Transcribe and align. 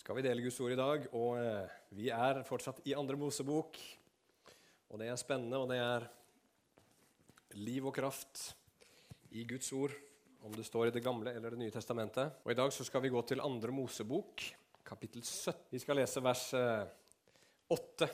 skal 0.00 0.16
vi 0.16 0.22
dele 0.24 0.40
Guds 0.40 0.56
ord 0.64 0.72
i 0.72 0.78
dag, 0.78 1.02
og 1.12 1.34
eh, 1.36 1.72
vi 1.92 2.06
er 2.14 2.38
fortsatt 2.48 2.78
i 2.88 2.94
Andre 2.96 3.18
Mosebok. 3.20 3.76
Og 4.88 5.00
det 5.02 5.10
er 5.12 5.18
spennende, 5.20 5.60
og 5.60 5.68
det 5.68 5.76
er 5.76 6.06
liv 7.60 7.84
og 7.90 7.92
kraft 7.94 8.46
i 9.36 9.44
Guds 9.44 9.68
ord, 9.76 9.92
om 10.40 10.56
det 10.56 10.64
står 10.64 10.88
i 10.88 10.94
Det 10.94 11.04
gamle 11.04 11.34
eller 11.36 11.52
Det 11.52 11.60
nye 11.60 11.74
testamentet. 11.74 12.40
Og 12.46 12.54
I 12.54 12.56
dag 12.56 12.72
så 12.72 12.86
skal 12.88 13.04
vi 13.04 13.12
gå 13.12 13.20
til 13.28 13.44
Andre 13.44 13.76
Mosebok, 13.76 14.46
kapittel 14.88 15.20
17. 15.20 15.68
Vi 15.68 15.82
skal 15.84 16.00
lese 16.00 16.24
vers 16.24 16.46
eh, 16.56 16.88
8 17.68 18.10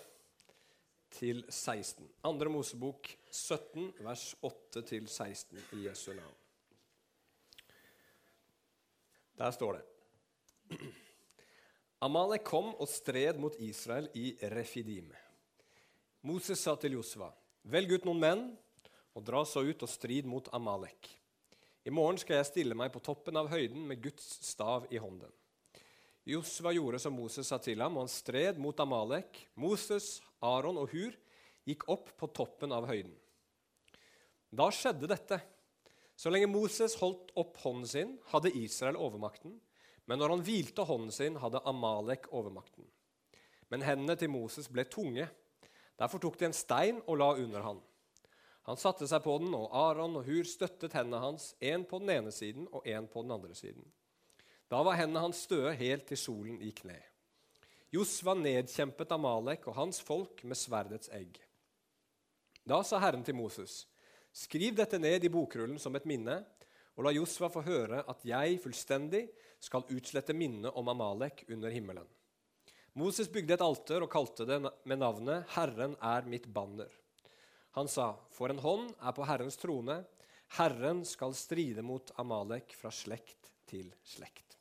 til 1.21 1.47
16. 1.49 2.03
Andre 2.27 2.51
Mosebok 2.51 3.15
17, 3.31 3.93
vers 4.03 4.33
8 4.43 4.83
til 4.91 5.07
16 5.07 5.63
i 5.79 5.87
Jesu 5.87 6.11
navn. 6.19 6.37
Der 9.39 9.55
står 9.55 9.79
det 9.79 10.97
Amalek 12.05 12.45
kom 12.45 12.75
og 12.77 12.89
stred 12.93 13.39
mot 13.41 13.55
Israel 13.65 14.11
i 14.21 14.35
Refidim. 14.53 15.09
Moses 16.29 16.61
sa 16.61 16.75
til 16.77 16.99
Josva, 16.99 17.31
velg 17.73 17.95
ut 17.97 18.05
noen 18.05 18.21
menn 18.21 18.43
og 19.17 19.25
dra 19.25 19.41
så 19.49 19.63
ut 19.65 19.81
og 19.81 19.89
strid 19.89 20.29
mot 20.29 20.51
Amalek. 20.53 21.09
I 21.89 21.95
morgen 21.95 22.21
skal 22.21 22.43
jeg 22.43 22.51
stille 22.51 22.77
meg 22.77 22.93
på 22.93 23.01
toppen 23.01 23.39
av 23.41 23.49
høyden 23.49 23.87
med 23.89 24.03
Guds 24.05 24.27
stav 24.45 24.85
i 24.93 25.01
hånden. 25.01 25.33
Josva 26.29 26.75
gjorde 26.75 27.01
som 27.01 27.15
Moses 27.17 27.49
sa 27.49 27.57
til 27.63 27.81
ham, 27.81 27.97
og 27.97 28.05
han 28.05 28.13
stred 28.13 28.59
mot 28.61 28.77
Amalek. 28.83 29.47
Moses, 29.55 30.19
Aron 30.45 30.77
og 30.83 30.91
Hur 30.93 31.15
gikk 31.65 31.87
opp 31.89 32.11
på 32.19 32.29
toppen 32.35 32.75
av 32.77 32.91
høyden. 32.91 33.15
Da 34.53 34.69
skjedde 34.75 35.09
dette. 35.09 35.39
Så 36.19 36.29
lenge 36.33 36.51
Moses 36.51 36.99
holdt 37.01 37.33
opp 37.39 37.57
hånden 37.63 37.89
sin, 37.89 38.17
hadde 38.35 38.53
Israel 38.59 38.99
overmakten. 39.01 39.55
Men 40.07 40.21
når 40.23 40.37
han 40.37 40.45
hvilte 40.47 40.87
hånden 40.87 41.13
sin, 41.15 41.37
hadde 41.43 41.63
Amalek 41.67 42.29
overmakten. 42.31 42.87
Men 43.73 43.83
hendene 43.83 44.15
til 44.19 44.31
Moses 44.31 44.69
ble 44.71 44.87
tunge. 44.87 45.27
Derfor 45.99 46.23
tok 46.23 46.39
de 46.39 46.49
en 46.49 46.57
stein 46.57 47.01
og 47.07 47.19
la 47.19 47.33
under 47.35 47.65
han. 47.67 47.81
Han 48.67 48.79
satte 48.79 49.07
seg 49.07 49.23
på 49.23 49.37
den, 49.39 49.53
og 49.55 49.71
Aron 49.75 50.19
og 50.19 50.27
Hur 50.27 50.47
støttet 50.47 50.95
hendene 50.97 51.23
hans, 51.23 51.53
én 51.63 51.87
på 51.87 52.01
den 52.03 52.11
ene 52.17 52.33
siden 52.35 52.67
og 52.73 52.87
én 52.87 53.07
på 53.11 53.23
den 53.23 53.35
andre 53.35 53.55
siden. 53.55 53.85
Da 54.71 54.81
var 54.83 54.99
hendene 54.99 55.23
hans 55.23 55.45
støe 55.47 55.75
helt 55.79 56.09
til 56.11 56.19
solen 56.19 56.59
i 56.63 56.73
kne. 56.75 56.99
Josva 57.95 58.35
nedkjempet 58.35 59.13
Amalek 59.15 59.69
og 59.71 59.79
hans 59.79 60.01
folk 60.03 60.43
med 60.45 60.59
sverdets 60.59 61.11
egg. 61.15 61.39
Da 62.67 62.81
sa 62.83 62.99
Herren 62.99 63.23
til 63.23 63.39
Moses, 63.39 63.85
skriv 64.35 64.75
dette 64.75 64.99
ned 64.99 65.25
i 65.25 65.31
bokrullen 65.31 65.79
som 65.79 65.95
et 65.95 66.09
minne, 66.11 66.41
og 66.97 67.05
la 67.05 67.13
Josva 67.13 67.51
få 67.53 67.63
høre 67.67 68.03
at 68.09 68.25
jeg 68.25 68.61
fullstendig 68.63 69.27
skal 69.63 69.87
utslette 69.93 70.37
minnet 70.37 70.73
om 70.77 70.89
Amalek 70.89 71.45
under 71.53 71.73
himmelen. 71.73 72.07
Moses 72.97 73.29
bygde 73.29 73.59
et 73.59 73.65
alter 73.65 74.05
og 74.05 74.13
kalte 74.13 74.47
det 74.49 74.57
med 74.65 74.99
navnet 74.99 75.45
'Herren 75.53 75.97
er 76.01 76.23
mitt 76.25 76.47
banner'. 76.49 76.93
Han 77.77 77.89
sa, 77.89 78.17
'For 78.31 78.49
en 78.49 78.59
hånd 78.59 78.95
er 79.03 79.13
på 79.13 79.27
Herrens 79.27 79.57
trone. 79.57 80.05
Herren 80.57 81.05
skal 81.05 81.35
stride 81.35 81.83
mot 81.83 82.11
Amalek 82.17 82.73
fra 82.73 82.89
slekt 82.89 83.53
til 83.67 83.93
slekt'. 84.05 84.57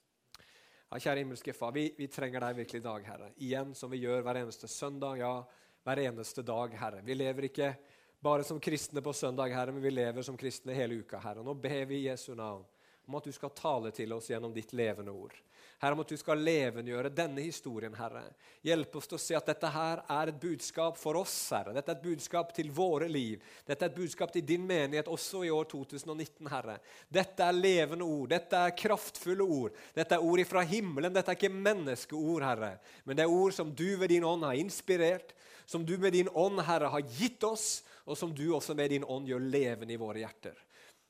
Ja, 0.92 1.00
kjære 1.00 1.24
himmelske 1.24 1.54
Far, 1.54 1.72
vi, 1.72 1.94
vi 1.98 2.08
trenger 2.08 2.40
deg 2.40 2.56
virkelig 2.56 2.80
i 2.82 2.84
dag, 2.84 3.06
Herre. 3.06 3.32
Igjen 3.38 3.74
som 3.76 3.92
vi 3.92 4.04
gjør 4.04 4.22
hver 4.22 4.36
eneste 4.36 4.68
søndag, 4.68 5.18
ja, 5.18 5.44
hver 5.84 6.02
eneste 6.04 6.44
dag, 6.44 6.76
Herre. 6.78 7.02
Vi 7.02 7.14
lever 7.14 7.48
ikke 7.48 7.76
bare 8.20 8.44
som 8.44 8.60
kristne 8.60 9.02
på 9.02 9.14
søndag, 9.14 9.54
Herre, 9.54 9.72
men 9.72 9.84
vi 9.84 9.92
lever 9.92 10.26
som 10.26 10.38
kristne 10.38 10.74
hele 10.74 11.02
uka, 11.02 11.20
Herre. 11.22 11.44
Nå 11.44 11.54
ber 11.54 11.86
vi 11.90 12.02
i 12.04 12.08
Jesu 12.08 12.34
navn 12.36 12.64
om 13.06 13.16
at 13.20 13.28
du 13.28 13.34
skal 13.36 13.54
tale 13.54 13.92
til 13.94 14.14
oss 14.16 14.30
gjennom 14.32 14.54
ditt 14.54 14.74
levende 14.74 15.14
ord. 15.14 15.36
Herre, 15.82 15.94
om 15.94 16.02
at 16.02 16.10
du 16.10 16.18
skal 16.18 16.40
levendegjøre 16.40 17.12
denne 17.14 17.44
historien, 17.44 17.94
Herre. 17.98 18.24
Hjelp 18.66 18.96
oss 18.96 19.10
til 19.12 19.18
å 19.18 19.22
se 19.22 19.36
at 19.38 19.50
dette 19.50 19.70
her 19.70 20.02
er 20.16 20.32
et 20.32 20.38
budskap 20.40 20.96
for 20.98 21.20
oss, 21.20 21.34
Herre. 21.52 21.74
Dette 21.76 21.92
er 21.92 22.00
et 22.00 22.06
budskap 22.06 22.54
til 22.56 22.72
våre 22.74 23.10
liv. 23.12 23.44
Dette 23.68 23.84
er 23.84 23.92
et 23.92 23.98
budskap 23.98 24.32
til 24.34 24.46
din 24.48 24.64
menighet 24.66 25.12
også 25.12 25.44
i 25.46 25.52
år 25.54 25.68
2019, 25.74 26.48
Herre. 26.50 26.78
Dette 27.12 27.44
er 27.44 27.60
levende 27.60 28.08
ord. 28.08 28.30
Dette 28.32 28.62
er 28.70 28.78
kraftfulle 28.80 29.46
ord. 29.46 29.76
Dette 29.98 30.16
er 30.16 30.24
ord 30.24 30.42
ifra 30.42 30.64
himmelen. 30.66 31.14
Dette 31.14 31.36
er 31.36 31.40
ikke 31.40 31.54
menneskeord, 31.54 32.48
Herre. 32.48 32.72
Men 33.04 33.20
det 33.20 33.28
er 33.28 33.36
ord 33.36 33.58
som 33.58 33.76
du 33.76 33.90
ved 34.00 34.16
din 34.16 34.26
ånd 34.26 34.48
har 34.48 34.58
inspirert, 34.58 35.36
som 35.66 35.84
du 35.86 35.98
med 36.00 36.16
din 36.16 36.32
ånd, 36.32 36.62
Herre, 36.64 36.88
har 36.94 37.14
gitt 37.20 37.44
oss, 37.44 37.84
og 38.06 38.18
som 38.18 38.34
du 38.36 38.48
også 38.54 38.76
med 38.78 38.94
din 38.94 39.06
ånd 39.08 39.28
gjør 39.30 39.44
levende 39.44 39.96
i 39.96 40.00
våre 40.00 40.22
hjerter. 40.22 40.58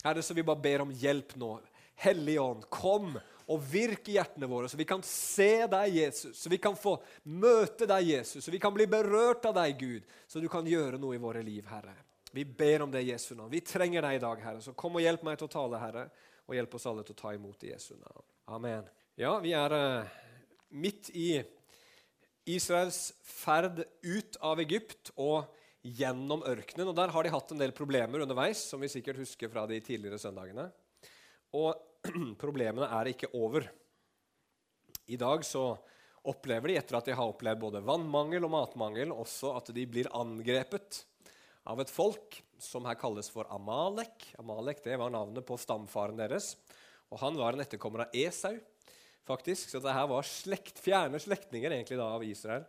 Herre, 0.05 0.23
så 0.23 0.35
vi 0.37 0.45
bare 0.45 0.61
ber 0.61 0.83
om 0.85 0.91
hjelp 0.93 1.35
nå. 1.39 1.55
Hellige 1.95 2.41
Ånd, 2.43 2.65
kom 2.69 3.15
og 3.45 3.61
virk 3.69 4.09
i 4.09 4.17
hjertene 4.17 4.49
våre, 4.49 4.67
så 4.69 4.77
vi 4.77 4.87
kan 4.89 5.03
se 5.05 5.65
deg, 5.71 5.93
Jesus. 5.95 6.37
Så 6.39 6.49
vi 6.51 6.59
kan 6.61 6.75
få 6.75 6.97
møte 7.31 7.87
deg, 7.87 8.09
Jesus. 8.09 8.43
Så 8.43 8.51
vi 8.51 8.59
kan 8.59 8.73
bli 8.75 8.87
berørt 8.89 9.45
av 9.47 9.55
deg, 9.55 9.77
Gud. 9.79 10.09
Så 10.27 10.41
du 10.43 10.49
kan 10.51 10.67
gjøre 10.67 10.99
noe 11.01 11.15
i 11.15 11.21
våre 11.21 11.43
liv, 11.45 11.63
Herre. 11.69 11.95
Vi 12.35 12.43
ber 12.43 12.83
om 12.83 12.91
det 12.91 13.05
Jesu 13.05 13.31
navn. 13.35 13.53
Vi 13.53 13.63
trenger 13.63 14.03
deg 14.03 14.17
i 14.17 14.23
dag, 14.23 14.41
Herre. 14.43 14.63
Så 14.65 14.73
kom 14.75 14.97
og 14.97 15.05
hjelp 15.05 15.23
meg 15.23 15.37
til 15.39 15.47
å 15.47 15.53
tale, 15.55 15.79
Herre. 15.79 16.07
Og 16.49 16.57
hjelp 16.57 16.73
oss 16.77 16.87
alle 16.89 17.05
til 17.05 17.15
å 17.15 17.21
ta 17.21 17.33
imot 17.37 17.63
i 17.63 17.71
Jesu 17.71 17.93
navn. 17.95 18.25
Amen. 18.57 18.89
Ja, 19.15 19.37
vi 19.39 19.53
er 19.55 19.73
uh, 19.73 20.17
midt 20.75 21.13
i 21.15 21.29
Israels 22.51 23.13
ferd 23.23 23.85
ut 24.03 24.41
av 24.43 24.59
Egypt 24.61 25.13
og 25.15 25.47
gjennom 25.85 26.43
ørkenen. 26.47 26.89
Og 26.89 26.95
Der 26.97 27.13
har 27.13 27.23
de 27.23 27.33
hatt 27.33 27.51
en 27.53 27.61
del 27.61 27.73
problemer 27.75 28.23
underveis, 28.25 28.63
som 28.71 28.81
vi 28.81 28.89
sikkert 28.91 29.21
husker 29.21 29.51
fra 29.51 29.65
de 29.69 29.79
tidligere 29.83 30.19
søndagene. 30.21 30.69
Og 31.55 31.75
problemene 32.43 32.89
er 32.89 33.11
ikke 33.11 33.31
over. 33.37 33.67
I 35.05 35.19
dag 35.21 35.45
så 35.45 35.75
opplever 36.25 36.71
de, 36.71 36.79
etter 36.79 36.97
at 36.97 37.05
de 37.05 37.13
har 37.13 37.29
opplevd 37.29 37.61
både 37.61 37.83
vannmangel 37.85 38.47
og 38.47 38.53
matmangel, 38.55 39.13
også 39.13 39.53
at 39.59 39.69
de 39.75 39.85
blir 39.85 40.09
angrepet 40.17 41.03
av 41.69 41.81
et 41.81 41.91
folk 41.93 42.39
som 42.61 42.85
her 42.89 42.97
kalles 42.97 43.29
for 43.29 43.45
Amalek. 43.53 44.31
Amalek 44.41 44.81
det 44.85 44.97
var 44.97 45.13
navnet 45.13 45.45
på 45.45 45.57
stamfaren 45.61 46.17
deres. 46.17 46.55
Og 47.13 47.21
Han 47.21 47.37
var 47.37 47.53
en 47.53 47.61
etterkommer 47.61 48.07
av 48.07 48.17
Esau, 48.17 48.55
faktisk, 49.25 49.69
så 49.69 49.81
dette 49.81 50.07
var 50.09 50.25
slekt, 50.25 50.81
fjerne 50.81 51.21
slektninger 51.21 51.77
egentlig 51.77 51.99
da 52.01 52.09
av 52.17 52.25
Israel. 52.25 52.65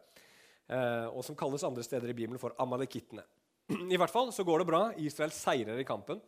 Eh, 0.67 1.07
og 1.13 1.23
som 1.25 1.37
kalles 1.39 1.65
andre 1.67 1.85
steder 1.87 2.11
i 2.11 2.17
Bibelen 2.17 2.41
for 2.43 2.57
amalekittene. 2.63 3.23
I 3.95 3.99
hvert 3.99 4.13
fall 4.13 4.33
så 4.35 4.45
går 4.47 4.63
det 4.63 4.69
bra. 4.69 4.83
Israel 4.99 5.35
seirer 5.35 5.79
i 5.79 5.87
kampen. 5.87 6.23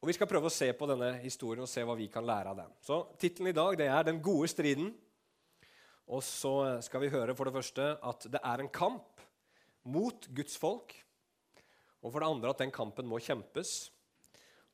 Og 0.00 0.08
Vi 0.08 0.16
skal 0.16 0.28
prøve 0.28 0.48
å 0.48 0.52
se 0.52 0.70
på 0.72 0.88
denne 0.88 1.12
historien 1.20 1.64
og 1.64 1.68
se 1.68 1.84
hva 1.84 1.96
vi 1.96 2.08
kan 2.12 2.24
lære 2.24 2.52
av 2.52 2.60
den. 2.62 2.72
Så 2.84 3.02
Tittelen 3.20 3.52
i 3.52 3.56
dag 3.56 3.76
det 3.76 3.88
er 3.88 4.02
'Den 4.04 4.22
gode 4.22 4.48
striden'. 4.48 4.94
Og 6.08 6.22
så 6.22 6.82
skal 6.82 7.00
vi 7.00 7.12
høre 7.12 7.36
for 7.36 7.44
det 7.44 7.52
første 7.54 7.98
at 8.02 8.24
det 8.32 8.40
er 8.42 8.60
en 8.60 8.68
kamp 8.68 9.20
mot 9.84 10.26
Guds 10.34 10.56
folk. 10.56 10.94
Og 12.02 12.12
for 12.12 12.20
det 12.20 12.28
andre 12.28 12.50
at 12.50 12.58
den 12.58 12.72
kampen 12.72 13.06
må 13.06 13.20
kjempes. 13.20 13.90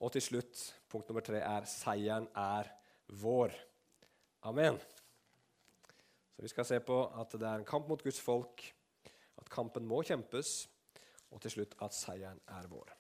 Og 0.00 0.12
til 0.12 0.22
slutt, 0.22 0.74
punkt 0.88 1.08
nummer 1.08 1.20
tre, 1.20 1.38
er 1.38 1.62
'seieren 1.62 2.28
er 2.34 2.70
vår'. 3.10 3.54
Amen. 4.42 4.78
Så 6.36 6.42
vi 6.42 6.48
skal 6.48 6.64
se 6.64 6.80
på 6.80 6.96
at 7.20 7.32
det 7.32 7.42
er 7.42 7.58
en 7.58 7.64
kamp 7.64 7.88
mot 7.88 8.02
Guds 8.02 8.20
folk, 8.20 8.75
at 9.46 9.52
kampen 9.54 9.86
må 9.86 10.02
kjempes, 10.02 10.66
og 11.30 11.42
til 11.42 11.56
slutt 11.56 11.76
at 11.84 11.94
seieren 11.94 12.40
er 12.58 12.66
vår. 12.70 12.90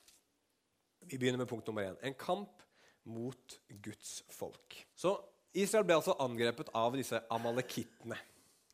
Vi 1.06 1.18
begynner 1.18 1.42
med 1.42 1.50
punkt 1.50 1.66
nummer 1.66 1.86
én. 1.86 1.98
En 2.02 2.14
kamp 2.14 2.62
mot 3.06 3.58
Guds 3.82 4.22
folk. 4.34 4.76
Så 4.94 5.14
Israel 5.56 5.86
ble 5.86 5.98
altså 5.98 6.16
angrepet 6.22 6.70
av 6.74 6.96
disse 6.98 7.20
amalekittene. 7.32 8.18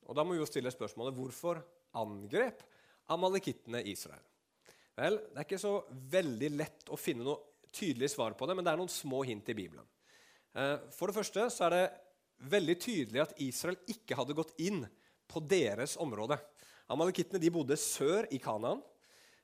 Og 0.09 0.16
Da 0.16 0.25
må 0.25 0.34
vi 0.34 0.41
jo 0.41 0.49
stille 0.49 0.72
spørsmålet 0.72 1.15
hvorfor 1.16 1.61
angrep 2.00 2.62
amalekittene 3.12 3.84
Israel? 3.87 4.25
Vel, 4.97 5.19
Det 5.19 5.38
er 5.38 5.47
ikke 5.47 5.59
så 5.59 5.77
veldig 5.88 6.50
lett 6.56 6.88
å 6.93 6.99
finne 7.00 7.25
noe 7.25 7.69
tydelig 7.72 8.11
svar 8.12 8.34
på 8.37 8.47
det, 8.47 8.56
men 8.56 8.65
det 8.65 8.72
er 8.72 8.81
noen 8.81 8.93
små 8.93 9.22
hint 9.25 9.49
i 9.49 9.56
Bibelen. 9.56 9.87
Eh, 10.55 10.78
for 10.93 11.09
det 11.09 11.16
første 11.16 11.49
så 11.50 11.69
er 11.69 11.71
det 11.71 11.93
veldig 12.53 12.77
tydelig 12.81 13.22
at 13.22 13.38
Israel 13.41 13.78
ikke 13.88 14.16
hadde 14.19 14.37
gått 14.37 14.53
inn 14.61 14.82
på 15.28 15.41
deres 15.49 15.97
område. 15.97 16.37
Amalekittene 16.93 17.53
bodde 17.53 17.77
sør 17.81 18.29
i 18.31 18.39
Kanaan, 18.43 18.83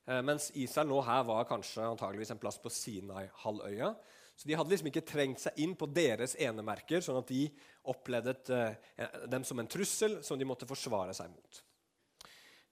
Eh, 0.08 0.22
mens 0.24 0.48
Israel 0.56 0.88
nå 0.88 1.00
her 1.04 1.24
var 1.28 1.46
kanskje 1.48 1.84
antageligvis 1.84 2.32
en 2.32 2.40
plass 2.40 2.58
på 2.62 2.72
Sinai-halvøya. 2.72 3.92
Så 4.38 4.48
de 4.48 4.54
hadde 4.56 4.70
liksom 4.72 4.88
ikke 4.88 5.04
trengt 5.04 5.42
seg 5.42 5.58
inn 5.60 5.74
på 5.76 5.88
deres 5.90 6.36
enemerker, 6.40 7.02
sånn 7.04 7.18
at 7.20 7.28
de 7.28 7.42
opplevde 7.90 8.36
eh, 8.54 9.18
dem 9.28 9.44
som 9.44 9.60
en 9.60 9.68
trussel 9.68 10.20
som 10.24 10.40
de 10.40 10.48
måtte 10.48 10.68
forsvare 10.68 11.16
seg 11.16 11.28
mot. 11.32 11.60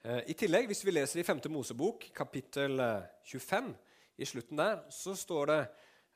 Eh, 0.06 0.22
I 0.32 0.38
tillegg, 0.38 0.70
hvis 0.70 0.84
vi 0.86 0.94
leser 0.94 1.20
i 1.20 1.26
5. 1.26 1.44
Mosebok, 1.52 2.08
kapittel 2.16 2.80
25, 3.26 3.72
i 4.16 4.28
slutten 4.28 4.62
der, 4.62 4.80
så 4.88 5.12
står 5.18 5.50
det 5.50 5.62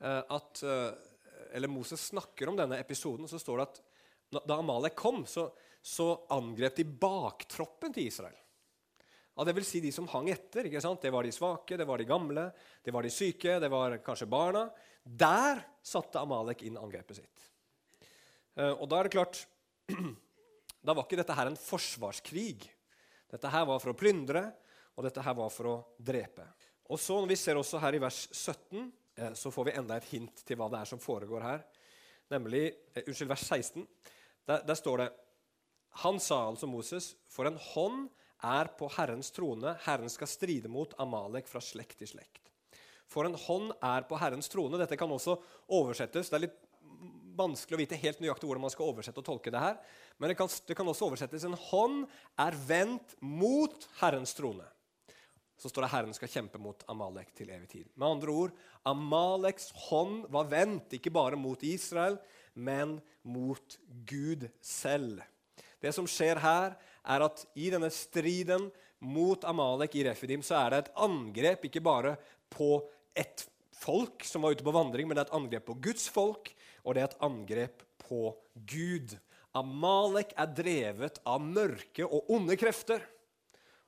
at 0.00 0.62
Eller 1.52 1.68
Moses 1.68 2.06
snakker 2.08 2.48
om 2.48 2.56
denne 2.56 2.78
episoden, 2.80 3.28
så 3.28 3.36
står 3.36 3.58
det 3.58 3.64
at 3.66 4.46
da 4.48 4.56
Amalek 4.56 4.94
kom, 4.96 5.26
så, 5.28 5.50
så 5.84 6.06
angrep 6.32 6.78
de 6.78 6.86
baktroppen 6.88 7.92
til 7.92 8.08
Israel. 8.08 8.38
Ja, 9.40 9.44
det 9.48 9.54
vil 9.56 9.64
si 9.64 9.80
de 9.80 9.88
som 9.88 10.04
hang 10.12 10.26
etter. 10.28 10.66
ikke 10.68 10.82
sant? 10.84 11.00
Det 11.00 11.08
var 11.08 11.24
de 11.24 11.30
svake, 11.32 11.78
det 11.80 11.86
var 11.88 11.96
de 11.96 12.04
gamle, 12.04 12.42
det 12.84 12.92
var 12.92 13.06
de 13.06 13.08
syke, 13.08 13.54
det 13.56 13.70
var 13.72 13.94
kanskje 14.04 14.26
barna. 14.28 14.66
Der 15.00 15.62
satte 15.80 16.20
Amalek 16.20 16.60
inn 16.68 16.76
angrepet 16.76 17.22
sitt. 17.22 17.46
Eh, 18.60 18.74
og 18.74 18.84
da 18.92 18.98
er 18.98 19.08
det 19.08 19.14
klart 19.14 19.40
da 20.84 20.92
var 20.92 21.06
ikke 21.06 21.22
dette 21.22 21.38
her 21.38 21.48
en 21.48 21.56
forsvarskrig. 21.56 22.68
Dette 23.32 23.54
her 23.56 23.64
var 23.72 23.80
for 23.80 23.94
å 23.94 23.96
plyndre, 23.96 24.44
og 24.92 25.08
dette 25.08 25.24
her 25.24 25.40
var 25.40 25.48
for 25.56 25.72
å 25.72 25.74
drepe. 25.96 26.44
Og 26.92 27.00
så, 27.00 27.16
når 27.16 27.32
Vi 27.32 27.40
ser 27.40 27.56
også 27.56 27.80
her 27.80 27.96
i 27.96 28.04
vers 28.04 28.26
17 28.28 28.76
eh, 28.76 29.32
så 29.32 29.56
får 29.56 29.70
vi 29.70 29.78
enda 29.80 29.96
et 29.96 30.12
hint 30.12 30.44
til 30.44 30.60
hva 30.60 30.68
det 30.68 30.84
er 30.84 30.92
som 30.92 31.00
foregår 31.00 31.48
her. 31.48 31.64
Nemlig, 32.36 32.66
eh, 32.92 33.06
unnskyld, 33.06 33.32
vers 33.32 33.48
16. 33.48 33.88
Der, 34.44 34.68
der 34.68 34.84
står 34.84 35.06
det 35.06 35.12
Han 36.04 36.20
sa 36.20 36.44
altså 36.44 36.68
Moses, 36.68 37.14
for 37.24 37.48
en 37.48 37.56
hånd 37.72 38.10
er 38.46 38.70
på 38.78 38.88
Herrens 38.96 39.30
trone. 39.34 39.74
Herren 39.84 40.10
skal 40.12 40.30
stride 40.30 40.70
mot 40.72 40.94
Amalek 41.00 41.48
fra 41.50 41.62
slekt 41.64 41.98
til 42.00 42.10
slekt. 42.10 42.50
For 43.10 43.26
en 43.26 43.34
hånd 43.34 43.72
er 43.82 44.06
på 44.06 44.18
Herrens 44.20 44.50
trone. 44.50 44.78
Dette 44.78 44.98
kan 44.98 45.10
også 45.10 45.36
oversettes. 45.76 46.30
Det 46.30 46.38
er 46.38 46.46
litt 46.46 46.58
vanskelig 47.40 47.76
å 47.76 47.80
vite 47.80 47.98
helt 48.00 48.20
nøyaktig 48.22 48.48
hvordan 48.48 48.64
man 48.66 48.72
skal 48.72 48.90
oversette 48.92 49.22
og 49.22 49.26
tolke 49.26 49.52
det 49.52 49.62
her. 49.62 49.78
Men 50.18 50.30
det 50.30 50.36
kan, 50.38 50.50
det 50.66 50.76
kan 50.78 50.88
også 50.90 51.08
oversettes 51.08 51.46
en 51.46 51.56
hånd 51.70 52.04
er 52.40 52.58
vendt 52.68 53.16
mot 53.20 53.88
Herrens 54.00 54.34
trone. 54.36 54.66
Så 55.60 55.68
står 55.68 55.84
det 55.84 55.92
Herren 55.92 56.16
skal 56.16 56.30
kjempe 56.32 56.60
mot 56.62 56.84
Amalek 56.88 57.34
til 57.36 57.50
evig 57.52 57.68
tid. 57.68 57.88
Med 57.94 58.08
andre 58.08 58.32
ord, 58.32 58.54
Amaleks 58.88 59.68
hånd 59.88 60.22
var 60.32 60.48
vendt 60.48 60.96
ikke 60.96 61.12
bare 61.12 61.36
mot 61.36 61.60
Israel, 61.66 62.16
men 62.54 62.96
mot 63.22 63.76
Gud 64.08 64.48
selv. 64.64 65.20
Det 65.80 65.92
som 65.96 66.08
skjer 66.08 66.40
her, 66.40 66.76
er 67.04 67.24
at 67.26 67.44
i 67.58 67.70
denne 67.72 67.90
striden 67.94 68.68
mot 69.00 69.44
Amalek 69.48 69.96
i 69.96 70.04
Refidim 70.08 70.42
så 70.44 70.58
er 70.60 70.72
det 70.72 70.82
et 70.82 70.92
angrep 71.06 71.64
ikke 71.68 71.82
bare 71.84 72.16
på 72.52 72.76
et 73.16 73.46
folk 73.80 74.24
som 74.28 74.44
var 74.44 74.54
ute 74.54 74.66
på 74.66 74.74
vandring, 74.74 75.08
men 75.08 75.16
det 75.16 75.24
er 75.24 75.30
et 75.30 75.38
angrep 75.38 75.66
på 75.70 75.78
Guds 75.88 76.08
folk, 76.12 76.52
og 76.84 76.94
det 76.94 77.02
er 77.02 77.08
et 77.08 77.22
angrep 77.24 77.84
på 78.04 78.34
Gud. 78.68 79.16
Amalek 79.56 80.34
er 80.38 80.52
drevet 80.54 81.18
av 81.26 81.40
mørke 81.42 82.06
og 82.06 82.28
onde 82.30 82.56
krefter 82.60 83.02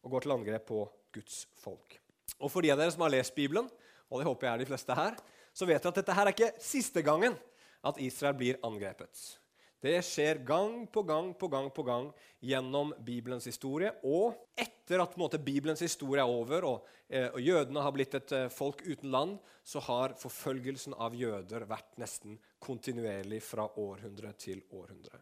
og 0.03 0.15
går 0.15 0.25
til 0.25 0.35
angrep 0.35 0.67
på 0.71 0.87
Guds 1.15 1.45
folk. 1.61 1.99
Og 2.41 2.51
For 2.51 2.65
de 2.65 2.73
av 2.73 2.81
dere 2.81 2.95
som 2.95 3.05
har 3.05 3.13
lest 3.15 3.37
Bibelen, 3.37 3.69
og 4.11 4.21
det 4.21 4.27
håper 4.27 4.49
jeg 4.49 4.55
er 4.55 4.65
de 4.65 4.71
fleste 4.73 4.97
her, 4.97 5.15
så 5.53 5.69
vet 5.69 5.83
dere 5.83 5.93
at 5.93 6.01
dette 6.01 6.17
her 6.17 6.29
er 6.29 6.35
ikke 6.35 6.65
siste 6.65 7.05
gangen 7.05 7.37
at 7.85 8.01
Israel 8.03 8.37
blir 8.39 8.59
angrepet. 8.65 9.42
Det 9.83 9.97
skjer 10.07 10.39
gang 10.47 10.85
på 10.87 11.03
gang 11.03 11.33
på 11.35 11.49
gang 11.51 11.67
på 11.75 11.83
gang 11.83 12.13
gjennom 12.39 12.93
Bibelens 13.03 13.49
historie. 13.51 13.91
Og 14.07 14.37
etter 14.55 15.03
at 15.03 15.17
måte, 15.19 15.41
Bibelens 15.43 15.83
historie 15.83 16.23
er 16.23 16.31
over 16.31 16.67
og, 16.69 16.87
eh, 17.11 17.27
og, 17.33 17.41
jødene 17.43 17.83
har 17.83 17.95
blitt 17.97 18.15
et 18.15 18.35
eh, 18.37 18.47
folk 18.53 18.85
uten 18.87 19.11
land, 19.11 19.35
så 19.67 19.83
har 19.83 20.15
forfølgelsen 20.21 20.95
av 20.95 21.19
jøder 21.19 21.67
vært 21.67 21.99
nesten 21.99 22.39
kontinuerlig 22.63 23.43
fra 23.43 23.67
århundre 23.75 24.31
til 24.39 24.63
århundre. 24.71 25.19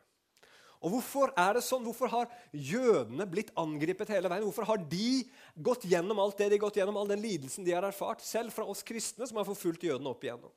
Og 0.85 0.93
Hvorfor 0.93 1.33
er 1.37 1.57
det 1.57 1.65
sånn? 1.65 1.85
Hvorfor 1.85 2.13
har 2.13 2.29
jødene 2.53 3.25
blitt 3.29 3.53
angrepet 3.61 4.13
hele 4.13 4.29
veien? 4.33 4.45
Hvorfor 4.45 4.69
har 4.69 4.81
de 4.93 5.25
gått 5.57 5.89
gjennom 5.89 6.21
alt 6.21 6.37
det 6.37 6.51
de 6.51 6.57
har 6.57 6.67
gått 6.69 6.81
gjennom, 6.81 7.01
all 7.01 7.09
den 7.09 7.25
lidelsen 7.25 7.65
de 7.65 7.73
har 7.77 7.85
erfart, 7.85 8.21
selv 8.25 8.53
fra 8.53 8.69
oss 8.69 8.85
kristne 8.85 9.29
som 9.29 9.41
har 9.41 9.49
forfulgt 9.49 9.89
jødene 9.89 10.13
opp 10.13 10.25
igjennom? 10.25 10.53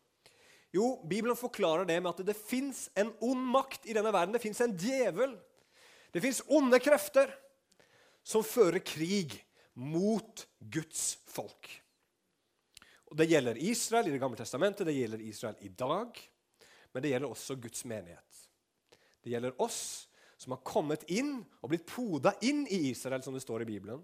Jo, 0.74 0.98
Bibelen 1.06 1.38
forklarer 1.38 1.86
det 1.86 2.00
med 2.02 2.10
at 2.10 2.26
det 2.26 2.34
fins 2.38 2.88
en 2.98 3.12
ond 3.22 3.44
makt 3.54 3.86
i 3.86 3.94
denne 3.94 4.10
verden. 4.14 4.34
Det 4.34 4.42
fins 4.42 4.62
en 4.66 4.74
djevel. 4.74 5.36
Det 6.14 6.22
fins 6.24 6.42
onde 6.50 6.80
krefter 6.82 7.30
som 8.26 8.46
fører 8.46 8.82
krig 8.82 9.36
mot 9.78 10.46
Guds 10.60 11.18
folk. 11.30 11.70
Og 13.12 13.18
Det 13.18 13.30
gjelder 13.30 13.60
Israel 13.62 14.08
i 14.08 14.12
Det 14.16 14.22
gamle 14.22 14.38
testamentet, 14.38 14.88
det 14.88 14.96
gjelder 14.98 15.22
Israel 15.22 15.56
i 15.62 15.70
dag. 15.70 16.18
Men 16.94 17.04
det 17.04 17.12
gjelder 17.12 17.30
også 17.30 17.56
Guds 17.62 17.86
menighet. 17.86 18.42
Det 19.22 19.30
gjelder 19.30 19.62
oss 19.62 20.08
som 20.38 20.56
har 20.56 20.66
kommet 20.66 21.06
inn 21.14 21.38
og 21.62 21.70
blitt 21.72 21.86
poda 21.88 22.34
inn 22.42 22.66
i 22.68 22.90
Israel, 22.90 23.22
som 23.24 23.34
det 23.34 23.44
står 23.46 23.64
i 23.64 23.70
Bibelen. 23.70 24.02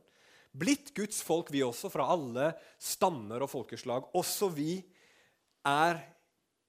Blitt 0.52 0.94
Guds 0.98 1.22
folk, 1.26 1.52
vi 1.54 1.62
også, 1.66 1.90
fra 1.94 2.08
alle 2.14 2.54
stammer 2.82 3.44
og 3.44 3.52
folkeslag. 3.52 4.08
Også 4.18 4.50
vi 4.54 4.78
er 5.68 6.00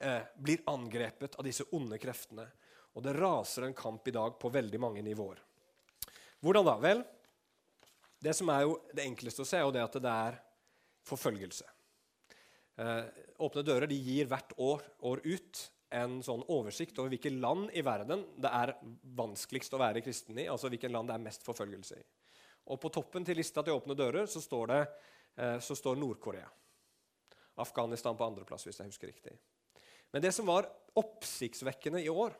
eh, 0.01 0.23
blir 0.37 0.65
angrepet 0.71 1.37
av 1.39 1.47
disse 1.47 1.67
onde 1.77 1.99
kreftene. 2.01 2.47
Og 2.97 3.05
det 3.05 3.15
raser 3.15 3.69
en 3.69 3.77
kamp 3.77 4.09
i 4.09 4.15
dag 4.15 4.39
på 4.41 4.51
veldig 4.51 4.81
mange 4.83 5.03
nivåer. 5.07 5.41
Hvordan 6.41 6.67
da? 6.67 6.77
Vel, 6.81 7.03
det 8.21 8.35
som 8.37 8.49
er 8.53 8.65
jo 8.67 8.79
det 8.93 9.05
enkleste 9.05 9.45
å 9.45 9.49
se, 9.49 9.61
er 9.61 9.67
jo 9.69 9.75
det 9.75 9.85
at 9.85 9.99
det 10.01 10.15
er 10.29 10.41
forfølgelse. 11.09 11.69
Eh, 12.81 13.05
Åpne 13.41 13.65
dører 13.65 13.89
de 13.89 13.97
gir 13.97 14.29
hvert 14.29 14.57
år, 14.61 14.83
år 15.09 15.23
ut 15.25 15.61
en 15.91 16.21
sånn 16.23 16.43
oversikt 16.53 16.99
over 17.03 17.11
hvilke 17.13 17.33
land 17.35 17.73
i 17.75 17.83
verden 17.83 18.23
det 18.39 18.51
er 18.55 18.75
vanskeligst 19.19 19.75
å 19.75 19.81
være 19.81 20.03
kristen 20.05 20.39
i. 20.39 20.47
altså 20.47 20.71
hvilke 20.71 20.91
land 20.91 21.11
det 21.11 21.17
er 21.17 21.25
mest 21.25 21.47
forfølgelse 21.47 21.99
i. 21.99 22.05
Og 22.71 22.79
På 22.81 22.91
toppen 22.93 23.25
til 23.27 23.41
lista 23.41 23.65
til 23.67 23.75
Åpne 23.75 23.97
dører 23.99 24.29
så 24.31 24.43
står, 24.43 24.67
det, 24.71 24.81
eh, 25.37 25.59
står 25.59 25.97
Nord-Korea. 25.97 26.49
Afghanistan 27.61 28.17
på 28.17 28.25
andreplass, 28.25 28.65
hvis 28.65 28.79
jeg 28.79 28.93
husker 28.93 29.11
riktig. 29.11 29.35
Men 30.11 30.23
det 30.23 30.33
som 30.35 30.47
var 30.49 30.67
oppsiktsvekkende 30.99 32.03
i 32.03 32.09
år, 32.11 32.35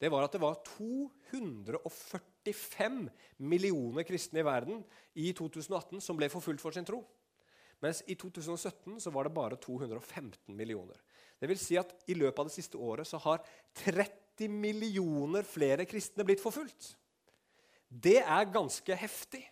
det 0.00 0.08
var 0.10 0.22
at 0.26 0.32
det 0.34 0.40
var 0.42 0.54
245 0.66 3.10
millioner 3.38 4.02
kristne 4.04 4.40
i 4.42 4.46
verden 4.46 4.84
i 5.14 5.32
2018 5.32 6.00
som 6.02 6.16
ble 6.18 6.28
forfulgt 6.32 6.60
for 6.64 6.72
sin 6.74 6.86
tro. 6.86 7.04
Mens 7.84 8.02
i 8.08 8.14
2017 8.18 9.00
så 9.00 9.10
var 9.14 9.24
det 9.26 9.36
bare 9.36 9.56
215 9.60 10.56
millioner. 10.56 10.96
Det 11.40 11.48
vil 11.50 11.60
si 11.60 11.76
at 11.78 11.94
I 12.08 12.14
løpet 12.16 12.38
av 12.40 12.46
det 12.48 12.56
siste 12.56 12.76
året 12.80 13.06
så 13.08 13.18
har 13.22 13.38
30 13.84 14.48
millioner 14.50 15.42
flere 15.46 15.84
kristne 15.88 16.24
blitt 16.26 16.42
forfulgt. 16.42 16.96
Det 17.88 18.20
er 18.22 18.52
ganske 18.52 18.96
heftig. 18.98 19.44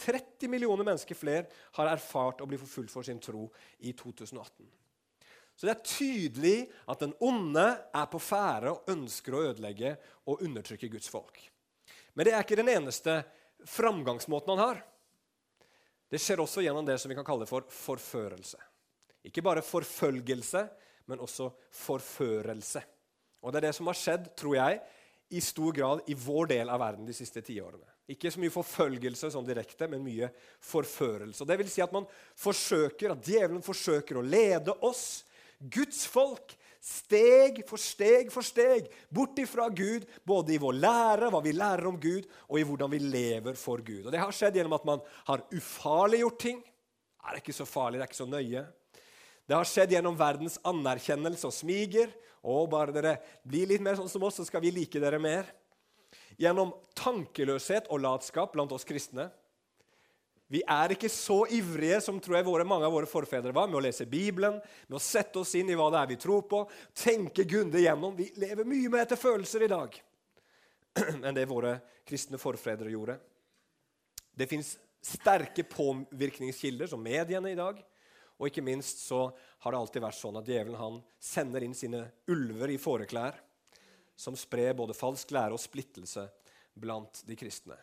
30 0.00 0.48
millioner 0.48 0.84
mennesker 0.84 1.14
flere 1.16 1.46
har 1.76 1.86
erfart 1.92 2.40
å 2.40 2.48
bli 2.48 2.58
forfulgt 2.60 2.92
for 2.92 3.02
sin 3.06 3.20
tro 3.22 3.46
i 3.84 3.92
2018. 3.96 4.66
Så 5.60 5.68
det 5.68 5.74
er 5.74 5.84
tydelig 5.84 6.58
at 6.88 7.02
den 7.02 7.10
onde 7.20 7.66
er 7.92 8.06
på 8.08 8.16
ferde 8.24 8.70
og 8.72 8.86
ønsker 8.88 9.34
å 9.36 9.42
ødelegge 9.50 9.90
og 10.32 10.40
undertrykke 10.46 10.88
Guds 10.88 11.10
folk. 11.12 11.36
Men 12.16 12.24
det 12.24 12.32
er 12.32 12.46
ikke 12.46 12.56
den 12.56 12.70
eneste 12.72 13.18
framgangsmåten 13.68 14.54
han 14.54 14.62
har. 14.62 14.80
Det 16.08 16.16
skjer 16.16 16.40
også 16.40 16.64
gjennom 16.64 16.88
det 16.88 16.96
som 16.96 17.12
vi 17.12 17.18
kan 17.18 17.28
kalle 17.28 17.44
for 17.44 17.68
forførelse. 17.68 18.56
Ikke 19.28 19.44
bare 19.44 19.60
forfølgelse, 19.60 20.64
men 21.12 21.20
også 21.20 21.52
forførelse. 21.76 22.80
Og 23.44 23.52
Det 23.52 23.60
er 23.60 23.68
det 23.68 23.76
som 23.76 23.92
har 23.92 24.00
skjedd, 24.00 24.32
tror 24.40 24.56
jeg, 24.56 24.80
i 25.28 25.44
stor 25.44 25.76
grad 25.76 26.08
i 26.08 26.16
vår 26.16 26.54
del 26.56 26.72
av 26.72 26.80
verden 26.80 27.04
de 27.04 27.20
siste 27.20 27.44
tiårene. 27.44 27.84
Ikke 28.08 28.32
så 28.32 28.40
mye 28.40 28.56
forfølgelse 28.56 29.28
sånn 29.30 29.44
direkte, 29.44 29.92
men 29.92 30.08
mye 30.08 30.32
forførelse. 30.64 31.44
Og 31.44 31.52
det 31.52 31.60
vil 31.60 31.68
si 31.68 31.84
at 31.84 31.92
man 31.92 32.08
forsøker, 32.40 33.12
at 33.12 33.28
Djevelen 33.28 33.60
forsøker 33.62 34.16
å 34.16 34.24
lede 34.24 34.72
oss 34.88 35.20
Guds 35.60 36.06
folk 36.08 36.56
steg 36.80 37.60
for 37.68 37.80
steg 37.80 38.30
for 38.32 38.46
steg 38.46 38.88
bort 39.12 39.38
ifra 39.38 39.68
Gud, 39.68 40.06
både 40.24 40.54
i 40.54 40.60
vår 40.60 40.78
lære, 40.80 41.28
hva 41.28 41.42
vi 41.44 41.52
lærer 41.52 41.90
om 41.90 41.98
Gud, 42.00 42.24
og 42.48 42.56
i 42.56 42.64
hvordan 42.64 42.90
vi 42.94 43.02
lever 43.04 43.58
for 43.60 43.84
Gud. 43.84 44.06
Og 44.06 44.12
Det 44.12 44.22
har 44.22 44.32
skjedd 44.32 44.56
gjennom 44.56 44.78
at 44.78 44.86
man 44.88 45.04
har 45.28 45.44
ufarliggjort 45.52 46.40
ting. 46.40 46.62
Det 46.64 47.34
er 47.34 47.42
ikke 47.42 47.56
så 47.56 47.68
farlig, 47.68 48.00
det 48.00 48.06
er 48.06 48.10
ikke 48.10 48.22
så 48.22 48.30
nøye. 48.30 48.64
Det 49.44 49.56
har 49.58 49.68
skjedd 49.68 49.92
gjennom 49.96 50.16
verdens 50.16 50.56
anerkjennelse 50.64 51.48
og 51.48 51.54
smiger. 51.54 52.12
Og 52.40 52.70
bare 52.72 52.94
dere 52.94 53.18
blir 53.44 53.68
litt 53.68 53.82
mer 53.84 53.98
sånn 53.98 54.08
som 54.08 54.22
oss, 54.24 54.38
så 54.40 54.46
skal 54.48 54.62
vi 54.64 54.72
like 54.72 55.02
dere 55.02 55.20
mer. 55.20 55.50
Gjennom 56.40 56.72
tankeløshet 56.96 57.90
og 57.92 58.00
latskap 58.00 58.54
blant 58.54 58.72
oss 58.72 58.86
kristne. 58.88 59.28
Vi 60.50 60.64
er 60.66 60.96
ikke 60.96 61.08
så 61.12 61.44
ivrige 61.54 62.00
som 62.02 62.16
tror 62.18 62.40
jeg 62.40 62.46
våre, 62.48 62.66
mange 62.66 62.88
av 62.88 62.94
våre 62.94 63.06
forfedre 63.06 63.52
var, 63.54 63.68
med 63.70 63.78
å 63.78 63.82
lese 63.84 64.08
Bibelen, 64.10 64.56
med 64.88 64.96
å 64.98 65.02
sette 65.02 65.38
oss 65.38 65.54
inn 65.54 65.70
i 65.70 65.76
hva 65.78 65.86
det 65.94 66.00
er 66.00 66.08
vi 66.10 66.16
tror 66.18 66.42
på, 66.50 66.64
tenke 66.90 67.46
grundig 67.46 67.84
gjennom. 67.84 68.16
Vi 68.18 68.32
lever 68.42 68.66
mye 68.66 68.90
mer 68.90 69.04
etter 69.04 69.20
følelser 69.20 69.62
i 69.62 69.70
dag 69.70 69.94
enn 71.22 71.36
det 71.36 71.46
våre 71.46 71.76
kristne 72.08 72.40
forfedre 72.42 72.90
gjorde. 72.90 73.14
Det 74.34 74.48
fins 74.50 74.72
sterke 75.00 75.62
påvirkningskilder, 75.70 76.90
som 76.90 77.02
mediene 77.02 77.52
i 77.52 77.58
dag. 77.58 77.78
Og 78.40 78.48
ikke 78.48 78.64
minst 78.64 79.04
så 79.04 79.28
har 79.62 79.70
det 79.70 79.78
alltid 79.78 80.02
vært 80.02 80.18
sånn 80.18 80.40
at 80.40 80.48
djevelen 80.48 80.80
han 80.80 80.98
sender 81.20 81.62
inn 81.62 81.76
sine 81.76 82.06
ulver 82.32 82.72
i 82.72 82.80
fåreklær, 82.80 83.38
som 84.16 84.34
sprer 84.36 84.74
både 84.74 84.96
falsk 84.96 85.30
lære 85.36 85.54
og 85.54 85.62
splittelse 85.62 86.26
blant 86.74 87.22
de 87.28 87.36
kristne. 87.38 87.76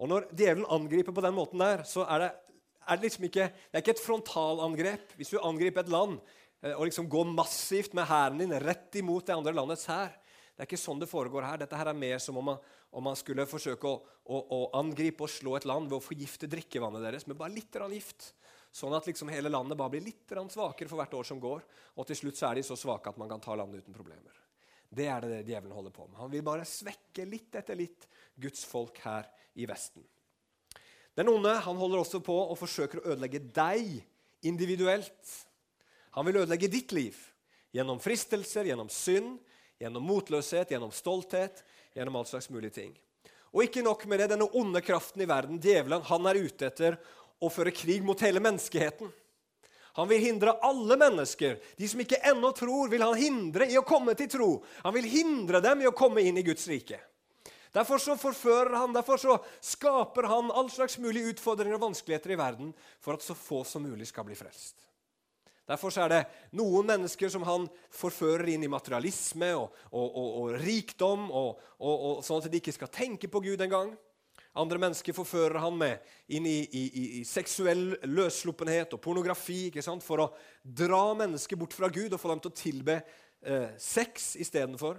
Og 0.00 0.08
Når 0.08 0.30
djevelen 0.32 0.68
angriper 0.72 1.12
på 1.12 1.24
den 1.24 1.36
måten 1.36 1.60
der, 1.60 1.84
så 1.84 2.06
er 2.08 2.24
det, 2.24 2.30
er 2.88 2.96
det 2.96 3.06
liksom 3.06 3.26
ikke, 3.28 3.50
det 3.52 3.76
er 3.76 3.84
ikke 3.84 3.96
et 3.98 4.02
frontalangrep. 4.02 5.12
Hvis 5.18 5.32
du 5.34 5.40
angriper 5.44 5.84
et 5.84 5.92
land 5.92 6.16
eh, 6.62 6.72
og 6.72 6.86
liksom 6.88 7.08
går 7.12 7.28
massivt 7.28 7.96
med 7.96 8.08
hæren 8.08 8.40
din 8.40 8.56
rett 8.64 8.96
imot 8.96 9.28
det 9.28 9.36
andre 9.36 9.54
landets 9.56 9.84
hær 9.90 10.14
Det 10.54 10.64
er 10.64 10.70
ikke 10.70 10.80
sånn 10.80 11.00
det 11.00 11.08
foregår 11.10 11.44
her. 11.44 11.60
Dette 11.60 11.76
her 11.76 11.92
er 11.92 12.00
mer 12.00 12.18
som 12.20 12.40
om 12.40 12.48
man, 12.52 12.64
om 12.92 13.04
man 13.04 13.16
skulle 13.16 13.48
forsøke 13.48 13.88
å, 13.88 14.00
å, 14.24 14.40
å, 14.40 14.60
angripe 14.80 15.24
og 15.24 15.32
slå 15.32 15.56
et 15.56 15.68
land 15.68 15.88
ved 15.88 16.00
å 16.00 16.04
forgifte 16.04 16.48
drikkevannet 16.50 17.04
deres 17.04 17.28
med 17.28 17.38
bare 17.38 17.54
litt 17.54 17.80
gift. 17.92 18.32
Sånn 18.72 18.94
at 18.94 19.08
liksom 19.08 19.28
hele 19.32 19.50
landet 19.52 19.78
bare 19.78 19.96
blir 19.96 20.04
litt 20.04 20.32
svakere 20.52 20.88
for 20.88 21.00
hvert 21.00 21.14
år 21.14 21.26
som 21.26 21.40
går. 21.40 21.64
Og 21.96 22.06
til 22.06 22.16
slutt 22.16 22.38
så 22.38 22.50
er 22.50 22.60
de 22.60 22.62
så 22.64 22.76
svake 22.76 23.10
at 23.10 23.18
man 23.18 23.28
kan 23.28 23.40
ta 23.40 23.56
landet 23.56 23.82
uten 23.84 23.96
problemer. 23.96 24.36
Det 24.90 25.06
er 25.06 25.22
det 25.22 25.42
djevelen 25.46 25.74
holder 25.74 25.94
på 25.94 26.06
med. 26.08 26.18
Han 26.18 26.32
vil 26.32 26.46
bare 26.46 26.66
svekke 26.66 27.26
litt 27.28 27.54
etter 27.54 27.78
litt 27.78 28.08
Guds 28.40 28.64
folk 28.66 28.98
her 29.04 29.28
i 29.54 29.68
Vesten. 29.70 30.02
Den 31.14 31.30
onde 31.30 31.52
han 31.62 31.78
holder 31.78 32.02
også 32.02 32.20
på 32.24 32.34
og 32.34 32.58
forsøker 32.58 33.00
å 33.00 33.12
ødelegge 33.12 33.42
deg 33.54 34.00
individuelt. 34.46 35.36
Han 36.16 36.26
vil 36.26 36.40
ødelegge 36.42 36.70
ditt 36.72 36.94
liv 36.96 37.18
gjennom 37.74 38.00
fristelser, 38.02 38.66
gjennom 38.66 38.90
synd, 38.90 39.36
gjennom 39.80 40.04
motløshet, 40.06 40.72
gjennom 40.74 40.90
stolthet, 40.94 41.62
gjennom 41.94 42.18
all 42.18 42.26
slags 42.26 42.50
mulige 42.50 42.74
ting. 42.80 42.94
Og 43.50 43.64
ikke 43.66 43.82
nok 43.82 44.04
med 44.10 44.22
det, 44.22 44.30
denne 44.32 44.48
onde 44.58 44.82
kraften 44.84 45.22
i 45.22 45.28
verden, 45.28 45.58
djevelen, 45.62 46.02
han 46.06 46.26
er 46.30 46.38
ute 46.38 46.68
etter 46.70 46.98
å 47.40 47.50
føre 47.50 47.72
krig 47.74 48.04
mot 48.06 48.20
hele 48.22 48.42
menneskeheten. 48.42 49.10
Han 49.98 50.08
vil 50.08 50.22
hindre 50.22 50.56
alle 50.62 50.96
mennesker. 50.96 51.58
De 51.76 51.88
som 51.88 52.00
ikke 52.02 52.20
ennå 52.30 52.52
tror, 52.56 52.90
vil 52.92 53.02
han 53.02 53.18
hindre 53.18 53.66
i 53.70 53.78
å 53.78 53.86
komme 53.86 54.14
til 54.18 54.30
tro. 54.30 54.50
Han 54.84 54.94
vil 54.94 55.08
hindre 55.10 55.62
dem 55.64 55.82
i 55.82 55.88
å 55.90 55.96
komme 55.96 56.22
inn 56.22 56.38
i 56.38 56.46
Guds 56.46 56.68
rike. 56.70 57.00
Derfor 57.72 58.02
så 58.02 58.16
forfører 58.18 58.74
han, 58.74 58.92
derfor 58.92 59.18
så 59.18 59.36
skaper 59.62 60.26
han 60.26 60.50
all 60.50 60.70
slags 60.70 60.98
mulige 60.98 61.36
utfordringer 61.36 61.78
og 61.78 61.84
vanskeligheter 61.84 62.34
i 62.34 62.38
verden 62.38 62.72
for 62.98 63.14
at 63.14 63.22
så 63.22 63.36
få 63.38 63.62
som 63.66 63.84
mulig 63.86 64.08
skal 64.10 64.26
bli 64.26 64.38
frelst. 64.38 64.74
Derfor 65.70 65.94
er 66.02 66.10
det 66.10 66.24
noen 66.58 66.88
mennesker 66.88 67.30
som 67.30 67.44
han 67.46 67.68
forfører 67.94 68.48
inn 68.50 68.66
i 68.66 68.70
materialisme 68.70 69.52
og, 69.54 69.76
og, 69.92 70.06
og, 70.08 70.30
og 70.40 70.56
rikdom, 70.64 71.28
sånn 72.26 72.42
at 72.42 72.50
de 72.50 72.58
ikke 72.58 72.74
skal 72.74 72.90
tenke 72.90 73.30
på 73.30 73.42
Gud 73.44 73.62
engang. 73.62 73.92
Andre 74.58 74.80
mennesker 74.82 75.14
forfører 75.14 75.60
han 75.62 75.76
med 75.78 76.00
inn 76.34 76.46
i, 76.48 76.58
i, 76.66 76.84
i 77.20 77.24
seksuell 77.26 77.92
løssluppenhet 78.02 78.96
og 78.96 79.02
pornografi 79.02 79.68
for 80.02 80.24
å 80.24 80.32
dra 80.62 81.14
mennesker 81.14 81.56
bort 81.56 81.76
fra 81.76 81.88
Gud 81.88 82.12
og 82.12 82.18
få 82.18 82.32
dem 82.32 82.42
til 82.42 82.50
å 82.50 82.58
tilbe 82.58 82.96
eh, 82.98 83.70
sex 83.78 84.34
istedenfor. 84.42 84.98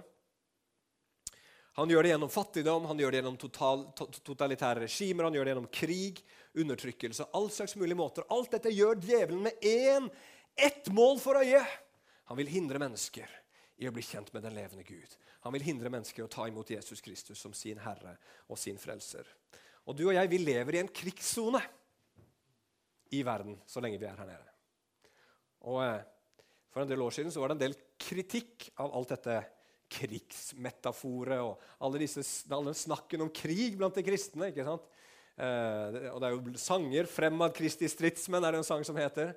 Han 1.76 1.92
gjør 1.92 2.04
det 2.04 2.14
gjennom 2.14 2.32
fattigdom, 2.32 2.88
han 2.88 2.98
gjør 3.00 3.12
det 3.12 3.20
gjennom 3.20 3.36
total, 3.40 3.86
totalitære 4.24 4.86
regimer, 4.86 5.28
han 5.28 5.36
gjør 5.36 5.44
det 5.44 5.54
gjennom 5.54 5.70
krig, 5.72 6.24
undertrykkelse, 6.52 7.28
all 7.36 7.48
slags 7.52 7.76
mulige 7.80 7.96
måter. 7.96 8.28
Alt 8.32 8.56
dette 8.56 8.72
gjør 8.72 9.00
djevelen 9.00 9.46
med 9.48 9.68
én, 9.68 10.10
ett 10.56 10.88
mål 10.92 11.20
for 11.20 11.40
øye. 11.40 11.64
Han 12.28 12.40
vil 12.40 12.52
hindre 12.52 12.80
mennesker 12.80 13.41
i 13.82 13.88
å 13.90 13.94
bli 13.94 14.04
kjent 14.06 14.30
med 14.34 14.44
den 14.46 14.54
levende 14.56 14.84
Gud. 14.86 15.16
Han 15.44 15.54
vil 15.56 15.66
hindre 15.66 15.90
mennesker 15.92 16.22
i 16.22 16.26
å 16.26 16.30
ta 16.30 16.46
imot 16.48 16.70
Jesus 16.70 17.02
Kristus 17.04 17.40
som 17.42 17.54
sin 17.56 17.80
herre 17.82 18.14
og 18.46 18.60
sin 18.60 18.78
frelser. 18.80 19.26
Og 19.90 19.98
du 19.98 20.04
og 20.06 20.14
jeg, 20.14 20.30
vi 20.30 20.38
lever 20.42 20.78
i 20.78 20.82
en 20.82 20.90
krigssone 20.94 21.62
i 23.12 23.22
verden 23.26 23.58
så 23.68 23.82
lenge 23.82 23.98
vi 24.00 24.08
er 24.08 24.18
her 24.18 24.30
nede. 24.30 24.52
Og 25.68 25.82
eh, 25.84 26.00
For 26.72 26.82
en 26.82 26.88
del 26.88 27.02
år 27.04 27.12
siden 27.12 27.32
så 27.34 27.42
var 27.42 27.50
det 27.50 27.58
en 27.58 27.64
del 27.66 27.80
kritikk 28.00 28.70
av 28.80 28.94
alt 28.96 29.12
dette 29.12 29.40
krigsmetaforet 29.92 31.42
og 31.44 31.60
alle 31.84 32.00
disse, 32.00 32.22
all 32.48 32.70
den 32.70 32.78
snakken 32.78 33.26
om 33.26 33.32
krig 33.34 33.76
blant 33.76 33.98
de 33.98 34.04
kristne. 34.06 34.48
ikke 34.48 34.64
sant? 34.64 34.86
Eh, 35.36 35.98
og 36.12 36.20
det 36.22 36.28
er 36.28 36.36
jo 36.36 36.60
sanger. 36.60 37.08
'Fremad 37.10 37.52
Kristi 37.56 37.88
stridsmenn' 37.88 38.46
er 38.46 38.52
det 38.52 38.62
en 38.62 38.70
sang 38.70 38.84
som 38.84 38.96
heter. 38.96 39.34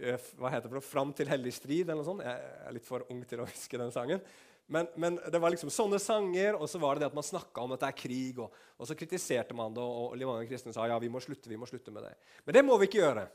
Eh, 0.00 0.28
hva 0.40 0.50
heter 0.52 0.72
det? 0.72 0.80
'Fram 0.84 1.12
til 1.12 1.28
hellig 1.28 1.52
strid'? 1.52 1.88
eller 1.88 2.00
noe 2.00 2.08
sånt. 2.08 2.24
Jeg 2.24 2.52
er 2.66 2.72
litt 2.72 2.86
for 2.86 3.04
ung 3.10 3.20
til 3.28 3.42
å 3.42 3.48
huske 3.48 3.78
den 3.78 3.92
sangen. 3.92 4.22
Men, 4.70 4.86
men, 4.94 5.18
det 5.32 5.40
var 5.42 5.50
liksom 5.50 5.70
sånne 5.70 5.98
sanger, 5.98 6.54
og 6.54 6.68
så 6.70 6.78
var 6.78 6.94
det 6.94 7.02
det 7.02 7.10
at 7.10 7.16
man 7.18 7.26
snakka 7.26 7.64
om 7.64 7.72
at 7.74 7.82
det 7.82 7.88
er 7.88 7.98
krig. 7.98 8.38
Og, 8.38 8.54
og, 8.78 8.86
så 8.86 8.94
kritiserte 8.94 9.56
man 9.56 9.74
det, 9.74 9.82
og, 9.82 10.14
og 10.14 10.30
mange 10.30 10.46
kristne 10.46 10.72
sa 10.72 10.86
ja, 10.86 10.98
vi 11.02 11.10
må 11.10 11.20
slutte, 11.20 11.50
vi 11.50 11.58
må 11.58 11.66
slutte 11.66 11.90
med 11.90 12.06
det. 12.06 12.14
Men 12.46 12.54
det 12.54 12.62
må 12.64 12.78
vi 12.78 12.86
ikke 12.86 13.02
gjøre. 13.02 13.26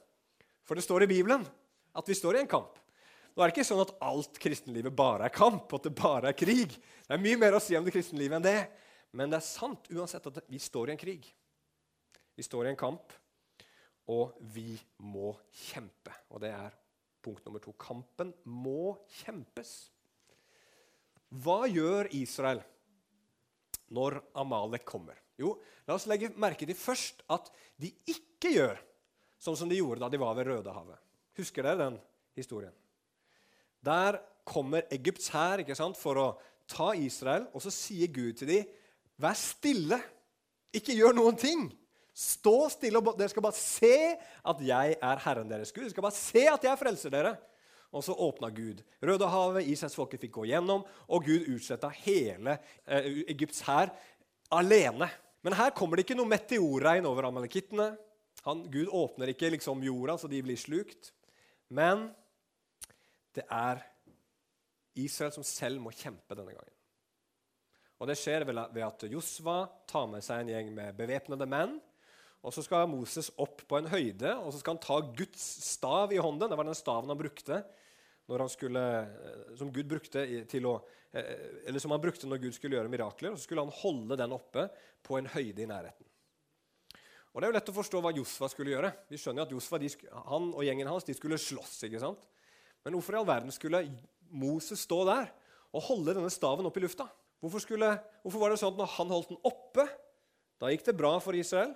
For 0.66 0.80
det 0.80 0.86
står 0.86 1.04
i 1.04 1.12
Bibelen 1.12 1.44
at 1.96 2.10
vi 2.10 2.16
står 2.16 2.38
i 2.38 2.42
en 2.46 2.50
kamp. 2.50 2.80
Nå 3.36 3.44
er 3.44 3.52
det 3.52 3.58
ikke 3.58 3.68
sånn 3.68 3.84
at 3.84 3.92
alt 4.08 4.40
kristenlivet 4.40 4.96
bare 4.96 5.28
er 5.28 5.36
kamp, 5.36 5.68
og 5.68 5.82
at 5.82 5.90
det 5.90 5.96
bare 6.00 6.32
er 6.32 6.40
krig. 6.40 6.72
Det 6.72 7.12
er 7.12 7.22
mye 7.22 7.40
mer 7.40 7.58
å 7.58 7.62
si 7.64 7.76
om 7.76 7.84
det 7.84 7.94
kristenlivet 7.94 8.40
enn 8.40 8.48
det. 8.48 8.62
Men 9.16 9.32
det 9.32 9.42
er 9.42 9.48
sant 9.48 9.92
uansett 9.92 10.32
at 10.32 10.40
vi 10.48 10.60
står 10.60 10.90
i 10.90 10.96
en 10.96 11.02
krig. 11.04 11.28
Vi 12.36 12.48
står 12.48 12.68
i 12.68 12.72
en 12.72 12.80
kamp, 12.80 13.12
og 14.12 14.38
vi 14.54 14.76
må 15.02 15.34
kjempe. 15.66 16.14
Og 16.34 16.42
det 16.44 16.52
er 16.54 16.76
punkt 17.26 17.46
nummer 17.46 17.64
to. 17.64 17.74
Kampen 17.80 18.34
må 18.46 18.96
kjempes. 19.22 19.74
Hva 21.42 21.66
gjør 21.68 22.12
Israel 22.16 22.62
når 23.96 24.20
Amalek 24.38 24.86
kommer? 24.88 25.18
Jo, 25.40 25.56
la 25.88 25.98
oss 25.98 26.08
legge 26.08 26.32
merke 26.40 26.68
til 26.68 26.78
først 26.78 27.26
at 27.34 27.50
de 27.82 27.90
ikke 28.08 28.54
gjør 28.56 28.80
sånn 29.42 29.58
som 29.60 29.70
de 29.70 29.80
gjorde 29.82 30.06
da 30.06 30.10
de 30.12 30.22
var 30.22 30.38
ved 30.38 30.48
Rødehavet. 30.50 31.02
Husker 31.36 31.66
dere 31.66 31.82
den 31.82 31.98
historien? 32.38 32.74
Der 33.84 34.22
kommer 34.48 34.86
Egypts 34.94 35.28
hær 35.34 35.62
for 35.98 36.22
å 36.22 36.28
ta 36.70 36.94
Israel, 36.98 37.48
og 37.54 37.62
så 37.62 37.74
sier 37.74 38.08
Gud 38.08 38.38
til 38.38 38.48
dem, 38.48 38.66
'Vær 39.18 39.36
stille. 39.36 40.00
Ikke 40.74 40.96
gjør 40.96 41.14
noen 41.16 41.38
ting. 41.38 41.72
Stå 42.16 42.70
stille, 42.72 43.02
og 43.02 43.18
dere 43.20 43.28
skal 43.32 43.44
bare 43.44 43.58
se 43.60 44.16
at 44.16 44.62
jeg 44.64 44.96
er 44.96 45.22
Herren 45.26 45.52
deres 45.52 45.74
Gud.' 45.76 45.84
Dere 45.84 45.92
skal 45.92 46.06
bare 46.06 46.16
se 46.16 46.46
at 46.48 46.64
jeg 46.64 46.80
frelser 46.80 47.12
dere. 47.12 47.36
Og 47.96 48.04
så 48.04 48.12
åpna 48.12 48.50
Gud 48.52 48.82
Rødehavet, 49.04 49.68
Israelsfolket 49.72 50.24
fikk 50.26 50.34
gå 50.36 50.46
gjennom, 50.50 50.84
og 51.08 51.28
Gud 51.28 51.48
utsletta 51.54 51.92
hele 52.04 52.58
eh, 52.88 53.24
Egypts 53.32 53.62
hær 53.68 53.92
alene. 54.52 55.08
Men 55.46 55.56
her 55.56 55.76
kommer 55.76 55.96
det 55.96 56.06
ikke 56.08 56.18
noe 56.18 56.32
meteorregn 56.32 57.08
over 57.08 57.28
amalekittene. 57.30 57.94
Gud 58.46 58.90
åpner 58.92 59.32
ikke 59.32 59.52
liksom 59.54 59.84
jorda 59.84 60.18
så 60.20 60.30
de 60.32 60.42
blir 60.44 60.60
slukt. 60.60 61.12
Men 61.70 62.10
det 63.36 63.46
er 63.52 63.84
Israel 64.96 65.34
som 65.36 65.46
selv 65.46 65.82
må 65.84 65.92
kjempe 65.96 66.36
denne 66.38 66.56
gangen. 66.56 66.72
Og 68.00 68.10
Det 68.10 68.18
skjer 68.20 68.44
ved 68.48 68.82
at 68.84 69.06
Josva 69.08 69.66
tar 69.88 70.08
med 70.12 70.24
seg 70.24 70.44
en 70.44 70.52
gjeng 70.52 70.72
med 70.76 70.98
bevæpnede 70.98 71.48
menn. 71.48 71.78
Og 72.46 72.54
Så 72.54 72.62
skal 72.62 72.86
Moses 72.90 73.32
opp 73.42 73.64
på 73.66 73.80
en 73.80 73.90
høyde 73.90 74.36
og 74.38 74.52
så 74.54 74.60
skal 74.62 74.76
han 74.76 74.84
ta 74.84 75.00
Guds 75.18 75.42
stav 75.66 76.14
i 76.14 76.22
hånden. 76.22 76.46
Det 76.52 76.58
var 76.60 76.68
den 76.68 76.78
staven 76.78 77.10
han 77.10 77.18
brukte 77.18 77.64
skulle, 78.50 79.00
eh, 79.02 79.56
som 79.58 79.72
Gud 79.72 79.86
brukte 79.86 80.26
å, 80.66 80.82
eh, 81.14 81.78
som 81.78 81.92
han 81.92 82.02
brukte 82.02 82.28
når 82.28 82.42
Gud 82.42 82.54
skulle 82.54 82.78
gjøre 82.78 82.90
mirakler. 82.90 83.32
og 83.32 83.38
Så 83.38 83.44
skulle 83.44 83.62
han 83.62 83.70
holde 83.70 84.18
den 84.18 84.32
oppe 84.32 84.70
på 85.04 85.18
en 85.18 85.28
høyde 85.28 85.62
i 85.62 85.66
nærheten. 85.66 86.06
Og 87.34 87.42
Det 87.42 87.44
er 87.44 87.52
jo 87.52 87.60
lett 87.60 87.70
å 87.70 87.82
forstå 87.84 88.02
hva 88.02 88.16
Josfa 88.16 88.48
skulle 88.50 88.72
gjøre. 88.72 88.94
Vi 89.10 89.18
skjønner 89.18 89.44
jo 89.44 89.46
at 89.46 89.52
Josfa, 89.52 89.78
han 90.30 90.54
og 90.54 90.64
gjengen 90.64 90.88
hans 90.88 91.04
de 91.04 91.14
skulle 91.14 91.38
slåss. 91.38 91.84
ikke 91.84 92.00
sant? 92.00 92.26
Men 92.84 92.94
hvorfor 92.94 93.14
i 93.14 93.18
all 93.18 93.26
verden 93.26 93.52
skulle 93.52 93.92
Moses 94.32 94.80
stå 94.80 95.06
der 95.06 95.32
og 95.74 95.84
holde 95.84 96.16
denne 96.16 96.32
staven 96.32 96.66
opp 96.66 96.78
i 96.78 96.82
lufta? 96.86 97.10
Hvorfor, 97.42 97.60
skulle, 97.60 98.00
hvorfor, 98.24 98.40
var 98.40 98.50
det 98.50 98.60
sånn 98.62 98.74
at 98.74 98.80
når 98.80 98.94
han 98.96 99.12
holdt 99.12 99.30
den 99.30 99.42
oppe, 99.44 99.86
da 100.58 100.72
gikk 100.72 100.86
det 100.86 100.98
bra 100.98 101.20
for 101.20 101.36
Israel? 101.36 101.76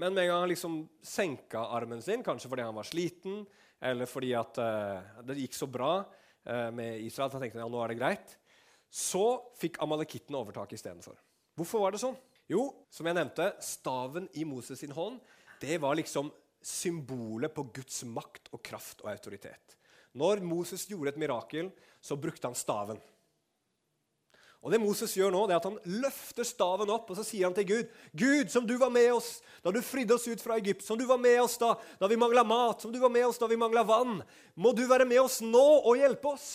Men 0.00 0.14
med 0.16 0.24
en 0.24 0.30
gang 0.30 0.44
han 0.46 0.48
liksom 0.48 0.76
senka 1.04 1.60
armen 1.76 2.00
sin, 2.02 2.22
kanskje 2.24 2.48
fordi 2.48 2.64
han 2.64 2.76
var 2.76 2.88
sliten, 2.88 3.42
eller 3.84 4.08
fordi 4.08 4.30
at, 4.36 4.56
uh, 4.56 5.24
det 5.28 5.36
gikk 5.42 5.58
så 5.58 5.68
bra 5.68 5.90
uh, 6.00 6.70
med 6.72 7.02
Israel 7.04 7.32
han 7.34 7.44
tenkte 7.44 7.60
ja, 7.60 7.68
nå 7.68 7.82
er 7.84 7.92
det 7.92 7.98
greit, 8.00 8.32
så 8.88 9.26
fikk 9.60 9.76
amalekittene 9.84 10.40
overtak 10.40 10.72
istedenfor. 10.72 11.20
Hvorfor 11.58 11.84
var 11.84 11.92
det 11.92 12.00
sånn? 12.00 12.16
Jo, 12.48 12.64
som 12.90 13.06
jeg 13.06 13.18
nevnte, 13.18 13.52
staven 13.62 14.24
i 14.40 14.46
Moses 14.48 14.80
sin 14.80 14.96
hånd 14.96 15.20
det 15.60 15.76
var 15.82 15.98
liksom 16.00 16.32
symbolet 16.64 17.52
på 17.52 17.66
Guds 17.76 18.00
makt 18.08 18.48
og 18.56 18.62
kraft 18.64 19.04
og 19.04 19.12
autoritet. 19.12 19.76
Når 20.16 20.40
Moses 20.42 20.86
gjorde 20.88 21.12
et 21.12 21.20
mirakel, 21.20 21.68
så 22.00 22.16
brukte 22.16 22.48
han 22.48 22.56
staven. 22.56 22.98
Og 24.60 24.72
det 24.72 24.80
Moses 24.82 25.14
gjør 25.16 25.32
nå, 25.32 25.46
det 25.48 25.54
er 25.54 25.60
at 25.62 25.68
han 25.70 26.00
løfter 26.02 26.44
staven 26.44 26.90
opp 26.92 27.08
og 27.08 27.16
så 27.16 27.24
sier 27.24 27.46
han 27.46 27.54
til 27.56 27.64
Gud 27.70 27.94
Gud, 28.12 28.50
som 28.52 28.66
du 28.68 28.74
var 28.80 28.92
med 28.92 29.08
oss 29.14 29.38
da 29.64 29.72
du 29.72 29.80
fridde 29.84 30.16
oss 30.16 30.28
ut 30.28 30.42
fra 30.42 30.58
Egypt, 30.60 30.84
som 30.84 30.98
du 31.00 31.06
var 31.08 31.20
med 31.20 31.38
oss 31.40 31.56
da, 31.60 31.72
da 32.00 32.08
vi 32.10 32.18
mangla 32.20 32.44
mat, 32.44 32.84
som 32.84 32.92
du 32.92 32.98
var 33.00 33.12
med 33.12 33.24
oss 33.28 33.40
da 33.40 33.48
vi 33.48 33.58
mangla 33.60 33.86
vann, 33.88 34.20
må 34.54 34.74
du 34.76 34.84
være 34.88 35.08
med 35.08 35.22
oss 35.22 35.40
nå 35.44 35.64
og 35.80 35.96
hjelpe 36.00 36.34
oss. 36.34 36.50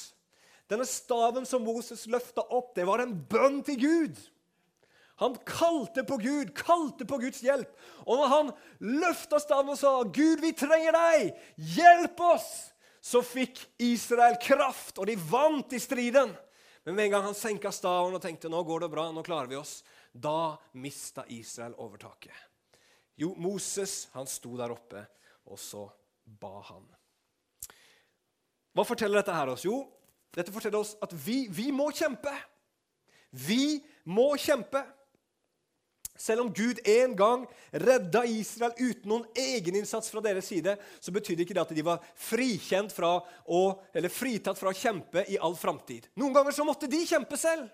Denne 0.69 0.85
staven 0.89 1.45
som 1.45 1.65
Moses 1.65 2.05
løfta 2.09 2.45
opp, 2.53 2.73
det 2.77 2.85
var 2.89 3.01
en 3.01 3.13
bønn 3.29 3.59
til 3.65 3.77
Gud. 3.81 4.21
Han 5.21 5.37
kalte 5.47 6.03
på 6.03 6.17
Gud, 6.19 6.51
kalte 6.57 7.05
på 7.07 7.19
Guds 7.21 7.43
hjelp. 7.45 7.69
Og 8.03 8.19
når 8.19 8.31
han 8.33 8.49
løfta 9.05 9.39
staven 9.39 9.71
og 9.71 9.77
sa, 9.79 9.93
'Gud, 10.03 10.41
vi 10.43 10.51
trenger 10.57 10.97
deg! 10.97 11.37
Hjelp 11.55 12.19
oss!' 12.19 12.73
så 13.05 13.21
fikk 13.21 13.59
Israel 13.77 14.33
kraft, 14.41 14.97
og 14.97 15.05
de 15.05 15.13
vant 15.29 15.73
i 15.77 15.79
striden. 15.79 16.31
Men 16.85 16.95
med 16.95 17.05
en 17.05 17.11
gang 17.15 17.23
han 17.25 17.37
senka 17.37 17.71
staven 17.73 18.13
og 18.13 18.21
tenkte 18.21 18.49
nå 18.51 18.59
går 18.63 18.85
det 18.85 18.91
bra, 18.93 19.07
nå 19.11 19.23
klarer 19.25 19.49
vi 19.49 19.57
oss, 19.57 19.79
da 20.13 20.53
mista 20.77 21.23
Israel 21.33 21.73
overtaket. 21.81 22.35
Jo, 23.17 23.31
Moses 23.41 24.05
han 24.13 24.27
sto 24.29 24.53
der 24.59 24.73
oppe, 24.75 25.01
og 25.49 25.57
så 25.59 25.87
ba 26.25 26.59
han. 26.69 26.85
Hva 28.75 28.85
forteller 28.85 29.21
dette 29.21 29.33
her 29.33 29.49
oss? 29.53 29.65
Jo, 29.65 29.79
dette 30.35 30.53
forteller 30.53 30.83
oss 30.83 30.93
at 31.01 31.13
vi, 31.25 31.45
vi 31.49 31.71
må 31.73 31.87
kjempe. 31.95 32.33
Vi 33.31 33.79
må 34.11 34.33
kjempe. 34.37 34.83
Selv 36.17 36.45
om 36.45 36.51
Gud 36.55 36.79
en 36.87 37.15
gang 37.19 37.45
redda 37.71 38.21
Israel 38.31 38.75
uten 38.79 39.09
noen 39.11 39.25
egeninnsats 39.35 40.11
fra 40.11 40.21
deres 40.23 40.47
side, 40.47 40.77
så 41.03 41.11
betydde 41.11 41.43
ikke 41.43 41.55
det 41.57 41.65
at 41.65 41.73
de 41.75 41.83
var 41.85 42.03
frikjent 42.15 42.93
fra 42.95 43.17
å, 43.19 43.63
eller 43.91 44.13
fritatt 44.13 44.59
fra 44.59 44.71
å 44.71 44.77
kjempe 44.77 45.25
i 45.27 45.39
all 45.43 45.57
framtid. 45.59 46.07
Noen 46.15 46.37
ganger 46.37 46.55
så 46.55 46.67
måtte 46.67 46.89
de 46.91 47.01
kjempe 47.07 47.39
selv. 47.39 47.67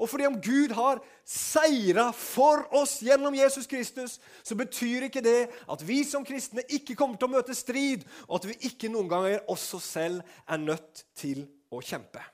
Og 0.00 0.08
fordi 0.10 0.26
om 0.26 0.38
Gud 0.42 0.72
har 0.74 0.98
seira 1.28 2.08
for 2.16 2.64
oss 2.74 2.96
gjennom 3.04 3.34
Jesus 3.36 3.68
Kristus, 3.70 4.16
så 4.42 4.56
betyr 4.58 5.06
ikke 5.06 5.22
det 5.22 5.46
at 5.70 5.84
vi 5.86 6.00
som 6.08 6.24
kristne 6.26 6.64
ikke 6.66 6.96
kommer 6.98 7.20
til 7.20 7.28
å 7.28 7.34
møte 7.36 7.54
strid, 7.54 8.02
og 8.26 8.40
at 8.40 8.48
vi 8.50 8.56
ikke 8.72 8.90
noen 8.90 9.10
ganger 9.10 9.44
også 9.52 9.78
selv 9.84 10.34
er 10.48 10.62
nødt 10.64 11.04
til 11.18 11.44
å 11.70 11.82
kjempe. 11.84 12.24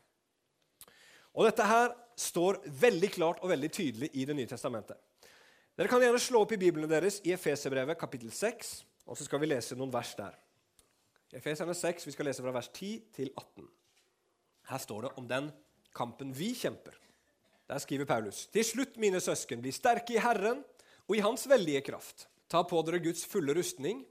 Og 1.36 1.44
Dette 1.50 1.66
her 1.68 1.92
står 2.18 2.62
veldig 2.80 3.12
klart 3.14 3.44
og 3.44 3.52
veldig 3.52 3.70
tydelig 3.70 4.10
i 4.16 4.24
Det 4.26 4.34
nye 4.34 4.48
testamentet. 4.50 4.96
Dere 5.78 5.86
kan 5.86 6.02
gjerne 6.02 6.18
slå 6.18 6.40
opp 6.42 6.50
i 6.56 6.58
Bibelen 6.58 6.90
deres 6.90 7.20
i 7.22 7.30
Efeserbrevet 7.30 7.94
kapittel 8.00 8.32
6, 8.34 8.70
og 9.06 9.14
så 9.14 9.22
skal 9.28 9.38
vi 9.38 9.46
lese 9.52 9.76
noen 9.78 9.92
vers 9.94 10.10
der. 10.18 10.34
Efeserne 11.38 11.76
6, 11.78 12.08
Vi 12.08 12.14
skal 12.16 12.26
lese 12.26 12.42
fra 12.42 12.50
vers 12.56 12.66
10 12.72 12.88
til 13.14 13.30
18. 13.30 13.68
Her 14.72 14.82
står 14.82 15.06
det 15.06 15.12
om 15.22 15.28
den 15.30 15.46
kampen 15.94 16.32
vi 16.34 16.50
kjemper. 16.58 16.98
Der 17.70 17.78
skriver 17.78 18.10
Paulus.: 18.10 18.48
Til 18.50 18.64
slutt, 18.64 18.98
mine 18.98 19.20
søsken, 19.22 19.62
bli 19.62 19.70
sterke 19.70 20.16
i 20.16 20.18
Herren 20.18 20.64
og 21.06 21.14
i 21.14 21.22
Hans 21.22 21.46
veldige 21.46 21.86
kraft. 21.92 22.26
Ta 22.50 22.64
på 22.66 22.82
dere 22.82 22.98
Guds 22.98 23.22
fulle 23.22 23.54
rustning, 23.54 24.02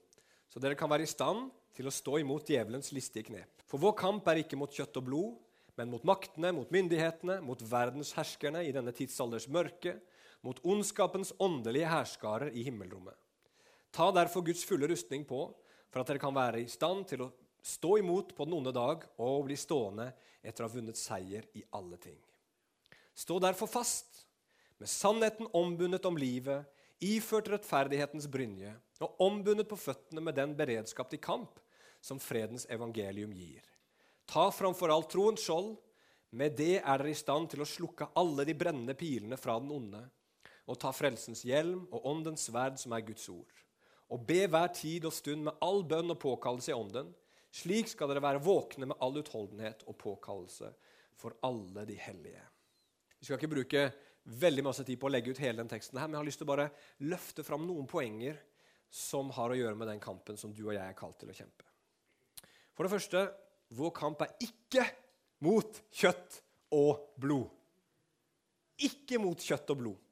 så 0.48 0.64
dere 0.64 0.80
kan 0.80 0.90
være 0.90 1.04
i 1.04 1.12
stand 1.12 1.50
til 1.76 1.92
å 1.92 1.92
stå 1.92 2.22
imot 2.24 2.48
djevelens 2.48 2.94
listige 2.96 3.28
knep. 3.28 3.68
For 3.68 3.76
vår 3.76 3.98
kamp 4.00 4.28
er 4.32 4.40
ikke 4.40 4.56
mot 4.56 4.72
kjøtt 4.72 5.02
og 5.02 5.04
blod, 5.04 5.36
men 5.76 5.92
mot 5.92 6.08
maktene, 6.08 6.56
mot 6.56 6.72
myndighetene, 6.72 7.42
mot 7.44 7.60
verdens 7.60 8.16
herskerne 8.16 8.64
i 8.64 8.72
denne 8.72 8.96
tidsalders 8.96 9.52
mørke, 9.52 10.00
mot 10.46 10.60
ondskapens 10.66 11.34
åndelige 11.40 11.90
hærskarer 11.90 12.54
i 12.54 12.64
himmelrommet. 12.68 13.16
Ta 13.92 14.12
derfor 14.14 14.46
Guds 14.46 14.66
fulle 14.68 14.88
rustning 14.90 15.26
på, 15.28 15.42
for 15.90 16.02
at 16.02 16.12
dere 16.12 16.22
kan 16.22 16.36
være 16.36 16.62
i 16.62 16.70
stand 16.70 17.06
til 17.10 17.26
å 17.26 17.32
stå 17.64 17.98
imot 18.02 18.36
på 18.36 18.46
den 18.46 18.58
onde 18.60 18.74
dag 18.76 19.04
og 19.24 19.46
bli 19.48 19.58
stående 19.60 20.12
etter 20.44 20.64
å 20.64 20.70
ha 20.70 20.76
vunnet 20.76 21.00
seier 21.00 21.48
i 21.58 21.64
alle 21.76 21.98
ting. 22.00 22.20
Stå 23.18 23.40
derfor 23.42 23.70
fast, 23.72 24.26
med 24.78 24.92
sannheten 24.92 25.50
ombundet 25.58 26.06
om 26.06 26.20
livet, 26.20 26.68
iført 27.02 27.50
rettferdighetens 27.50 28.28
brynje 28.30 28.76
og 29.02 29.22
ombundet 29.22 29.70
på 29.70 29.78
føttene 29.78 30.22
med 30.24 30.38
den 30.38 30.54
beredskap 30.58 31.10
til 31.10 31.22
kamp 31.22 31.60
som 32.02 32.22
fredens 32.22 32.66
evangelium 32.70 33.34
gir. 33.34 33.64
Ta 34.28 34.50
framfor 34.52 34.92
alt 34.94 35.10
troens 35.12 35.44
skjold. 35.44 35.76
Med 36.38 36.58
det 36.60 36.82
er 36.82 37.00
dere 37.00 37.14
i 37.14 37.18
stand 37.18 37.48
til 37.54 37.64
å 37.64 37.68
slukke 37.68 38.10
alle 38.20 38.44
de 38.46 38.54
brennende 38.58 38.94
pilene 39.00 39.38
fra 39.40 39.56
den 39.62 39.72
onde 39.72 40.02
og 40.68 40.80
ta 40.82 40.92
frelsens 40.96 41.46
hjelm 41.48 41.86
og 41.92 42.06
åndens 42.10 42.48
sverd, 42.50 42.78
som 42.80 42.94
er 42.96 43.06
Guds 43.08 43.28
ord. 43.32 43.64
Og 44.12 44.24
be 44.28 44.44
hver 44.48 44.70
tid 44.76 45.08
og 45.08 45.16
stund 45.16 45.46
med 45.48 45.64
all 45.64 45.84
bønn 45.88 46.12
og 46.14 46.20
påkallelse 46.22 46.72
i 46.72 46.76
ånden. 46.76 47.10
Slik 47.56 47.90
skal 47.92 48.12
dere 48.12 48.24
være 48.24 48.44
våkne 48.44 48.90
med 48.92 49.00
all 49.04 49.16
utholdenhet 49.20 49.84
og 49.88 49.98
påkallelse 50.00 50.72
for 51.18 51.36
alle 51.48 51.86
de 51.88 51.96
hellige. 52.00 52.44
Vi 53.18 53.26
skal 53.26 53.40
ikke 53.40 53.56
bruke 53.56 53.88
veldig 54.28 54.66
masse 54.68 54.84
tid 54.86 55.00
på 55.00 55.08
å 55.08 55.14
legge 55.14 55.32
ut 55.32 55.42
hele 55.42 55.62
den 55.62 55.72
teksten, 55.72 55.98
her, 56.00 56.08
men 56.08 56.18
jeg 56.18 56.22
har 56.22 56.28
lyst 56.28 56.42
til 56.42 56.48
å 56.48 56.52
bare 56.52 56.70
løfte 57.08 57.46
fram 57.48 57.64
noen 57.68 57.88
poenger 57.90 58.40
som 58.94 59.32
har 59.36 59.52
å 59.52 59.58
gjøre 59.58 59.80
med 59.80 59.90
den 59.92 60.04
kampen 60.04 60.40
som 60.40 60.54
du 60.56 60.66
og 60.68 60.76
jeg 60.76 60.84
er 60.84 60.98
kalt 60.98 61.18
til 61.22 61.32
å 61.32 61.36
kjempe. 61.36 61.68
For 62.76 62.86
det 62.86 62.94
første 62.94 63.24
vår 63.78 63.94
kamp 63.96 64.22
er 64.24 64.36
ikke 64.44 64.84
mot 65.44 65.80
kjøtt 65.96 66.42
og 66.76 67.16
blod. 67.20 67.48
Ikke 68.86 69.20
mot 69.22 69.42
kjøtt 69.42 69.74
og 69.74 69.82
blod. 69.82 70.04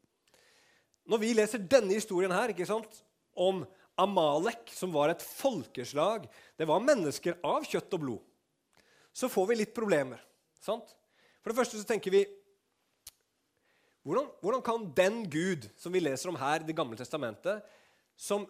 Når 1.06 1.22
vi 1.22 1.34
leser 1.38 1.62
denne 1.62 1.94
historien 1.94 2.34
her 2.34 2.54
ikke 2.54 2.68
sant, 2.68 3.02
om 3.36 3.64
Amalek, 4.00 4.72
som 4.76 4.92
var 4.96 5.12
et 5.12 5.24
folkeslag 5.24 6.26
Det 6.58 6.68
var 6.68 6.84
mennesker 6.84 7.38
av 7.44 7.64
kjøtt 7.68 7.94
og 7.96 8.02
blod. 8.02 8.24
Så 9.16 9.30
får 9.32 9.48
vi 9.52 9.60
litt 9.62 9.76
problemer. 9.76 10.20
Sant? 10.60 10.90
For 11.40 11.52
det 11.52 11.60
første 11.60 11.80
så 11.80 11.88
tenker 11.88 12.12
vi 12.12 12.26
hvordan, 14.06 14.28
hvordan, 14.42 14.62
kan 14.62 14.84
den 14.94 15.24
Gud 15.32 15.66
som 15.82 15.94
vi 15.96 16.02
leser 16.04 16.30
om 16.30 16.38
her 16.38 16.62
i 16.62 16.68
Det 16.68 16.76
gamle 16.78 16.98
testamentet, 17.00 17.64
som 18.16 18.44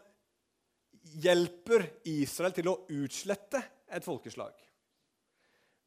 hjelper 1.22 1.86
Israel 2.12 2.56
til 2.56 2.68
å 2.68 2.80
utslette 2.92 3.62
et 3.88 4.04
folkeslag, 4.04 4.52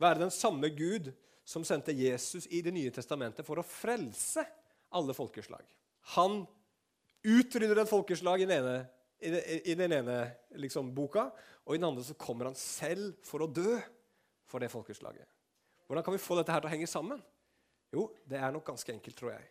være 0.00 0.22
den 0.22 0.32
samme 0.32 0.70
Gud 0.72 1.10
som 1.48 1.66
sendte 1.68 1.92
Jesus 1.96 2.46
i 2.48 2.62
Det 2.64 2.72
nye 2.72 2.92
testamentet 2.94 3.44
for 3.44 3.60
å 3.60 3.66
frelse 3.66 4.46
alle 4.94 5.16
folkeslag? 5.16 5.66
Han 6.16 6.46
utrydder 7.28 7.82
et 7.82 7.90
folkeslag 7.90 8.42
i 8.42 8.48
den 8.48 8.62
ene, 8.62 8.76
i 9.20 9.74
den 9.78 9.94
ene 9.98 10.18
liksom, 10.62 10.92
boka, 10.94 11.28
og 11.66 11.74
i 11.74 11.80
den 11.80 11.88
andre 11.88 12.04
så 12.06 12.16
kommer 12.18 12.48
han 12.48 12.58
selv 12.58 13.18
for 13.26 13.44
å 13.44 13.50
dø 13.50 13.76
for 14.48 14.62
det 14.62 14.70
folkeslaget. 14.72 15.26
Hvordan 15.88 16.04
kan 16.04 16.14
vi 16.14 16.22
få 16.22 16.38
dette 16.38 16.52
her 16.52 16.62
til 16.62 16.70
å 16.70 16.74
henge 16.74 16.88
sammen? 16.90 17.20
Jo, 17.92 18.10
det 18.28 18.40
er 18.40 18.52
nok 18.52 18.66
ganske 18.68 18.92
enkelt, 18.92 19.16
tror 19.16 19.32
jeg. 19.34 19.48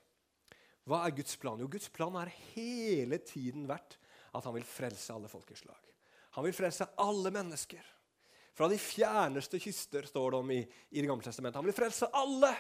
Hva 0.88 1.02
er 1.04 1.16
Guds 1.18 1.36
plan? 1.42 1.60
Jo, 1.60 1.68
Guds 1.70 1.90
plan 1.94 2.16
har 2.16 2.32
hele 2.54 3.20
tiden 3.26 3.66
vært 3.70 3.98
at 4.38 4.46
han 4.46 4.56
vil 4.56 4.66
frelse 4.68 5.13
alle 5.13 5.30
folkeslag. 5.32 5.80
Han 6.38 6.46
vil 6.46 6.56
frelse 6.56 6.86
alle 7.02 7.32
mennesker. 7.34 7.84
Fra 8.58 8.70
de 8.70 8.78
fjerneste 8.82 9.60
kyster, 9.62 10.06
står 10.10 10.34
det 10.34 10.40
om 10.40 10.52
i, 10.54 10.62
i 10.63 11.02
Det 11.02 11.10
gamle 11.10 11.26
testamentet. 11.26 11.60
Han 11.60 11.68
vil 11.68 11.78
frelse 11.78 12.10
alle. 12.13 12.54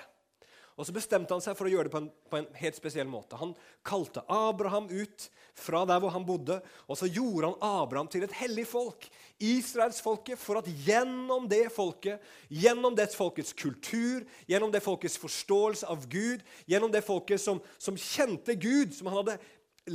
Og 0.77 0.85
så 0.85 0.93
bestemte 0.93 1.33
han 1.33 1.41
seg 1.41 1.55
for 1.57 1.65
å 1.65 1.71
gjøre 1.71 1.87
det 1.87 1.93
på 1.95 1.99
en, 2.03 2.09
på 2.29 2.37
en, 2.37 2.47
helt 2.59 2.77
spesiell 2.77 3.07
måte. 3.09 3.39
Han 3.39 3.55
kalte 3.85 4.21
Abraham 4.29 4.85
ut 4.91 5.25
fra 5.57 5.81
der 5.89 5.97
hvor 6.03 6.13
han 6.13 6.25
bodde, 6.25 6.59
og 6.85 6.99
så 6.99 7.09
gjorde 7.09 7.49
han 7.49 7.81
Abraham 7.81 8.09
til 8.13 8.27
et 8.27 8.35
hellig 8.37 8.67
folk. 8.69 9.07
Israelsfolket, 9.41 10.37
for 10.37 10.61
at 10.61 10.69
gjennom 10.85 11.49
det 11.49 11.63
folket, 11.73 12.21
gjennom 12.53 12.93
det 12.97 13.09
folkets 13.17 13.57
kultur, 13.57 14.21
gjennom 14.45 14.73
det 14.73 14.83
folkets 14.85 15.17
forståelse 15.17 15.89
av 15.89 16.05
Gud, 16.13 16.45
gjennom 16.69 16.93
det 16.93 17.01
folket 17.09 17.41
som, 17.41 17.63
som 17.81 17.97
kjente 17.97 18.53
Gud, 18.61 18.93
som 18.93 19.09
han 19.09 19.23
hadde 19.23 19.39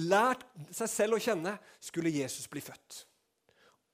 lært 0.02 0.42
seg 0.74 0.90
selv 0.90 1.20
å 1.20 1.22
kjenne, 1.22 1.54
skulle 1.78 2.10
Jesus 2.10 2.50
bli 2.50 2.64
født. 2.64 3.04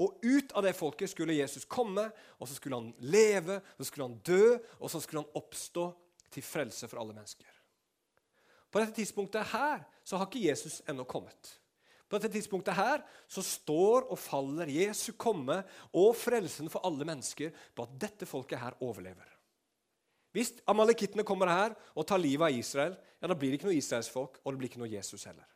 Og 0.00 0.22
ut 0.22 0.52
av 0.56 0.64
det 0.64 0.76
folket 0.78 1.10
skulle 1.10 1.36
Jesus 1.36 1.68
komme, 1.68 2.06
og 2.38 2.48
så 2.48 2.56
skulle 2.56 2.80
han 2.80 2.92
leve, 3.12 3.60
så 3.76 3.84
skulle 3.84 4.08
han 4.08 4.20
dø, 4.24 4.54
og 4.78 4.88
så 4.88 5.02
skulle 5.04 5.26
han 5.26 5.36
oppstå 5.36 5.90
til 6.32 6.44
frelse 6.44 6.88
for 6.88 7.00
alle 7.00 7.16
mennesker. 7.16 7.48
På 8.68 8.82
dette 8.82 8.98
tidspunktet 8.98 9.48
her 9.54 9.84
så 10.04 10.18
har 10.18 10.28
ikke 10.28 10.44
Jesus 10.44 10.82
ennå 10.88 11.06
kommet. 11.08 11.54
På 12.08 12.16
dette 12.16 12.32
tidspunktet 12.36 12.76
her 12.76 13.02
så 13.28 13.44
står 13.44 14.06
og 14.08 14.20
faller 14.20 14.70
Jesu 14.72 15.12
komme 15.20 15.60
og 15.92 16.14
frelsen 16.16 16.70
for 16.72 16.84
alle 16.88 17.04
mennesker 17.08 17.52
på 17.76 17.84
at 17.84 17.98
dette 18.00 18.28
folket 18.28 18.60
her 18.60 18.76
overlever. 18.84 19.26
Hvis 20.32 20.54
amalekittene 20.68 21.24
kommer 21.24 21.50
her 21.52 21.76
og 21.96 22.06
tar 22.08 22.20
livet 22.20 22.48
av 22.48 22.56
Israel, 22.56 22.96
ja, 23.18 23.28
da 23.28 23.36
blir 23.36 23.52
det 23.52 23.58
ikke 23.58 23.70
noe 23.70 23.78
israelsfolk, 23.78 24.40
og 24.44 24.52
det 24.52 24.60
blir 24.60 24.70
ikke 24.70 24.82
noe 24.82 24.92
Jesus 24.92 25.24
heller. 25.28 25.46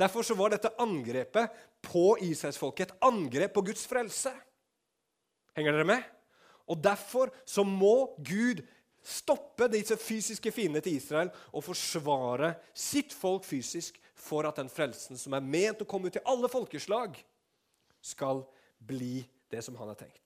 Derfor 0.00 0.24
så 0.24 0.36
var 0.36 0.52
dette 0.52 0.72
angrepet 0.80 1.56
på 1.84 2.14
israelsfolket 2.24 2.86
et 2.86 3.04
angrep 3.04 3.52
på 3.56 3.64
Guds 3.68 3.84
frelse. 3.88 4.32
Henger 5.56 5.76
dere 5.76 5.88
med? 5.88 6.04
Og 6.70 6.78
Derfor 6.80 7.32
så 7.44 7.64
må 7.66 8.14
Gud 8.22 8.62
stoppe 9.02 9.68
disse 9.72 9.96
fysiske 10.00 10.52
fiendene 10.52 10.82
til 10.84 10.98
Israel 10.98 11.30
og 11.52 11.64
forsvare 11.64 12.54
sitt 12.76 13.14
folk 13.16 13.46
fysisk 13.48 13.96
for 14.20 14.48
at 14.48 14.60
den 14.60 14.70
frelsen 14.72 15.18
som 15.18 15.34
er 15.36 15.44
ment 15.44 15.80
å 15.82 15.88
komme 15.88 16.10
ut 16.10 16.18
til 16.18 16.26
alle 16.28 16.50
folkeslag, 16.52 17.16
skal 18.00 18.44
bli 18.80 19.20
det 19.52 19.60
som 19.64 19.76
han 19.76 19.90
har 19.92 19.98
tenkt. 20.00 20.20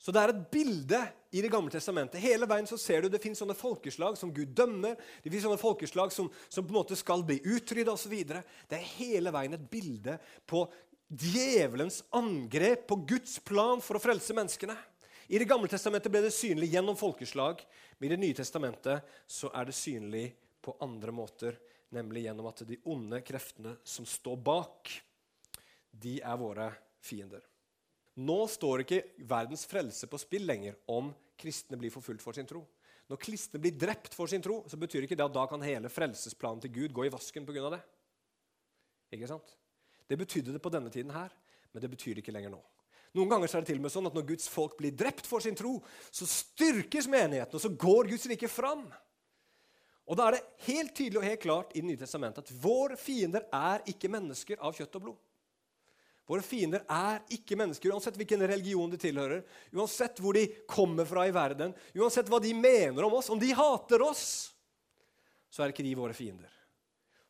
Så 0.00 0.12
det 0.14 0.22
er 0.22 0.32
et 0.32 0.44
bilde 0.52 1.00
i 1.36 1.42
Det 1.42 1.50
gamle 1.52 1.72
testamentet. 1.72 2.20
Hele 2.22 2.46
veien 2.48 2.64
så 2.68 2.78
ser 2.80 3.02
du 3.02 3.10
Det 3.12 3.20
finnes 3.20 3.40
sånne 3.42 3.56
folkeslag 3.58 4.16
som 4.16 4.32
Gud 4.32 4.54
dømmer. 4.56 4.94
Det 5.20 5.28
finnes 5.28 5.44
sånne 5.44 5.60
folkeslag 5.60 6.12
som, 6.14 6.30
som 6.48 6.64
på 6.64 6.72
en 6.72 6.78
måte 6.78 6.96
skal 6.96 7.24
bli 7.26 7.40
utrydda 7.44 7.92
osv. 7.92 8.14
Det 8.24 8.78
er 8.78 8.92
hele 8.96 9.32
veien 9.34 9.56
et 9.56 9.66
bilde 9.68 10.16
på 10.48 10.62
djevelens 11.06 12.00
angrep 12.16 12.86
på 12.88 13.00
Guds 13.08 13.36
plan 13.44 13.82
for 13.84 13.98
å 13.98 14.02
frelse 14.02 14.34
menneskene. 14.36 14.76
I 15.26 15.38
Det 15.38 15.48
gamle 15.48 15.68
testamentet 15.68 16.12
ble 16.12 16.22
det 16.22 16.34
synlig 16.34 16.70
gjennom 16.74 16.96
folkeslag. 16.98 17.62
Men 17.98 18.06
i 18.06 18.14
Det 18.14 18.20
nye 18.22 18.36
testamentet 18.36 19.02
så 19.26 19.50
er 19.54 19.66
det 19.66 19.74
synlig 19.74 20.26
på 20.62 20.76
andre 20.82 21.12
måter, 21.14 21.58
nemlig 21.94 22.26
gjennom 22.26 22.48
at 22.50 22.62
de 22.66 22.78
onde 22.84 23.20
kreftene 23.26 23.76
som 23.86 24.06
står 24.06 24.36
bak, 24.36 24.90
de 25.90 26.18
er 26.20 26.38
våre 26.38 26.70
fiender. 27.00 27.42
Nå 28.16 28.38
står 28.48 28.82
ikke 28.82 29.02
verdens 29.28 29.66
frelse 29.68 30.08
på 30.08 30.18
spill 30.20 30.46
lenger 30.48 30.78
om 30.92 31.12
kristne 31.36 31.78
blir 31.78 31.92
forfulgt 31.92 32.24
for 32.24 32.36
sin 32.36 32.48
tro. 32.48 32.62
Når 33.06 33.20
kristne 33.22 33.60
blir 33.62 33.76
drept 33.78 34.14
for 34.16 34.26
sin 34.26 34.42
tro, 34.42 34.62
så 34.66 34.78
betyr 34.80 35.06
ikke 35.06 35.18
det 35.18 35.26
at 35.26 35.34
da 35.34 35.44
kan 35.46 35.62
hele 35.62 35.90
frelsesplanen 35.92 36.62
til 36.64 36.72
Gud 36.74 36.94
gå 36.96 37.06
i 37.06 37.12
vasken 37.12 37.46
pga. 37.46 37.70
det. 37.70 37.82
Ikke 39.14 39.28
sant? 39.30 39.52
Det 40.08 40.18
betydde 40.18 40.52
det 40.52 40.62
på 40.62 40.72
denne 40.72 40.90
tiden 40.90 41.12
her, 41.14 41.30
men 41.72 41.82
det 41.82 41.90
betyr 41.90 42.14
det 42.14 42.24
ikke 42.24 42.34
lenger 42.34 42.50
nå. 42.56 42.62
Noen 43.14 43.30
ganger 43.30 43.48
er 43.48 43.64
det 43.64 43.70
til 43.70 43.80
og 43.80 43.86
med 43.86 43.94
sånn 43.94 44.08
at 44.10 44.16
når 44.16 44.26
Guds 44.32 44.48
folk 44.50 44.76
blir 44.80 44.94
drept 44.96 45.26
for 45.28 45.44
sin 45.44 45.56
tro, 45.56 45.78
så 46.10 46.28
styrkes 46.28 47.08
menigheten, 47.08 47.56
og 47.56 47.62
så 47.62 47.70
går 47.70 48.10
Guds 48.10 48.26
rike 48.32 48.50
fram. 48.50 48.86
Og 50.06 50.18
Da 50.18 50.28
er 50.28 50.36
det 50.36 50.66
helt 50.68 50.94
tydelig 50.94 51.18
og 51.18 51.26
helt 51.26 51.42
klart 51.42 51.72
i 51.74 51.80
Det 51.80 51.88
nye 51.88 51.98
testamentet 51.98 52.44
at 52.44 52.58
våre 52.62 52.96
fiender 52.96 53.46
er 53.52 53.82
ikke 53.90 54.10
mennesker 54.10 54.60
av 54.62 54.76
kjøtt 54.76 54.98
og 54.98 55.02
blod. 55.08 55.22
Våre 56.26 56.42
fiender 56.42 56.82
er 56.90 57.20
ikke 57.30 57.54
mennesker, 57.58 57.92
uansett 57.94 58.16
hvilken 58.18 58.42
religion 58.50 58.90
de 58.90 58.98
tilhører, 58.98 59.44
uansett 59.70 60.18
hvor 60.18 60.34
de 60.34 60.48
kommer 60.66 61.06
fra 61.06 61.22
i 61.26 61.34
verden, 61.34 61.74
uansett 61.94 62.26
hva 62.26 62.40
de 62.42 62.50
mener 62.54 63.06
om 63.06 63.14
oss. 63.14 63.30
Om 63.30 63.38
de 63.38 63.52
hater 63.54 64.02
oss, 64.02 64.24
så 65.46 65.62
er 65.62 65.70
ikke 65.70 65.86
de 65.86 65.94
våre 65.94 66.16
fiender. 66.18 66.50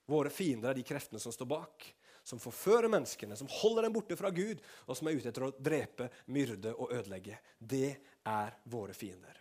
Våre 0.09 0.33
fiender 0.33 0.73
er 0.73 0.79
de 0.79 0.87
kreftene 0.87 1.21
som 1.21 1.35
står 1.35 1.49
bak, 1.51 1.91
som 2.27 2.41
forfører 2.43 2.91
menneskene, 2.91 3.37
som 3.39 3.51
holder 3.61 3.87
dem 3.87 3.95
borte 3.95 4.19
fra 4.19 4.33
Gud, 4.35 4.59
og 4.87 4.99
som 4.99 5.07
er 5.07 5.19
ute 5.19 5.31
etter 5.31 5.47
å 5.47 5.53
drepe, 5.63 6.09
myrde 6.35 6.75
og 6.75 6.91
ødelegge. 6.97 7.39
Det 7.59 7.93
er 8.27 8.57
våre 8.67 8.97
fiender. 8.97 9.37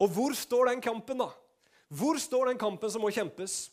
Og 0.00 0.10
hvor 0.10 0.34
står 0.34 0.72
den 0.72 0.82
kampen, 0.82 1.22
da? 1.22 1.28
Hvor 1.90 2.18
står 2.18 2.50
den 2.50 2.58
kampen 2.58 2.90
som 2.90 3.04
må 3.04 3.12
kjempes? 3.14 3.68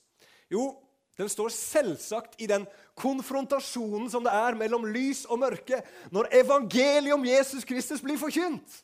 Jo, 0.54 0.76
den 1.18 1.30
står 1.32 1.50
selvsagt 1.54 2.38
i 2.42 2.50
den 2.50 2.68
konfrontasjonen 2.98 4.10
som 4.14 4.26
det 4.26 4.34
er 4.34 4.58
mellom 4.58 4.86
lys 4.94 5.24
og 5.26 5.42
mørke 5.42 5.80
når 6.14 6.30
evangeliet 6.44 7.16
om 7.16 7.26
Jesus 7.26 7.66
Kristus 7.66 8.04
blir 8.06 8.20
forkynt. 8.22 8.84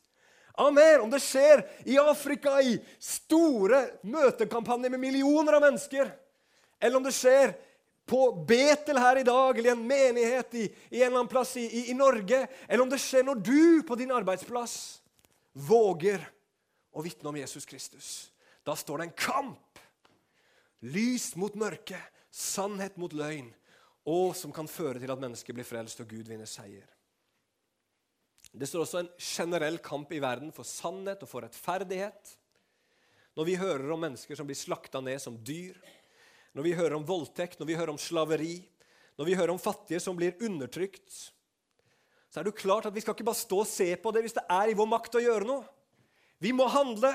Amen. 0.58 1.02
Om 1.06 1.14
det 1.14 1.22
skjer 1.22 1.64
i 1.90 2.00
Afrika 2.02 2.60
i 2.62 2.80
store 3.02 3.84
møtekampanjer 4.06 4.94
med 4.94 5.02
millioner 5.02 5.58
av 5.58 5.64
mennesker, 5.66 6.10
eller 6.82 6.98
om 6.98 7.06
det 7.06 7.14
skjer 7.18 7.56
på 8.06 8.46
Betel 8.48 9.00
her 9.00 9.22
i 9.22 9.26
dag, 9.28 9.58
eller 9.58 9.70
i 9.70 9.74
en 9.74 9.88
menighet 9.88 10.56
i, 10.60 10.64
i 10.90 11.02
en 11.02 11.08
eller 11.08 11.22
annen 11.22 11.32
plass 11.32 11.56
i, 11.58 11.64
i, 11.64 11.84
i 11.92 11.98
Norge, 11.98 12.46
eller 12.68 12.84
om 12.84 12.92
det 12.92 13.00
skjer 13.02 13.26
når 13.28 13.42
du 13.46 13.84
på 13.88 13.98
din 14.00 14.12
arbeidsplass 14.12 14.76
våger 15.54 16.24
å 16.94 17.04
vitne 17.06 17.32
om 17.32 17.38
Jesus 17.40 17.66
Kristus. 17.70 18.10
Da 18.64 18.76
står 18.76 19.00
det 19.00 19.10
en 19.10 19.18
kamp. 19.18 19.80
Lys 20.84 21.32
mot 21.40 21.56
mørke, 21.56 22.00
sannhet 22.34 22.98
mot 23.00 23.14
løgn, 23.16 23.48
og 24.04 24.34
som 24.36 24.52
kan 24.52 24.68
føre 24.68 25.00
til 25.00 25.12
at 25.14 25.22
mennesker 25.22 25.56
blir 25.56 25.68
frelst 25.68 26.02
og 26.04 26.10
Gud 26.12 26.28
vinner 26.28 26.50
seier. 26.50 26.90
Det 28.54 28.68
står 28.70 28.84
også 28.84 29.00
en 29.00 29.12
generell 29.18 29.80
kamp 29.82 30.12
i 30.14 30.22
verden 30.22 30.52
for 30.54 30.68
sannhet 30.68 31.24
og 31.24 31.30
for 31.32 31.46
rettferdighet. 31.46 32.36
Når 33.34 33.48
vi 33.48 33.58
hører 33.58 33.94
om 33.96 34.04
mennesker 34.04 34.38
som 34.38 34.46
blir 34.50 34.60
slakta 34.60 35.02
ned 35.02 35.22
som 35.24 35.40
dyr, 35.40 35.80
når 36.54 36.68
vi 36.68 36.76
hører 36.78 36.98
om 36.98 37.06
voldtekt, 37.08 37.60
når 37.60 37.70
vi 37.70 37.78
hører 37.78 37.94
om 37.94 38.02
slaveri, 38.02 38.58
når 39.18 39.30
vi 39.30 39.38
hører 39.38 39.54
om 39.54 39.62
fattige 39.62 40.02
som 40.02 40.18
blir 40.18 40.38
undertrykt, 40.42 41.12
så 42.30 42.40
er 42.40 42.46
det 42.46 42.54
jo 42.54 42.64
klart 42.64 42.88
at 42.90 42.96
vi 42.96 43.02
skal 43.04 43.14
ikke 43.14 43.28
bare 43.28 43.38
stå 43.38 43.60
og 43.62 43.70
se 43.70 43.92
på 44.02 44.12
det 44.14 44.24
hvis 44.26 44.38
det 44.38 44.46
er 44.50 44.72
i 44.72 44.78
vår 44.78 44.90
makt 44.90 45.20
å 45.20 45.22
gjøre 45.22 45.46
noe. 45.46 45.66
Vi 46.42 46.50
må 46.56 46.66
handle. 46.72 47.12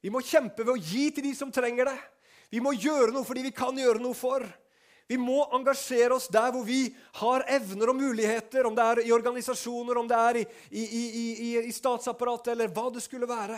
Vi 0.00 0.12
må 0.14 0.22
kjempe 0.22 0.62
ved 0.62 0.76
å 0.76 0.78
gi 0.78 1.08
til 1.10 1.26
de 1.26 1.32
som 1.34 1.50
trenger 1.52 1.90
det. 1.90 1.98
Vi 2.54 2.62
må 2.62 2.70
gjøre 2.76 3.10
noe 3.12 3.26
fordi 3.26 3.42
vi 3.48 3.54
kan 3.54 3.76
gjøre 3.76 4.00
noe 4.02 4.14
for. 4.16 4.46
Vi 5.08 5.16
må 5.18 5.40
engasjere 5.56 6.14
oss 6.14 6.28
der 6.30 6.52
hvor 6.52 6.66
vi 6.68 6.84
har 7.18 7.46
evner 7.50 7.90
og 7.90 7.96
muligheter, 7.96 8.66
om 8.68 8.74
det 8.76 8.84
er 8.84 9.00
i 9.06 9.14
organisasjoner, 9.16 9.98
om 9.98 10.08
det 10.08 10.18
er 10.20 10.38
i, 10.42 10.44
i, 10.70 10.82
i, 10.92 11.48
i 11.64 11.72
statsapparatet, 11.72 12.52
eller 12.52 12.70
hva 12.76 12.90
det 12.92 13.02
skulle 13.02 13.28
være. 13.28 13.56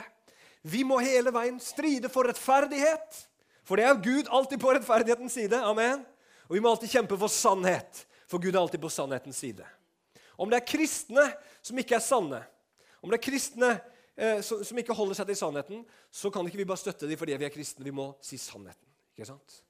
Vi 0.62 0.84
må 0.86 1.00
hele 1.02 1.32
veien 1.34 1.58
stride 1.62 2.10
for 2.12 2.28
rettferdighet, 2.30 3.24
for 3.70 3.78
det 3.78 3.86
er 3.86 4.00
Gud 4.02 4.26
alltid 4.34 4.58
på 4.58 4.72
rettferdighetens 4.74 5.36
side. 5.38 5.58
Amen. 5.62 6.00
Og 6.48 6.56
vi 6.56 6.60
må 6.62 6.72
alltid 6.72 6.90
kjempe 6.90 7.14
for 7.14 7.30
sannhet, 7.30 8.00
for 8.26 8.42
Gud 8.42 8.50
er 8.50 8.58
alltid 8.58 8.82
på 8.82 8.90
sannhetens 8.90 9.38
side. 9.38 9.62
Om 10.34 10.50
det 10.50 10.58
er 10.58 10.66
kristne 10.66 11.28
som 11.62 11.78
ikke 11.78 11.94
er 11.94 12.02
sanne, 12.02 12.40
om 12.98 13.12
det 13.12 13.20
er 13.20 13.22
kristne 13.22 13.68
eh, 14.18 14.40
som, 14.42 14.80
ikke 14.82 14.96
holder 14.96 15.20
seg 15.20 15.30
til 15.30 15.38
sannheten, 15.38 15.84
så 16.10 16.32
kan 16.34 16.48
ikke 16.50 16.58
vi 16.58 16.66
bare 16.66 16.82
støtte 16.82 17.06
dem 17.06 17.20
fordi 17.20 17.36
vi 17.38 17.46
er 17.46 17.54
kristne. 17.54 17.86
Vi 17.86 17.94
må 17.94 18.08
si 18.26 18.40
sannheten. 18.42 18.90
Ikke 19.14 19.28
sant? 19.30 19.60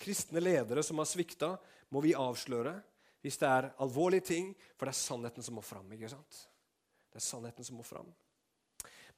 Kristne 0.00 0.40
ledere 0.40 0.80
som 0.86 1.02
har 1.02 1.10
svikta, 1.10 1.58
må 1.92 2.00
vi 2.04 2.16
avsløre 2.16 2.78
hvis 3.20 3.36
det 3.40 3.50
er 3.50 3.68
alvorlige 3.84 4.24
ting, 4.30 4.50
for 4.78 4.88
det 4.88 4.94
er 4.94 5.02
sannheten 5.02 5.44
som 5.44 5.60
må 5.60 5.66
fram. 5.66 5.92
ikke 5.92 6.08
sant? 6.08 6.40
Det 7.12 7.20
er 7.20 7.28
sannheten 7.28 7.68
som 7.68 7.76
må 7.76 7.84
fram. 7.84 8.08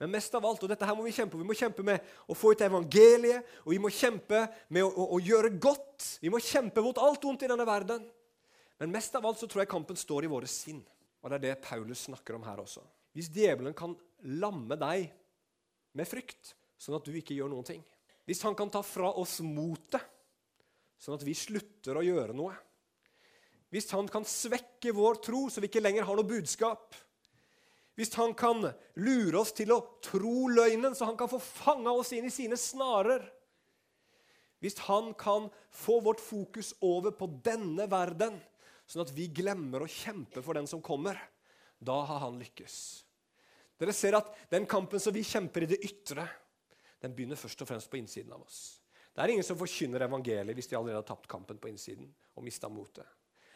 Men 0.00 0.14
mest 0.14 0.34
av 0.34 0.46
alt, 0.48 0.62
og 0.64 0.70
dette 0.72 0.86
her 0.88 0.96
må 0.96 1.04
vi 1.04 1.12
kjempe 1.12 1.36
Vi 1.36 1.44
må 1.44 1.56
kjempe 1.56 1.84
med 1.84 2.04
å 2.24 2.36
få 2.36 2.54
ut 2.54 2.62
evangeliet, 2.64 3.44
og 3.66 3.74
vi 3.74 3.80
må 3.82 3.90
kjempe 3.92 4.46
med 4.72 4.86
å, 4.86 4.88
å, 4.88 5.08
å 5.16 5.20
gjøre 5.20 5.52
godt. 5.60 6.16
Vi 6.22 6.32
må 6.32 6.40
kjempe 6.40 6.80
mot 6.84 7.00
alt 7.04 7.26
ondt 7.28 7.44
i 7.44 7.50
denne 7.50 7.66
verden. 7.68 8.06
Men 8.80 8.94
mest 8.94 9.14
av 9.18 9.26
alt 9.28 9.36
så 9.36 9.48
tror 9.50 9.66
jeg 9.66 9.72
kampen 9.74 9.98
står 10.00 10.24
i 10.24 10.32
våre 10.32 10.48
sinn. 10.48 10.80
Og 11.20 11.28
det 11.28 11.36
er 11.36 11.44
det 11.44 11.66
Paulus 11.66 12.06
snakker 12.08 12.38
om 12.38 12.46
her 12.48 12.62
også. 12.62 12.80
Hvis 13.12 13.28
djevelen 13.34 13.76
kan 13.76 13.92
lamme 14.40 14.78
deg 14.80 15.10
med 15.98 16.08
frykt, 16.08 16.54
sånn 16.80 16.96
at 16.96 17.04
du 17.04 17.12
ikke 17.16 17.36
gjør 17.36 17.50
noen 17.52 17.66
ting 17.66 17.80
Hvis 18.24 18.40
han 18.46 18.54
kan 18.56 18.70
ta 18.72 18.80
fra 18.86 19.10
oss 19.20 19.40
motet, 19.44 20.00
sånn 21.00 21.18
at 21.18 21.24
vi 21.26 21.34
slutter 21.36 21.98
å 21.98 22.04
gjøre 22.06 22.36
noe 22.36 22.54
Hvis 23.74 23.90
han 23.92 24.08
kan 24.08 24.24
svekke 24.24 24.94
vår 24.96 25.20
tro, 25.26 25.42
så 25.50 25.60
vi 25.60 25.68
ikke 25.68 25.82
lenger 25.82 26.06
har 26.08 26.16
noe 26.16 26.30
budskap 26.30 26.94
Hvis 28.00 28.14
han 28.16 28.32
kan 28.32 28.64
lure 28.96 29.42
oss 29.42 29.50
til 29.52 29.74
å 29.74 29.82
tro 30.00 30.46
løgnen, 30.48 30.94
så 30.96 31.04
han 31.10 31.18
kan 31.20 31.28
få 31.28 31.36
fanga 31.42 31.92
oss 31.92 32.14
inn 32.16 32.24
i 32.24 32.32
sine 32.32 32.56
snarer 32.56 33.26
Hvis 34.64 34.78
han 34.86 35.12
kan 35.20 35.50
få 35.72 35.98
vårt 36.04 36.20
fokus 36.20 36.72
over 36.84 37.12
på 37.16 37.28
denne 37.44 37.84
verden, 37.88 38.38
sånn 38.88 39.04
at 39.04 39.12
vi 39.16 39.28
glemmer 39.32 39.84
å 39.84 39.88
kjempe 39.88 40.40
for 40.44 40.56
den 40.56 40.68
som 40.68 40.82
kommer, 40.84 41.16
da 41.80 41.98
har 42.08 42.24
han 42.24 42.40
lykkes. 42.40 42.76
Dere 43.80 43.94
ser 43.96 44.18
at 44.18 44.32
Den 44.52 44.66
kampen 44.68 45.00
som 45.00 45.14
vi 45.16 45.24
kjemper 45.24 45.64
i 45.64 45.70
det 45.70 45.80
ytre, 45.84 46.26
den 47.00 47.14
begynner 47.16 47.40
først 47.40 47.64
og 47.64 47.70
fremst 47.70 47.88
på 47.92 48.00
innsiden 48.00 48.32
av 48.36 48.44
oss. 48.44 48.80
Det 49.12 49.24
er 49.24 49.32
ingen 49.32 49.44
som 49.44 49.58
forkynner 49.60 50.04
evangeliet 50.04 50.56
hvis 50.56 50.68
de 50.72 50.76
allerede 50.76 51.00
har 51.00 51.08
tapt 51.08 51.28
kampen 51.28 51.60
på 51.60 51.68
innsiden 51.68 52.08
og 52.36 52.44
mista 52.44 52.68
motet. 52.68 53.08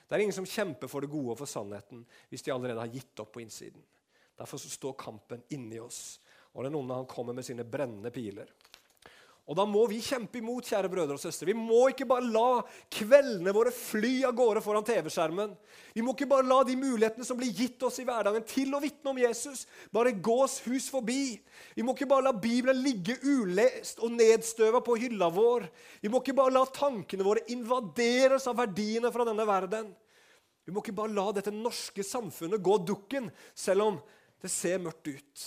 Det 0.09 0.17
er 0.17 0.25
ingen 0.25 0.37
som 0.37 0.49
kjemper 0.49 0.89
for 0.89 1.05
det 1.05 1.13
gode 1.13 1.33
og 1.33 1.41
for 1.41 1.49
sannheten 1.49 2.03
hvis 2.29 2.45
de 2.45 2.53
allerede 2.53 2.81
har 2.81 2.93
gitt 2.93 3.21
opp 3.21 3.33
på 3.37 3.45
innsiden. 3.45 3.85
Derfor 4.39 4.59
står 4.59 4.97
kampen 4.99 5.43
inni 5.55 5.79
oss, 5.81 6.19
og 6.55 6.67
den 6.67 6.75
onde 6.79 6.97
han 6.97 7.11
kommer 7.11 7.37
med 7.37 7.47
sine 7.47 7.67
brennende 7.67 8.11
piler. 8.15 8.51
Og 9.45 9.57
da 9.59 9.67
må 9.69 9.83
vi 9.91 9.99
kjempe 10.01 10.39
imot, 10.41 10.65
kjære 10.65 10.89
brødre 10.89 11.19
og 11.19 11.21
søstre. 11.21 11.51
Vi 11.51 11.57
må 11.57 11.83
ikke 11.91 12.07
bare 12.09 12.25
la 12.33 12.63
kveldene 12.97 13.53
våre 13.53 13.69
fly 13.77 14.23
av 14.25 14.33
gårde 14.39 14.63
foran 14.65 14.87
TV-skjermen. 14.89 15.51
Vi 15.93 16.05
må 16.05 16.15
ikke 16.15 16.29
bare 16.31 16.47
la 16.49 16.63
de 16.65 16.79
mulighetene 16.81 17.27
som 17.29 17.37
blir 17.37 17.53
gitt 17.53 17.83
oss 17.85 18.01
i 18.01 18.07
hverdagen 18.09 18.47
til 18.49 18.73
å 18.73 18.81
vitne 18.81 19.13
om 19.13 19.21
Jesus, 19.21 19.67
bare 19.93 20.15
gås 20.17 20.57
hus 20.65 20.89
forbi. 20.93 21.37
Vi 21.77 21.85
må 21.85 21.93
ikke 21.93 22.09
bare 22.09 22.25
la 22.31 22.33
Bibelen 22.33 22.81
ligge 22.87 23.19
ulest 23.21 24.01
og 24.01 24.17
nedstøva 24.17 24.81
på 24.85 24.97
hylla 25.03 25.29
vår. 25.37 25.69
Vi 26.01 26.09
må 26.09 26.25
ikke 26.25 26.39
bare 26.41 26.57
la 26.57 26.65
tankene 26.81 27.29
våre 27.29 27.45
invaderes 27.53 28.49
av 28.49 28.57
verdiene 28.65 29.13
fra 29.13 29.29
denne 29.29 29.45
verden. 29.45 29.93
Vi 30.65 30.73
må 30.73 30.81
ikke 30.81 30.97
bare 30.97 31.13
la 31.13 31.29
dette 31.37 31.53
norske 31.53 32.01
samfunnet 32.01 32.65
gå 32.65 32.81
dukken, 32.89 33.29
selv 33.53 33.91
om 33.91 34.01
det 34.45 34.53
ser 34.53 34.83
mørkt 34.83 35.09
ut. 35.09 35.45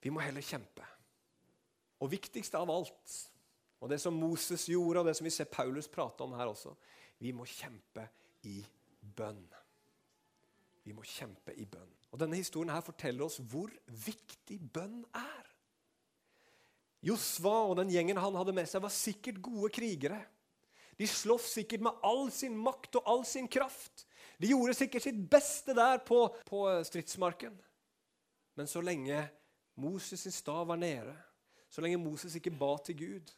Vi 0.00 0.12
må 0.12 0.22
heller 0.24 0.44
kjempe. 0.44 0.86
Og 2.00 2.08
viktigst 2.14 2.56
av 2.56 2.72
alt 2.72 3.18
og 3.80 3.88
det 3.88 3.96
som 4.00 4.16
Moses 4.16 4.66
gjorde, 4.68 5.00
og 5.00 5.08
det 5.08 5.16
som 5.16 5.24
vi 5.24 5.32
ser 5.32 5.48
Paulus 5.48 5.88
prate 5.88 6.24
om 6.24 6.34
her 6.36 6.50
også 6.50 6.74
Vi 7.20 7.32
må 7.36 7.44
kjempe 7.48 8.06
i 8.48 8.62
bønn. 9.00 9.42
Vi 10.84 10.92
må 10.96 11.04
kjempe 11.04 11.52
i 11.52 11.66
bønn. 11.68 11.90
Og 12.10 12.20
Denne 12.20 12.40
historien 12.40 12.72
her 12.72 12.84
forteller 12.84 13.26
oss 13.26 13.38
hvor 13.52 13.72
viktig 13.86 14.56
bønn 14.72 15.02
er. 15.16 15.48
Josva 17.04 17.54
og 17.68 17.76
den 17.80 17.92
gjengen 17.92 18.20
han 18.20 18.36
hadde 18.36 18.54
med 18.56 18.68
seg, 18.68 18.82
var 18.84 18.92
sikkert 18.92 19.40
gode 19.44 19.70
krigere. 19.72 20.20
De 21.00 21.08
sloss 21.08 21.52
sikkert 21.56 21.84
med 21.84 22.00
all 22.04 22.26
sin 22.32 22.56
makt 22.60 22.98
og 23.00 23.06
all 23.08 23.22
sin 23.28 23.48
kraft. 23.48 24.04
De 24.40 24.50
gjorde 24.52 24.76
sikkert 24.76 25.04
sitt 25.04 25.20
beste 25.32 25.76
der 25.76 26.00
på, 26.04 26.26
på 26.48 26.64
stridsmarken. 26.88 27.56
Men 28.58 28.68
så 28.68 28.82
lenge 28.82 29.22
Moses' 29.80 30.16
sin 30.24 30.34
stav 30.34 30.66
var 30.68 30.76
nede, 30.80 31.14
så 31.70 31.82
lenge 31.82 32.00
Moses 32.02 32.34
ikke 32.36 32.52
ba 32.58 32.74
til 32.84 32.98
Gud, 32.98 33.34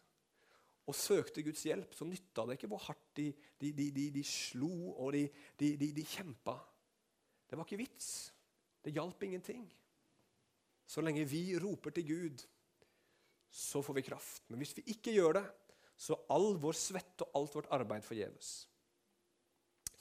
og 0.88 0.96
søkte 0.98 1.44
Guds 1.46 1.62
hjelp, 1.62 1.94
så 1.94 2.06
nytta 2.08 2.44
det 2.48 2.56
ikke 2.58 2.70
hvor 2.72 2.82
hardt 2.88 3.12
de, 3.16 3.28
de, 3.60 3.70
de, 3.76 4.06
de 4.16 4.24
slo 4.26 4.90
og 4.96 5.12
de, 5.14 6.04
kjempa. 6.08 6.56
Det 7.46 7.58
var 7.58 7.68
ikke 7.68 7.84
vits. 7.84 8.32
Det 8.82 8.94
hjalp 8.96 9.22
ingenting. 9.22 9.68
Så 10.86 11.04
lenge 11.04 11.28
vi 11.28 11.52
roper 11.62 11.94
til 11.94 12.08
Gud, 12.08 12.42
så 13.52 13.82
får 13.84 14.00
vi 14.00 14.04
kraft. 14.08 14.48
Men 14.48 14.58
hvis 14.62 14.74
vi 14.76 14.86
ikke 14.90 15.14
gjør 15.14 15.38
det, 15.38 15.44
så 15.96 16.16
all 16.32 16.56
vår 16.58 16.74
svette 16.74 17.28
og 17.28 17.38
alt 17.38 17.56
vårt 17.56 17.70
arbeid 17.76 18.02
forgjeves. 18.02 18.50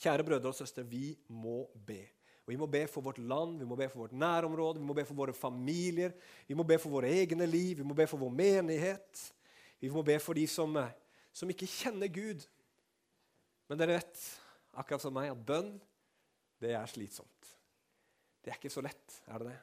Kjære 0.02 0.26
brødre 0.26 0.50
og 0.50 0.58
søstre, 0.58 0.88
vi 0.88 1.14
må 1.30 1.68
be. 1.76 2.02
Og 2.46 2.54
Vi 2.54 2.58
må 2.58 2.66
be 2.66 2.88
for 2.90 3.06
vårt 3.06 3.20
land, 3.20 3.60
vi 3.60 3.66
må 3.66 3.76
be 3.78 3.88
for 3.90 4.04
vårt 4.04 4.16
nærområde, 4.18 4.80
vi 4.80 4.86
må 4.86 4.94
be 4.98 5.06
for 5.06 5.16
våre 5.16 5.34
familier, 5.34 6.12
vi 6.48 6.58
må 6.58 6.64
be 6.64 6.78
for 6.82 6.90
våre 6.90 7.12
egne 7.22 7.46
liv, 7.46 7.78
vi 7.78 7.86
må 7.86 7.94
be 7.94 8.08
for 8.10 8.18
vår 8.18 8.34
menighet. 8.34 9.32
Vi 9.82 9.90
må 9.90 10.04
be 10.06 10.20
for 10.22 10.38
de 10.38 10.46
som, 10.48 10.76
eh, 10.78 10.94
som 11.34 11.50
ikke 11.50 11.70
kjenner 11.70 12.08
Gud. 12.08 12.46
Men 13.70 13.80
dere 13.80 13.98
vet, 13.98 14.22
akkurat 14.78 15.02
som 15.02 15.14
meg, 15.14 15.32
at 15.32 15.46
bønn, 15.46 15.74
det 16.62 16.76
er 16.78 16.86
slitsomt. 16.86 17.56
Det 18.44 18.52
er 18.52 18.58
ikke 18.60 18.74
så 18.74 18.84
lett, 18.86 19.22
er 19.28 19.42
det 19.42 19.48
det? 19.48 19.60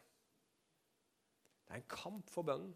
Det 1.67 1.75
er 1.75 1.83
en 1.83 1.91
kamp 1.93 2.31
for 2.31 2.43
bønnen. 2.43 2.75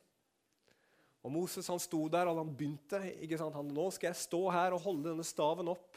Og 1.23 1.31
Moses 1.31 1.69
han 1.71 1.79
sto 1.79 2.09
der 2.11 2.27
og 2.27 2.39
han 2.41 2.51
begynte. 2.51 2.99
ikke 3.23 3.39
sant? 3.39 3.55
Han, 3.55 3.71
nå 3.71 3.91
skal 3.95 4.11
jeg 4.11 4.17
stå 4.17 4.41
her 4.51 4.75
og 4.75 4.83
holde 4.83 5.09
denne 5.11 5.25
staven 5.25 5.71
opp 5.71 5.97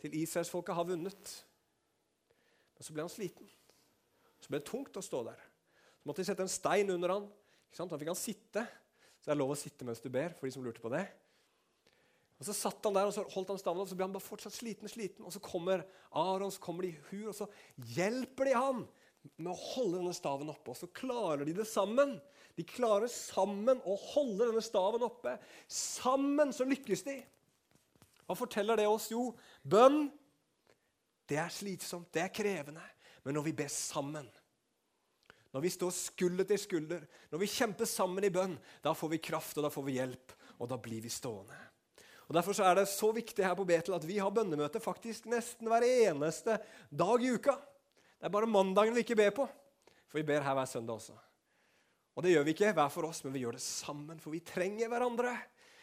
til 0.00 0.16
israelsfolket 0.16 0.76
har 0.76 0.88
vunnet. 0.88 1.32
Men 2.76 2.86
så 2.86 2.94
ble 2.94 3.04
han 3.06 3.12
sliten. 3.12 3.50
Så 4.40 4.52
ble 4.52 4.60
det 4.60 4.68
tungt 4.68 4.98
å 4.98 5.04
stå 5.04 5.22
der. 5.26 5.44
Så 5.98 6.08
måtte 6.08 6.22
de 6.22 6.28
sette 6.28 6.44
en 6.44 6.52
stein 6.52 6.92
under 6.92 7.14
han. 7.16 7.28
Ikke 7.66 7.80
sant? 7.80 7.92
Da 7.92 7.98
fikk 8.00 8.12
han 8.12 8.18
sitte. 8.18 8.66
Så 9.18 9.30
det 9.30 9.34
er 9.34 9.40
lov 9.40 9.54
å 9.54 9.58
sitte 9.58 9.86
mens 9.88 10.02
du 10.04 10.10
ber, 10.12 10.36
for 10.36 10.46
de 10.46 10.54
som 10.54 10.64
lurte 10.64 10.82
på 10.82 10.92
det. 10.92 11.06
Og 12.36 12.44
Så 12.44 12.52
satt 12.52 12.84
han 12.84 12.96
der 12.96 13.08
og 13.08 13.14
så 13.16 13.24
holdt 13.32 13.54
han 13.54 13.60
staven 13.60 13.80
opp, 13.80 13.88
så 13.88 13.96
ble 13.96 14.06
han 14.06 14.14
bare 14.14 14.24
fortsatt 14.26 14.54
sliten. 14.54 14.90
sliten. 14.92 15.24
Og 15.24 15.32
så 15.32 15.40
kommer 15.42 15.86
Aron, 16.12 16.52
så 16.52 16.60
kommer 16.62 16.84
de 16.84 16.92
i 16.92 17.02
hur, 17.08 17.30
og 17.32 17.36
så 17.38 17.48
hjelper 17.96 18.50
de 18.50 18.56
han 18.56 18.84
med 19.40 19.50
å 19.50 19.60
holde 19.72 20.02
denne 20.02 20.14
staven 20.14 20.52
oppe. 20.52 20.70
Og 20.70 20.78
så 20.78 20.90
klarer 20.94 21.46
de 21.48 21.56
det 21.56 21.66
sammen. 21.68 22.18
De 22.56 22.64
klarer 22.68 23.08
sammen 23.12 23.80
å 23.88 23.96
holde 24.12 24.44
denne 24.44 24.64
staven 24.64 25.04
oppe. 25.06 25.34
Sammen 25.68 26.52
så 26.54 26.68
lykkes 26.68 27.02
de. 27.08 27.16
Hva 28.26 28.36
forteller 28.36 28.78
det 28.78 28.86
oss? 28.90 29.08
Jo, 29.12 29.30
bønn 29.64 30.06
det 31.26 31.38
er 31.42 31.52
slitsomt, 31.52 32.10
det 32.14 32.22
er 32.22 32.34
krevende. 32.34 32.82
Men 33.26 33.38
når 33.38 33.48
vi 33.48 33.54
ber 33.58 33.70
sammen, 33.72 34.26
når 35.54 35.64
vi 35.64 35.72
står 35.72 35.94
skulder 35.94 36.46
til 36.46 36.60
skulder, 36.60 37.06
når 37.32 37.40
vi 37.40 37.48
kjemper 37.50 37.88
sammen 37.88 38.26
i 38.26 38.32
bønn, 38.32 38.58
da 38.84 38.92
får 38.94 39.14
vi 39.14 39.22
kraft 39.24 39.56
og 39.58 39.66
da 39.66 39.70
får 39.72 39.86
vi 39.86 39.96
hjelp, 39.96 40.34
og 40.60 40.70
da 40.70 40.78
blir 40.80 41.00
vi 41.04 41.12
stående. 41.12 41.56
Og 42.26 42.34
Derfor 42.34 42.58
er 42.60 42.74
det 42.74 42.88
så 42.90 43.12
viktig 43.14 43.44
her 43.44 43.54
på 43.54 43.64
Betel 43.66 43.94
at 43.94 44.04
vi 44.06 44.18
har 44.18 44.34
bønnemøte 44.34 44.82
faktisk 44.82 45.28
nesten 45.30 45.70
hver 45.70 45.86
eneste 45.86 46.58
dag 46.90 47.22
i 47.22 47.30
uka. 47.32 47.54
Det 48.18 48.26
er 48.26 48.34
bare 48.34 48.50
mandagen 48.50 48.96
vi 48.96 49.04
ikke 49.06 49.18
ber 49.18 49.32
på, 49.36 49.46
for 50.10 50.18
vi 50.18 50.26
ber 50.26 50.42
her 50.42 50.58
hver 50.58 50.68
søndag 50.70 50.98
også. 50.98 51.14
Og 52.16 52.24
det 52.24 52.32
gjør 52.32 52.46
vi 52.48 52.54
ikke 52.56 52.72
hver 52.74 52.90
for 52.90 53.06
oss, 53.06 53.22
men 53.24 53.34
vi 53.36 53.44
gjør 53.44 53.58
det 53.58 53.62
sammen, 53.62 54.20
for 54.20 54.34
vi 54.34 54.40
trenger 54.40 54.90
hverandre. 54.90 55.34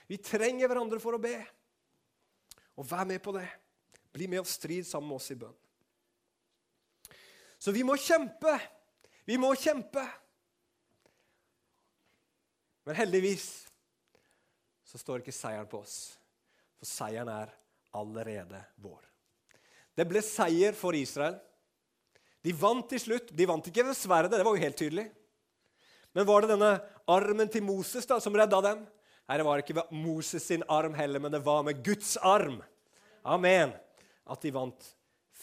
Vi 0.09 0.17
trenger 0.19 0.67
hverandre 0.67 0.99
for 0.99 1.15
å 1.15 1.21
be. 1.21 1.35
Og 2.75 2.87
vær 2.89 3.05
med 3.07 3.21
på 3.23 3.35
det. 3.37 3.45
Bli 4.13 4.29
med 4.29 4.43
og 4.43 4.49
strid 4.49 4.85
sammen 4.87 5.09
med 5.09 5.17
oss 5.17 5.31
i 5.33 5.37
bønn. 5.39 5.55
Så 7.57 7.71
vi 7.71 7.83
må 7.87 7.95
kjempe. 7.97 8.57
Vi 9.25 9.37
må 9.39 9.53
kjempe. 9.55 10.03
Men 12.83 12.99
heldigvis 12.99 13.47
så 14.83 14.99
står 14.99 15.23
ikke 15.23 15.33
seieren 15.33 15.69
på 15.71 15.79
oss, 15.79 15.95
for 16.77 16.85
seieren 16.85 17.31
er 17.31 17.53
allerede 17.95 18.59
vår. 18.83 18.99
Det 19.95 20.05
ble 20.09 20.21
seier 20.25 20.75
for 20.77 20.97
Israel. 20.97 21.37
De 22.43 22.51
vant 22.57 22.85
til 22.89 22.99
slutt. 22.99 23.31
De 23.31 23.47
vant 23.47 23.65
ikke 23.69 23.85
ved 23.87 23.97
sverdet, 23.97 24.35
det 24.35 24.45
var 24.45 24.57
jo 24.57 24.65
helt 24.65 24.77
tydelig. 24.77 25.07
Men 26.13 26.27
var 26.27 26.43
det 26.43 26.51
denne 26.53 26.73
armen 27.09 27.49
til 27.49 27.63
Moses 27.65 28.05
da, 28.09 28.19
som 28.21 28.35
redda 28.37 28.59
dem? 28.65 28.83
Nei, 29.23 29.37
det 29.39 29.47
var 29.47 29.63
ikke 29.63 29.85
Moses 29.95 30.45
sin 30.45 30.65
arm 30.67 30.93
heller, 30.97 31.23
men 31.23 31.31
det 31.33 31.41
var 31.45 31.63
med 31.65 31.79
Guds 31.85 32.17
arm. 32.19 32.59
Amen. 33.23 33.71
At 34.31 34.43
de 34.45 34.53
vant, 34.55 34.87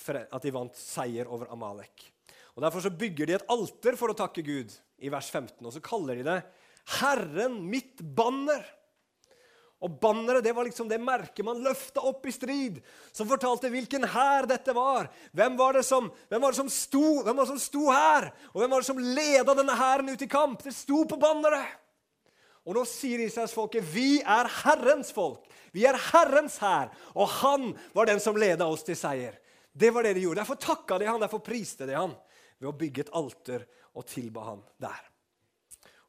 at 0.09 0.43
de 0.43 0.55
vant 0.55 0.77
seier 0.77 1.29
over 1.29 1.51
Amalek. 1.53 2.07
Og 2.57 2.65
Derfor 2.65 2.85
så 2.85 2.93
bygger 2.93 3.29
de 3.29 3.37
et 3.39 3.51
alter 3.53 3.97
for 3.99 4.13
å 4.13 4.17
takke 4.17 4.45
Gud 4.45 4.73
i 5.01 5.11
vers 5.13 5.31
15, 5.31 5.61
og 5.65 5.73
så 5.73 5.81
kaller 5.85 6.21
de 6.21 6.27
det 6.27 6.43
'Herren 7.01 7.61
mitt 7.71 8.01
banner'. 8.01 8.67
Og 9.81 9.95
Banneret 9.97 10.45
det 10.45 10.53
var 10.53 10.67
liksom 10.69 10.89
det 10.91 10.99
merket 11.01 11.45
man 11.45 11.63
løfta 11.65 12.03
opp 12.05 12.27
i 12.29 12.33
strid, 12.35 12.83
som 13.17 13.29
fortalte 13.29 13.71
hvilken 13.73 14.05
hær 14.13 14.45
dette 14.51 14.75
var. 14.77 15.09
Hvem 15.33 15.57
var 15.57 15.79
det 15.79 15.87
som, 15.89 16.11
hvem 16.29 16.43
var 16.43 16.53
det 16.53 16.61
som, 16.61 16.69
sto, 16.69 17.23
hvem 17.25 17.37
var 17.37 17.49
det 17.49 17.55
som 17.55 17.63
sto 17.63 17.87
her, 17.89 18.29
og 18.53 18.61
hvem 18.61 18.75
var 18.75 18.85
det 18.85 18.91
som 18.91 19.01
leda 19.01 19.55
denne 19.57 19.77
hæren 19.81 20.13
ut 20.13 20.27
i 20.27 20.29
kamp? 20.29 20.61
Det 20.67 20.75
sto 20.77 21.07
på 21.09 21.17
banneret. 21.21 21.81
Og 22.69 22.77
nå 22.77 22.85
sier 22.89 23.23
Israelsfolket 23.25 23.87
vi 23.93 24.21
er 24.21 24.49
Herrens 24.61 25.13
folk. 25.17 25.47
Vi 25.73 25.87
er 25.89 25.99
Herrens 26.11 26.59
hær. 26.61 26.91
Og 27.15 27.31
han 27.41 27.71
var 27.97 28.11
den 28.11 28.21
som 28.23 28.39
leda 28.39 28.69
oss 28.69 28.85
til 28.87 28.99
seier. 28.99 29.39
Det 29.73 29.93
var 29.95 30.05
det 30.05 30.17
de 30.19 30.27
gjorde. 30.27 30.43
Derfor 30.43 30.59
takka 30.61 30.99
de 30.99 31.09
han, 31.09 31.23
derfor 31.23 31.43
priste 31.45 31.87
de 31.89 31.97
han 31.97 32.13
ved 32.61 32.69
å 32.69 32.77
bygge 32.77 33.07
et 33.07 33.15
alter 33.17 33.65
og 33.97 34.07
tilba 34.11 34.45
han 34.51 34.63
der. 34.83 35.01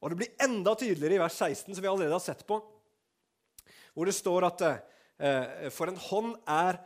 Og 0.01 0.09
Det 0.09 0.17
blir 0.17 0.43
enda 0.43 0.73
tydeligere 0.75 1.19
i 1.19 1.21
vers 1.21 1.37
16, 1.37 1.75
som 1.75 1.83
vi 1.83 1.89
allerede 1.89 2.17
har 2.17 2.23
sett 2.23 2.45
på 2.47 2.59
hvor 3.91 4.07
det 4.07 4.15
står 4.15 4.47
at 4.47 4.61
eh, 4.63 5.67
For 5.75 5.91
en 5.91 5.99
hånd 5.99 6.35
er 6.47 6.77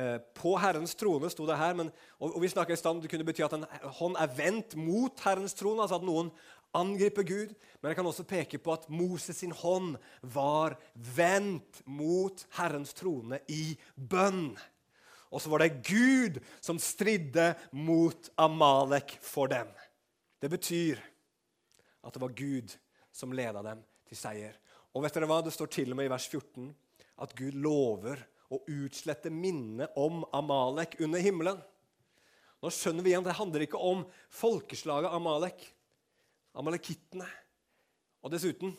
eh, 0.00 0.16
på 0.36 0.54
Herrens 0.56 0.96
trone, 0.96 1.28
sto 1.28 1.44
det 1.48 1.58
her. 1.60 1.74
Men, 1.76 1.90
og, 2.18 2.38
vi 2.42 2.48
snakket 2.48 2.78
i 2.78 2.80
stand, 2.80 3.02
Det 3.02 3.10
kunne 3.12 3.26
bety 3.28 3.44
at 3.44 3.56
en 3.58 3.66
hånd 3.98 4.16
er 4.16 4.32
vendt 4.32 4.76
mot 4.80 5.20
Herrens 5.26 5.56
trone, 5.58 5.84
altså 5.84 6.00
at 6.00 6.06
noen 6.08 6.32
angriper 6.76 7.26
Gud. 7.26 7.54
Men 7.80 7.90
jeg 7.90 7.98
kan 7.98 8.08
også 8.08 8.26
peke 8.28 8.60
på 8.62 8.74
at 8.74 8.86
Moses 8.92 9.40
sin 9.42 9.54
hånd 9.54 9.96
var 10.34 10.76
vendt 10.94 11.82
mot 11.86 12.44
Herrens 12.58 12.94
trone 12.96 13.40
i 13.48 13.74
bønn. 13.94 14.54
Og 15.34 15.42
så 15.42 15.50
var 15.50 15.64
det 15.64 15.82
Gud 15.86 16.38
som 16.62 16.78
stridde 16.78 17.52
mot 17.74 18.30
Amalek 18.38 19.16
for 19.22 19.50
dem. 19.50 19.70
Det 20.38 20.50
betyr 20.52 21.00
at 22.04 22.14
det 22.14 22.22
var 22.22 22.36
Gud 22.36 22.74
som 23.14 23.34
leda 23.34 23.62
dem 23.64 23.82
til 24.08 24.18
seier. 24.18 24.54
Og 24.94 25.02
vet 25.02 25.16
dere 25.16 25.26
hva? 25.30 25.40
Det 25.42 25.54
står 25.54 25.72
til 25.74 25.90
og 25.90 25.98
med 25.98 26.06
i 26.06 26.12
vers 26.12 26.26
14 26.30 26.70
at 27.24 27.34
Gud 27.38 27.56
lover 27.58 28.20
å 28.52 28.60
utslette 28.70 29.32
minnet 29.32 29.94
om 29.98 30.22
Amalek 30.36 30.98
under 31.02 31.22
himmelen. 31.22 31.58
Nå 32.62 32.70
skjønner 32.72 33.04
vi 33.04 33.12
igjen 33.12 33.26
det 33.26 33.36
handler 33.36 33.64
ikke 33.66 33.80
om 33.80 34.04
folkeslaget 34.32 35.12
Amalek. 35.12 35.64
Amalekittene. 36.58 37.26
Og 38.24 38.32
dessuten 38.32 38.72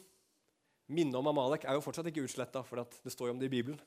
minnet 0.92 1.18
om 1.18 1.28
Amalek 1.30 1.66
er 1.66 1.78
jo 1.78 1.84
fortsatt 1.84 2.08
ikke 2.10 2.26
utsletta, 2.26 2.64
for 2.66 2.82
det 2.82 3.14
står 3.14 3.30
jo 3.30 3.36
om 3.36 3.42
det 3.42 3.50
i 3.50 3.56
Bibelen. 3.58 3.80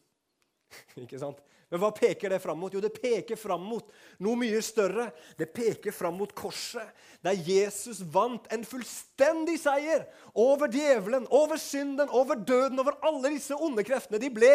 ikke 1.05 1.21
sant? 1.21 1.41
Men 1.69 1.83
hva 1.83 1.91
peker 1.93 2.33
det 2.33 2.41
fram 2.41 2.57
mot? 2.61 2.73
Jo, 2.73 2.81
det 2.81 2.95
peker 2.97 3.37
fram 3.37 3.65
mot 3.69 3.91
noe 4.25 4.39
mye 4.41 4.61
større. 4.65 5.11
Det 5.37 5.51
peker 5.53 5.93
fram 5.93 6.17
mot 6.17 6.31
korset, 6.37 6.95
der 7.25 7.37
Jesus 7.45 8.01
vant 8.01 8.49
en 8.55 8.65
fullstendig 8.65 9.59
seier 9.61 10.07
over 10.33 10.73
djevelen, 10.73 11.29
over 11.29 11.61
synden, 11.61 12.09
over 12.09 12.41
døden, 12.41 12.81
over 12.81 12.97
alle 13.05 13.35
disse 13.35 13.57
onde 13.57 13.85
kreftene. 13.85 14.21
De 14.23 14.33
ble 14.33 14.55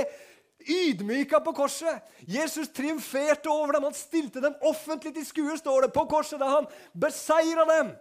ydmyka 0.64 1.42
på 1.46 1.54
korset. 1.54 2.02
Jesus 2.26 2.72
triumferte 2.74 3.52
over 3.52 3.78
dem. 3.78 3.86
Han 3.92 3.98
stilte 3.98 4.42
dem 4.42 4.58
offentlig 4.66 5.14
til 5.14 5.28
skue, 5.28 5.58
står 5.60 5.86
det, 5.86 5.94
på 5.94 6.08
korset, 6.10 6.42
da 6.42 6.50
han 6.56 6.70
beseira 6.98 7.68
dem. 7.76 7.94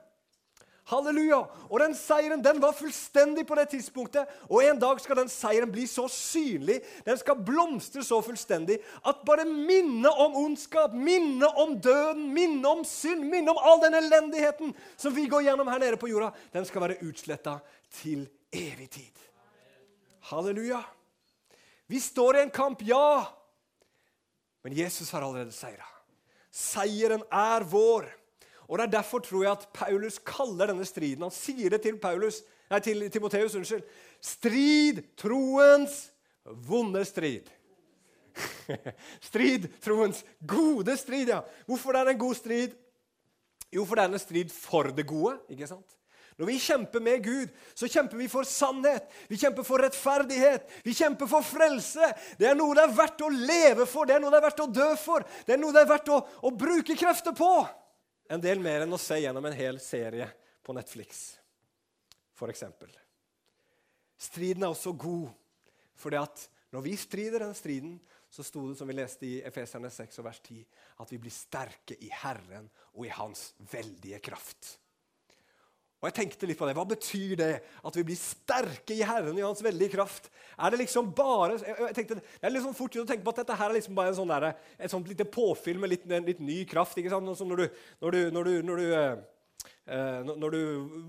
Halleluja! 0.90 1.38
Og 1.70 1.78
den 1.78 1.92
seieren 1.94 2.42
den 2.42 2.58
var 2.62 2.74
fullstendig 2.74 3.44
på 3.46 3.54
det 3.54 3.68
tidspunktet. 3.70 4.30
Og 4.48 4.64
en 4.64 4.80
dag 4.82 4.98
skal 5.00 5.20
den 5.20 5.30
seieren 5.30 5.70
bli 5.70 5.84
så 5.86 6.08
synlig, 6.10 6.80
den 7.06 7.18
skal 7.20 7.38
blomstre 7.38 8.02
så 8.04 8.18
fullstendig, 8.24 8.80
at 9.06 9.20
bare 9.26 9.46
minnet 9.46 10.10
om 10.10 10.34
ondskap, 10.42 10.94
minnet 10.94 11.60
om 11.62 11.76
døden, 11.80 12.24
minnet 12.34 12.66
om 12.66 12.82
synd, 12.88 13.22
minnet 13.30 13.54
om 13.54 13.60
all 13.62 13.82
den 13.84 13.98
elendigheten 14.00 14.74
som 14.96 15.14
vi 15.14 15.28
går 15.30 15.46
gjennom 15.46 15.70
her 15.70 15.84
nede 15.84 16.00
på 16.00 16.10
jorda, 16.10 16.32
den 16.54 16.66
skal 16.66 16.88
være 16.88 16.98
utsletta 17.06 17.60
til 18.02 18.26
evig 18.50 18.90
tid. 18.98 19.22
Halleluja! 20.32 20.82
Vi 21.86 22.00
står 22.00 22.38
i 22.38 22.42
en 22.42 22.50
kamp, 22.50 22.82
ja, 22.88 23.22
men 24.64 24.74
Jesus 24.74 25.10
har 25.10 25.22
allerede 25.22 25.52
seira. 25.54 25.86
Seieren 26.52 27.22
er 27.32 27.64
vår. 27.68 28.06
Og 28.68 28.78
Det 28.78 28.84
er 28.84 28.94
derfor 28.98 29.18
tror 29.24 29.44
jeg 29.44 29.52
at 29.52 29.68
Paulus 29.74 30.18
kaller 30.18 30.70
denne 30.70 30.86
striden 30.86 31.26
Han 31.26 31.34
sier 31.34 31.70
det 31.70 31.82
til, 31.82 31.98
Paulus, 32.00 32.42
nei, 32.70 32.80
til 32.80 33.10
Timoteus. 33.10 33.54
unnskyld, 33.54 33.82
Strid 34.20 35.02
troens 35.16 36.12
vonde 36.44 37.04
strid. 37.04 37.50
strid 39.28 39.68
troens 39.82 40.24
gode 40.46 40.96
strid, 40.96 41.28
ja. 41.28 41.42
Hvorfor 41.66 41.92
det 41.92 42.00
er 42.00 42.14
en 42.14 42.22
god 42.22 42.38
strid? 42.38 42.78
Jo, 43.72 43.84
for 43.84 43.96
det 43.96 44.04
er 44.04 44.14
en 44.14 44.22
strid 44.22 44.52
for 44.52 44.92
det 44.92 45.06
gode. 45.06 45.38
ikke 45.48 45.66
sant? 45.66 45.98
Når 46.38 46.48
vi 46.48 46.58
kjemper 46.58 47.00
med 47.04 47.24
Gud, 47.24 47.50
så 47.76 47.88
kjemper 47.92 48.16
vi 48.16 48.26
for 48.28 48.48
sannhet, 48.48 49.04
vi 49.28 49.36
kjemper 49.36 49.66
for 49.66 49.82
rettferdighet, 49.84 50.64
vi 50.84 50.94
kjemper 50.96 51.28
for 51.28 51.44
frelse. 51.44 52.08
Det 52.40 52.48
er 52.48 52.56
noe 52.56 52.74
det 52.76 52.86
er 52.86 52.94
verdt 52.96 53.20
å 53.22 53.28
leve 53.28 53.86
for, 53.86 54.08
det 54.08 54.16
er 54.16 54.22
noe 54.24 54.32
det 54.32 54.40
er 54.40 54.46
verdt 54.48 54.64
å 54.64 54.70
dø 54.72 54.88
for, 54.98 55.26
det 55.46 55.54
er 55.54 55.60
noe 55.60 55.76
det 55.76 55.84
er 55.84 55.90
verdt 55.92 56.08
å, 56.12 56.22
å 56.48 56.54
bruke 56.56 56.96
krefter 56.98 57.36
på 57.36 57.52
en 58.32 58.40
del 58.40 58.62
mer 58.64 58.86
enn 58.86 58.96
å 58.96 59.00
se 59.00 59.18
gjennom 59.20 59.44
en 59.44 59.56
hel 59.56 59.78
serie 59.82 60.28
på 60.64 60.72
Netflix, 60.76 61.22
f.eks. 62.32 62.64
Striden 64.22 64.64
er 64.64 64.72
også 64.72 64.94
god, 64.96 65.28
at 66.16 66.46
når 66.72 66.84
vi 66.86 66.94
strider 66.96 67.44
den 67.44 67.54
striden, 67.54 67.98
så 68.32 68.44
sto 68.46 68.64
det, 68.70 68.78
som 68.78 68.88
vi 68.88 68.96
leste 68.96 69.28
i 69.28 69.40
Efeserne 69.44 69.90
6 69.92 70.22
og 70.22 70.24
vers 70.24 70.40
10, 70.40 70.62
at 71.04 71.10
vi 71.12 71.18
blir 71.20 71.34
sterke 71.34 71.98
i 72.00 72.08
Herren 72.22 72.70
og 72.94 73.04
i 73.04 73.12
Hans 73.12 73.50
veldige 73.68 74.22
kraft. 74.24 74.78
Og 76.02 76.08
jeg 76.08 76.16
tenkte 76.16 76.48
litt 76.50 76.58
på 76.58 76.66
det. 76.66 76.74
Hva 76.74 76.84
betyr 76.90 77.36
det 77.38 77.50
at 77.62 77.96
vi 77.96 78.02
blir 78.08 78.18
sterke 78.18 78.96
i 78.96 79.04
Herren 79.06 79.38
i 79.38 79.44
Hans 79.46 79.62
veldige 79.62 79.94
kraft? 79.94 80.26
Er 80.58 80.74
Det 80.74 80.80
liksom 80.82 81.12
bare, 81.14 81.60
jeg 81.62 81.94
tenkte, 81.94 82.18
det 82.18 82.48
er 82.48 82.58
sånn 82.64 82.74
fort 82.74 82.98
å 82.98 83.06
tenke 83.06 83.22
på 83.22 83.30
at 83.30 83.44
dette 83.44 83.58
her 83.60 83.70
er 83.70 83.78
liksom 83.78 83.94
bare 83.94 84.10
en 84.10 84.18
sånn 84.18 84.32
der, 84.34 84.48
et 84.82 84.90
sånt 84.90 85.06
lite 85.06 85.28
påfyll 85.30 85.78
med 85.78 85.94
litt, 85.94 86.08
litt 86.26 86.42
ny 86.42 86.64
kraft. 86.66 86.98
ikke 86.98 87.12
sant? 87.14 87.30
Som 87.38 87.54
når 87.54 87.62
du, 87.62 87.84
når 88.02 88.16
du, 88.16 88.20
når 88.34 88.50
du, 88.50 88.56
når 88.66 88.82
du, 88.82 89.22
Eh, 89.84 90.24
når 90.24 90.50
du 90.50 90.60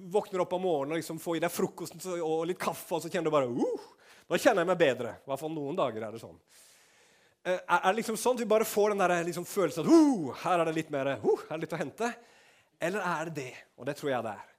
våkner 0.09 0.41
opp 0.41 0.53
om 0.57 0.63
morgenen 0.65 0.95
og 0.95 1.01
liksom 1.01 1.19
får 1.21 1.37
i 1.37 1.41
deg 1.43 1.53
frokosten 1.53 2.01
og 2.25 2.47
litt 2.49 2.61
kaffe, 2.61 2.95
og 2.95 3.03
så 3.03 3.11
kjenner 3.11 3.29
du 3.29 3.35
bare 3.35 3.49
uh, 3.49 3.89
Nå 4.23 4.39
kjenner 4.39 4.63
jeg 4.63 4.69
meg 4.71 4.79
bedre. 4.79 5.11
I 5.19 5.29
hvert 5.29 5.41
fall 5.41 5.51
noen 5.53 5.77
dager 5.77 6.05
er 6.07 6.15
det 6.15 6.21
sånn. 6.21 6.37
Eh, 7.43 7.59
er 7.59 7.83
det 7.85 7.97
liksom 7.99 8.17
sånn 8.17 8.39
at 8.39 8.41
vi 8.41 8.49
bare 8.49 8.65
får 8.65 8.93
den 8.93 9.03
der 9.03 9.27
liksom 9.27 9.45
følelsen 9.45 9.85
at 9.85 9.91
uh, 9.91 10.31
her 10.45 10.63
er 10.63 10.69
det 10.69 10.77
litt 10.79 10.89
mer 10.93 11.11
uh, 11.11 11.27
her 11.43 11.53
er 11.53 11.59
det 11.59 11.67
litt 11.67 11.77
å 11.77 11.81
hente? 11.83 12.09
Eller 12.83 13.05
er 13.11 13.29
det 13.29 13.35
det, 13.37 13.53
og 13.77 13.87
det 13.87 13.97
tror 13.99 14.09
jeg 14.09 14.25
det 14.25 14.33
er, 14.33 14.52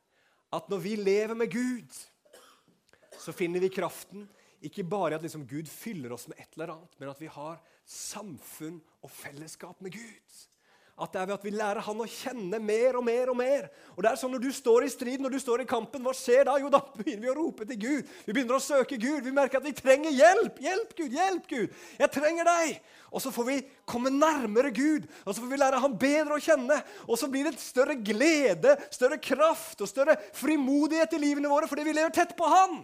at 0.54 0.70
når 0.72 0.82
vi 0.82 0.94
lever 1.00 1.34
med 1.38 1.50
Gud, 1.52 2.00
så 3.18 3.34
finner 3.34 3.62
vi 3.62 3.72
kraften 3.72 4.26
ikke 4.64 4.84
bare 4.88 5.18
at 5.18 5.24
liksom 5.24 5.46
Gud 5.48 5.68
fyller 5.68 6.14
oss 6.14 6.26
med 6.30 6.40
et 6.40 6.56
eller 6.56 6.74
annet, 6.74 6.96
men 6.98 7.10
at 7.10 7.20
vi 7.20 7.28
har 7.30 7.60
samfunn 7.84 8.80
og 9.04 9.12
fellesskap 9.12 9.80
med 9.84 9.92
Gud. 9.96 10.38
At 10.94 11.10
det 11.10 11.18
er 11.18 11.26
ved 11.26 11.34
at 11.34 11.44
vi 11.44 11.50
lærer 11.50 11.82
han 11.82 12.02
å 12.04 12.06
kjenne 12.06 12.58
mer 12.62 12.94
og 13.00 13.02
mer 13.02 13.30
og 13.32 13.34
mer. 13.34 13.64
Og 13.96 14.04
det 14.04 14.12
er 14.12 14.18
sånn 14.20 14.30
Når 14.36 14.44
du 14.44 14.52
står 14.54 14.84
i 14.86 14.90
strid, 14.92 15.22
når 15.22 15.34
du 15.34 15.40
står 15.42 15.64
i 15.64 15.66
kampen, 15.66 16.04
hva 16.06 16.12
skjer 16.14 16.46
da? 16.46 16.54
Jo, 16.62 16.70
da 16.70 16.78
begynner 16.94 17.24
vi 17.24 17.32
å 17.32 17.34
rope 17.40 17.66
til 17.66 17.80
Gud. 17.82 18.12
Vi 18.26 18.30
begynner 18.30 18.60
å 18.60 18.62
søke 18.62 18.98
Gud. 19.02 19.24
Vi 19.26 19.34
merker 19.34 19.58
at 19.58 19.66
vi 19.66 19.74
trenger 19.74 20.14
hjelp. 20.14 20.60
Hjelp, 20.62 20.94
Gud! 20.94 21.16
Hjelp, 21.18 21.48
Gud! 21.50 21.74
Jeg 21.98 22.12
trenger 22.14 22.46
deg! 22.46 22.78
Og 23.10 23.22
så 23.22 23.34
får 23.34 23.46
vi 23.46 23.58
komme 23.90 24.10
nærmere 24.10 24.70
Gud, 24.74 25.04
og 25.22 25.34
så 25.34 25.42
får 25.42 25.50
vi 25.52 25.58
lære 25.60 25.82
han 25.82 25.98
bedre 25.98 26.38
å 26.38 26.42
kjenne. 26.42 26.78
Og 27.06 27.18
så 27.18 27.28
blir 27.30 27.46
det 27.46 27.62
større 27.62 27.94
glede, 27.98 28.74
større 28.94 29.18
kraft 29.22 29.82
og 29.82 29.90
større 29.90 30.16
frimodighet 30.34 31.14
i 31.14 31.22
livene 31.22 31.50
våre 31.50 31.70
fordi 31.70 31.86
vi 31.86 31.94
lever 31.94 32.14
tett 32.14 32.34
på 32.38 32.48
Han. 32.50 32.80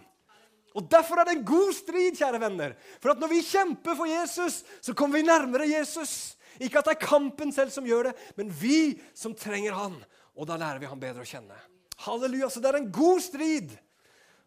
Og 0.71 0.87
Derfor 0.87 1.19
er 1.19 1.27
det 1.27 1.33
en 1.35 1.47
god 1.47 1.73
strid, 1.75 2.15
kjære 2.15 2.39
venner. 2.39 2.75
For 3.03 3.11
at 3.11 3.19
når 3.19 3.33
vi 3.33 3.41
kjemper 3.43 3.97
for 3.97 4.07
Jesus, 4.07 4.61
så 4.79 4.95
kommer 4.95 5.19
vi 5.19 5.27
nærmere 5.27 5.67
Jesus. 5.67 6.37
Ikke 6.61 6.81
at 6.81 6.87
det 6.89 6.95
er 6.95 7.07
kampen 7.07 7.53
selv 7.55 7.73
som 7.73 7.87
gjør 7.87 8.09
det, 8.09 8.15
men 8.37 8.51
vi 8.53 8.99
som 9.17 9.35
trenger 9.37 9.75
han. 9.77 9.97
Og 10.37 10.47
da 10.47 10.57
lærer 10.59 10.79
vi 10.81 10.89
Han 10.89 11.01
bedre 11.01 11.25
å 11.25 11.27
kjenne. 11.27 11.57
Halleluja, 12.05 12.49
Så 12.49 12.61
det 12.61 12.71
er 12.71 12.79
en 12.79 12.91
god 12.91 13.21
strid. 13.21 13.75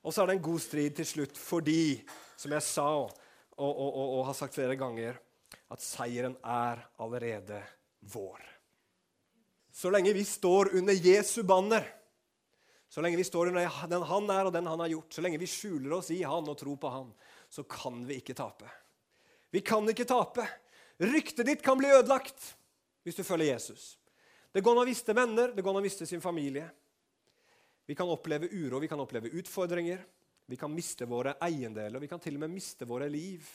Og 0.04 0.12
så 0.12 0.22
er 0.22 0.26
det 0.26 0.36
en 0.38 0.48
god 0.48 0.60
strid 0.60 0.96
til 0.98 1.06
slutt 1.08 1.38
fordi, 1.40 2.02
som 2.36 2.52
jeg 2.52 2.64
sa 2.66 2.88
og, 3.00 3.12
og, 3.56 3.72
og, 3.72 4.08
og 4.18 4.26
har 4.28 4.36
sagt 4.36 4.56
flere 4.56 4.76
ganger, 4.76 5.16
at 5.72 5.82
seieren 5.82 6.36
er 6.44 6.82
allerede 7.00 7.60
vår. 8.12 8.42
Så 9.72 9.90
lenge 9.90 10.12
vi 10.14 10.24
står 10.26 10.74
under 10.78 10.94
Jesu 10.94 11.42
banner, 11.42 11.86
så 12.88 13.02
lenge 13.02 13.18
vi 13.18 13.26
står 13.26 13.50
under 13.50 13.86
den 13.90 14.04
han 14.06 14.28
er 14.30 14.46
og 14.46 14.52
den 14.54 14.68
han 14.70 14.82
har 14.84 14.92
gjort, 14.92 15.14
så 15.16 15.24
lenge 15.24 15.40
vi 15.40 15.50
skjuler 15.50 15.96
oss 15.96 16.12
i 16.14 16.20
han 16.22 16.46
og 16.46 16.58
tror 16.60 16.76
på 16.78 16.92
han, 16.92 17.08
så 17.50 17.64
kan 17.66 18.04
vi 18.06 18.20
ikke 18.20 18.36
tape. 18.38 18.68
Vi 19.50 19.64
kan 19.66 19.88
ikke 19.90 20.06
tape. 20.06 20.46
Ryktet 20.98 21.46
ditt 21.46 21.62
kan 21.64 21.78
bli 21.78 21.90
ødelagt 21.90 22.54
hvis 23.04 23.18
du 23.18 23.24
følger 23.26 23.52
Jesus. 23.52 23.94
Det 24.54 24.62
går 24.62 24.76
an 24.76 24.84
å 24.84 24.88
miste 24.88 25.14
venner, 25.16 25.50
det 25.52 25.62
går 25.64 25.74
an 25.74 25.82
å 25.82 25.84
miste 25.84 26.06
sin 26.06 26.22
familie. 26.22 26.68
Vi 27.84 27.96
kan 27.98 28.08
oppleve 28.08 28.48
uro, 28.52 28.78
vi 28.80 28.88
kan 28.88 29.00
oppleve 29.02 29.32
utfordringer. 29.34 30.04
Vi 30.46 30.56
kan 30.60 30.72
miste 30.72 31.06
våre 31.08 31.34
eiendeler, 31.40 32.00
vi 32.00 32.08
kan 32.08 32.20
til 32.20 32.36
og 32.36 32.44
med 32.44 32.52
miste 32.52 32.84
våre 32.84 33.08
liv. 33.08 33.46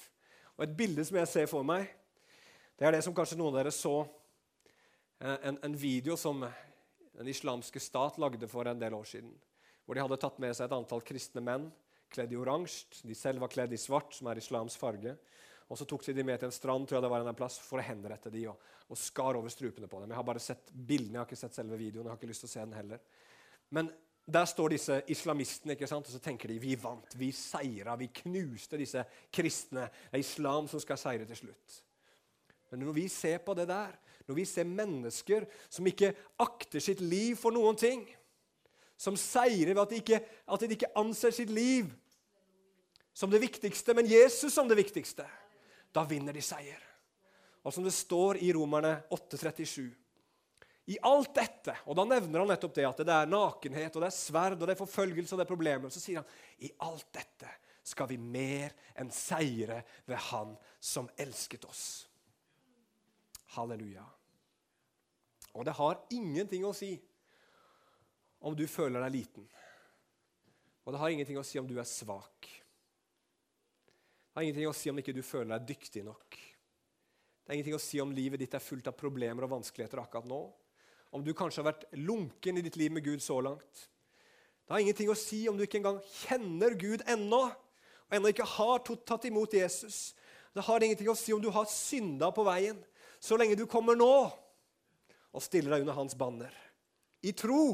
Og 0.57 0.65
Et 0.65 0.75
bilde 0.75 1.05
som 1.05 1.19
jeg 1.19 1.29
ser 1.29 1.49
for 1.49 1.63
meg, 1.63 1.85
det 2.79 2.87
er 2.87 2.95
det 2.95 3.03
som 3.05 3.13
kanskje 3.13 3.37
noen 3.37 3.53
av 3.53 3.59
dere 3.59 3.73
så 3.75 3.93
eh, 5.21 5.37
en, 5.51 5.59
en 5.63 5.75
video 5.77 6.17
som 6.17 6.41
den 6.41 7.29
islamske 7.29 7.81
stat 7.83 8.17
lagde 8.17 8.47
for 8.49 8.67
en 8.67 8.81
del 8.81 8.95
år 8.97 9.05
siden. 9.05 9.31
Hvor 9.85 9.95
de 9.95 10.03
hadde 10.03 10.19
tatt 10.21 10.39
med 10.41 10.55
seg 10.57 10.67
et 10.67 10.75
antall 10.77 11.03
kristne 11.05 11.43
menn 11.45 11.69
kledd 12.09 12.33
i 12.33 12.39
oransje. 12.39 13.03
De 13.05 13.15
selv 13.15 13.43
var 13.43 13.53
kledd 13.53 13.73
i 13.75 13.79
svart, 13.81 14.15
som 14.17 14.29
er 14.31 14.41
islams 14.41 14.77
farge. 14.79 15.13
Og 15.69 15.77
Så 15.77 15.85
tok 15.85 16.03
de 16.05 16.15
dem 16.17 16.25
med 16.25 16.39
til 16.41 16.49
en 16.49 16.55
strand 16.55 16.87
tror 16.87 16.97
jeg 16.97 17.05
det 17.05 17.11
var 17.13 17.25
en 17.27 17.37
plass, 17.37 17.59
for 17.61 17.77
å 17.77 17.85
henrette 17.85 18.31
dem 18.33 18.49
og, 18.49 18.69
og 18.89 18.97
skar 18.97 19.37
over 19.37 19.53
strupene 19.53 19.87
på 19.89 20.01
dem. 20.01 20.09
Jeg 20.09 20.17
har 20.17 20.25
bare 20.25 20.41
sett 20.41 20.71
bildene, 20.73 21.19
jeg 21.19 21.21
har 21.21 21.29
ikke 21.29 21.43
sett 21.43 21.59
selve 21.59 21.77
videoen. 21.77 22.07
jeg 22.07 22.15
har 22.15 22.17
ikke 22.17 22.31
lyst 22.31 22.45
til 22.45 22.49
å 22.49 22.53
se 22.55 22.63
den 22.63 22.77
heller. 22.79 23.03
Men 23.77 23.91
der 24.29 24.45
står 24.49 24.73
disse 24.73 24.97
islamistene 25.13 25.75
ikke 25.75 25.89
sant? 25.89 26.09
og 26.09 26.13
så 26.13 26.21
tenker 26.21 26.49
de 26.49 26.57
vi 26.61 26.75
vant, 26.77 27.13
vi 27.17 27.29
seira, 27.33 27.95
vi 27.97 28.09
knuste 28.21 28.77
disse 28.81 29.03
kristne. 29.33 29.87
Det 30.09 30.17
er 30.17 30.25
islam 30.25 30.69
som 30.69 30.81
skal 30.81 30.99
seire 31.01 31.29
til 31.29 31.43
slutt. 31.43 31.79
Men 32.69 32.85
når 32.85 32.97
vi 32.97 33.07
ser 33.09 33.37
på 33.45 33.55
det 33.57 33.67
der, 33.69 33.93
når 34.29 34.37
vi 34.37 34.45
ser 34.45 34.69
mennesker 34.69 35.45
som 35.69 35.87
ikke 35.89 36.13
akter 36.41 36.81
sitt 36.83 37.01
liv 37.01 37.37
for 37.37 37.53
noen 37.53 37.77
ting, 37.77 38.03
som 38.99 39.17
seirer 39.17 39.73
ved 39.73 39.81
at 39.81 39.93
de 39.93 40.01
ikke, 40.01 40.19
at 40.21 40.65
de 40.65 40.75
ikke 40.75 40.91
anser 40.99 41.33
sitt 41.33 41.53
liv 41.53 41.89
som 43.13 43.31
det 43.31 43.41
viktigste, 43.41 43.95
men 43.97 44.09
Jesus 44.09 44.53
som 44.53 44.69
det 44.69 44.77
viktigste 44.77 45.25
da 45.95 46.03
vinner 46.07 46.35
de 46.35 46.43
seier. 46.43 46.81
Og 47.63 47.73
som 47.73 47.83
det 47.83 47.93
står 47.95 48.39
i 48.43 48.51
Romerne 48.55 48.95
8,37 49.11 49.87
I 50.93 50.97
alt 51.05 51.33
dette, 51.35 51.75
og 51.85 51.97
da 51.97 52.05
nevner 52.07 52.41
han 52.41 52.49
nettopp 52.53 52.75
det 52.77 52.85
at 52.87 53.01
det 53.05 53.15
er 53.15 53.29
nakenhet, 53.29 53.95
og 53.95 54.03
det 54.03 54.09
er 54.09 54.15
sverd, 54.15 54.57
og 54.57 54.65
det 54.65 54.75
er 54.75 54.83
forfølgelse 54.83 55.35
og 55.35 55.41
det 55.41 55.45
er 55.45 55.51
problemer, 55.51 55.91
så 55.93 56.01
sier 56.01 56.21
han 56.21 56.65
i 56.65 56.71
alt 56.87 57.09
dette 57.13 57.51
skal 57.89 58.09
vi 58.09 58.17
mer 58.21 58.73
enn 58.99 59.09
seire 59.13 59.81
ved 60.05 60.17
Han 60.29 60.53
som 60.79 61.09
elsket 61.17 61.65
oss. 61.65 61.83
Halleluja. 63.55 64.05
Og 65.57 65.65
det 65.65 65.73
har 65.79 66.01
ingenting 66.13 66.65
å 66.67 66.75
si 66.77 66.93
om 68.45 68.55
du 68.55 68.67
føler 68.69 69.01
deg 69.03 69.15
liten. 69.15 69.47
Og 70.85 70.93
det 70.93 71.01
har 71.01 71.13
ingenting 71.13 71.39
å 71.41 71.45
si 71.45 71.59
om 71.59 71.67
du 71.67 71.75
er 71.79 71.89
svak. 71.89 72.47
Har 74.39 74.45
ingenting 74.47 74.69
å 74.69 74.77
si 74.77 74.87
om 74.87 74.95
ikke 75.01 75.11
du 75.11 75.19
føler 75.19 75.49
deg 75.51 75.65
dyktig 75.73 75.99
nok. 76.05 76.35
Det 77.43 77.51
er 77.51 77.57
ingenting 77.57 77.75
å 77.75 77.81
si 77.83 77.97
om 77.99 78.13
livet 78.15 78.39
ditt 78.39 78.53
er 78.55 78.63
fullt 78.63 78.85
av 78.87 78.95
problemer 78.95 79.43
og 79.43 79.51
vanskeligheter 79.51 79.99
akkurat 79.99 80.29
nå. 80.31 80.37
Om 81.11 81.25
du 81.25 81.33
kanskje 81.35 81.59
har 81.59 81.73
vært 81.73 81.83
lunken 81.99 82.55
i 82.55 82.63
ditt 82.63 82.77
liv 82.79 82.93
med 82.95 83.03
Gud 83.03 83.19
så 83.19 83.41
langt. 83.43 83.81
Det 84.63 84.71
har 84.71 84.85
ingenting 84.85 85.11
å 85.11 85.17
si 85.19 85.41
om 85.51 85.59
du 85.59 85.65
ikke 85.65 85.81
engang 85.81 85.99
kjenner 86.21 86.77
Gud 86.79 87.03
ennå, 87.11 87.41
og 87.51 88.15
ennå 88.15 88.31
ikke 88.31 88.47
har 88.47 88.79
tatt 88.87 89.27
imot 89.27 89.57
Jesus. 89.59 90.13
Det 90.55 90.63
har 90.69 90.87
ingenting 90.87 91.11
å 91.11 91.19
si 91.19 91.35
om 91.35 91.43
du 91.43 91.49
har 91.51 91.67
synda 91.67 92.31
på 92.31 92.47
veien, 92.47 92.79
så 93.19 93.35
lenge 93.35 93.59
du 93.59 93.65
kommer 93.67 93.99
nå 93.99 94.13
og 94.23 95.43
stiller 95.43 95.75
deg 95.75 95.83
under 95.83 95.99
hans 95.99 96.15
banner. 96.15 96.55
I 97.27 97.35
tro 97.35 97.73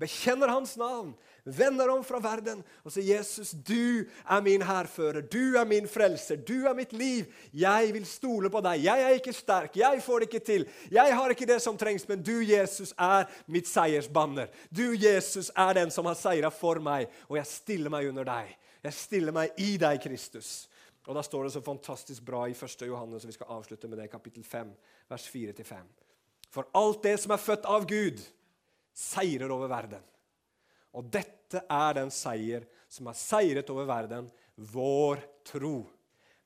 bekjenner 0.00 0.48
hans 0.52 0.76
navn, 0.76 1.14
vender 1.44 1.88
om 1.88 2.02
fra 2.04 2.18
verden 2.20 2.62
og 2.84 2.92
sier, 2.92 3.16
'Jesus, 3.16 3.50
du 3.50 4.04
er 4.28 4.40
min 4.42 4.62
hærfører, 4.62 5.20
du 5.20 5.56
er 5.56 5.64
min 5.64 5.88
frelser, 5.88 6.36
du 6.36 6.66
er 6.66 6.74
mitt 6.74 6.92
liv.' 6.92 7.32
'Jeg 7.52 7.92
vil 7.94 8.06
stole 8.06 8.50
på 8.50 8.60
deg. 8.60 8.84
Jeg 8.84 9.02
er 9.02 9.08
ikke 9.16 9.32
sterk, 9.32 9.76
jeg 9.76 10.02
får 10.02 10.18
det 10.18 10.28
ikke 10.28 10.46
til.' 10.46 10.68
'Jeg 10.90 11.14
har 11.14 11.30
ikke 11.30 11.46
det 11.46 11.62
som 11.62 11.78
trengs, 11.78 12.08
men 12.08 12.22
du, 12.22 12.40
Jesus, 12.40 12.94
er 12.98 13.24
mitt 13.46 13.68
seiersbanner.' 13.68 14.48
'Du, 14.70 14.92
Jesus, 14.92 15.50
er 15.56 15.72
den 15.72 15.90
som 15.90 16.04
har 16.04 16.14
seira 16.14 16.48
for 16.48 16.74
meg, 16.74 17.06
og 17.28 17.36
jeg 17.36 17.46
stiller 17.46 17.90
meg 17.90 18.08
under 18.08 18.24
deg.' 18.24 18.56
'Jeg 18.84 18.92
stiller 18.92 19.32
meg 19.32 19.50
i 19.58 19.76
deg, 19.76 20.00
Kristus.' 20.00 20.68
Og 21.06 21.14
Da 21.14 21.22
står 21.22 21.42
det 21.42 21.52
så 21.52 21.60
fantastisk 21.60 22.24
bra 22.24 22.46
i 22.46 22.50
1. 22.50 22.82
Johannes, 22.82 23.24
og 23.24 23.28
vi 23.28 23.32
skal 23.32 23.46
avslutte 23.48 23.88
med 23.88 23.98
det, 23.98 24.10
kapittel 24.10 24.44
5, 24.44 24.72
vers 25.08 25.28
4-5. 25.28 25.74
For 26.50 26.66
alt 26.74 27.02
det 27.02 27.20
som 27.20 27.30
er 27.30 27.42
født 27.42 27.64
av 27.64 27.86
Gud, 27.86 28.22
seirer 28.96 29.52
over 29.52 29.68
verden. 29.70 30.02
Og 30.96 31.04
dette 31.12 31.60
er 31.60 31.96
den 31.98 32.10
seier 32.14 32.64
som 32.88 33.10
har 33.10 33.18
seiret 33.18 33.68
over 33.72 33.88
verden, 33.88 34.30
vår 34.56 35.20
tro. 35.44 35.84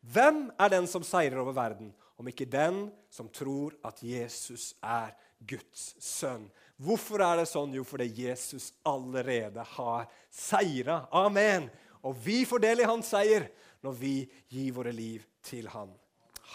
Hvem 0.01 0.49
er 0.59 0.73
den 0.73 0.89
som 0.91 1.05
seirer 1.07 1.39
over 1.43 1.55
verden, 1.55 1.93
om 2.19 2.29
ikke 2.29 2.49
den 2.51 2.89
som 3.13 3.29
tror 3.33 3.77
at 3.87 4.03
Jesus 4.05 4.73
er 4.83 5.15
Guds 5.39 5.95
sønn? 6.03 6.49
Hvorfor 6.81 7.23
er 7.23 7.43
det 7.43 7.49
sånn? 7.51 7.75
Jo, 7.77 7.85
fordi 7.85 8.09
Jesus 8.25 8.71
allerede 8.89 9.65
har 9.77 10.09
seira. 10.33 11.05
Amen. 11.13 11.69
Og 12.09 12.17
vi 12.25 12.43
får 12.49 12.65
del 12.65 12.83
i 12.83 12.89
hans 12.89 13.13
seier 13.13 13.51
når 13.85 13.99
vi 14.01 14.15
gir 14.49 14.73
våre 14.77 14.93
liv 14.97 15.27
til 15.45 15.69
han. 15.73 15.93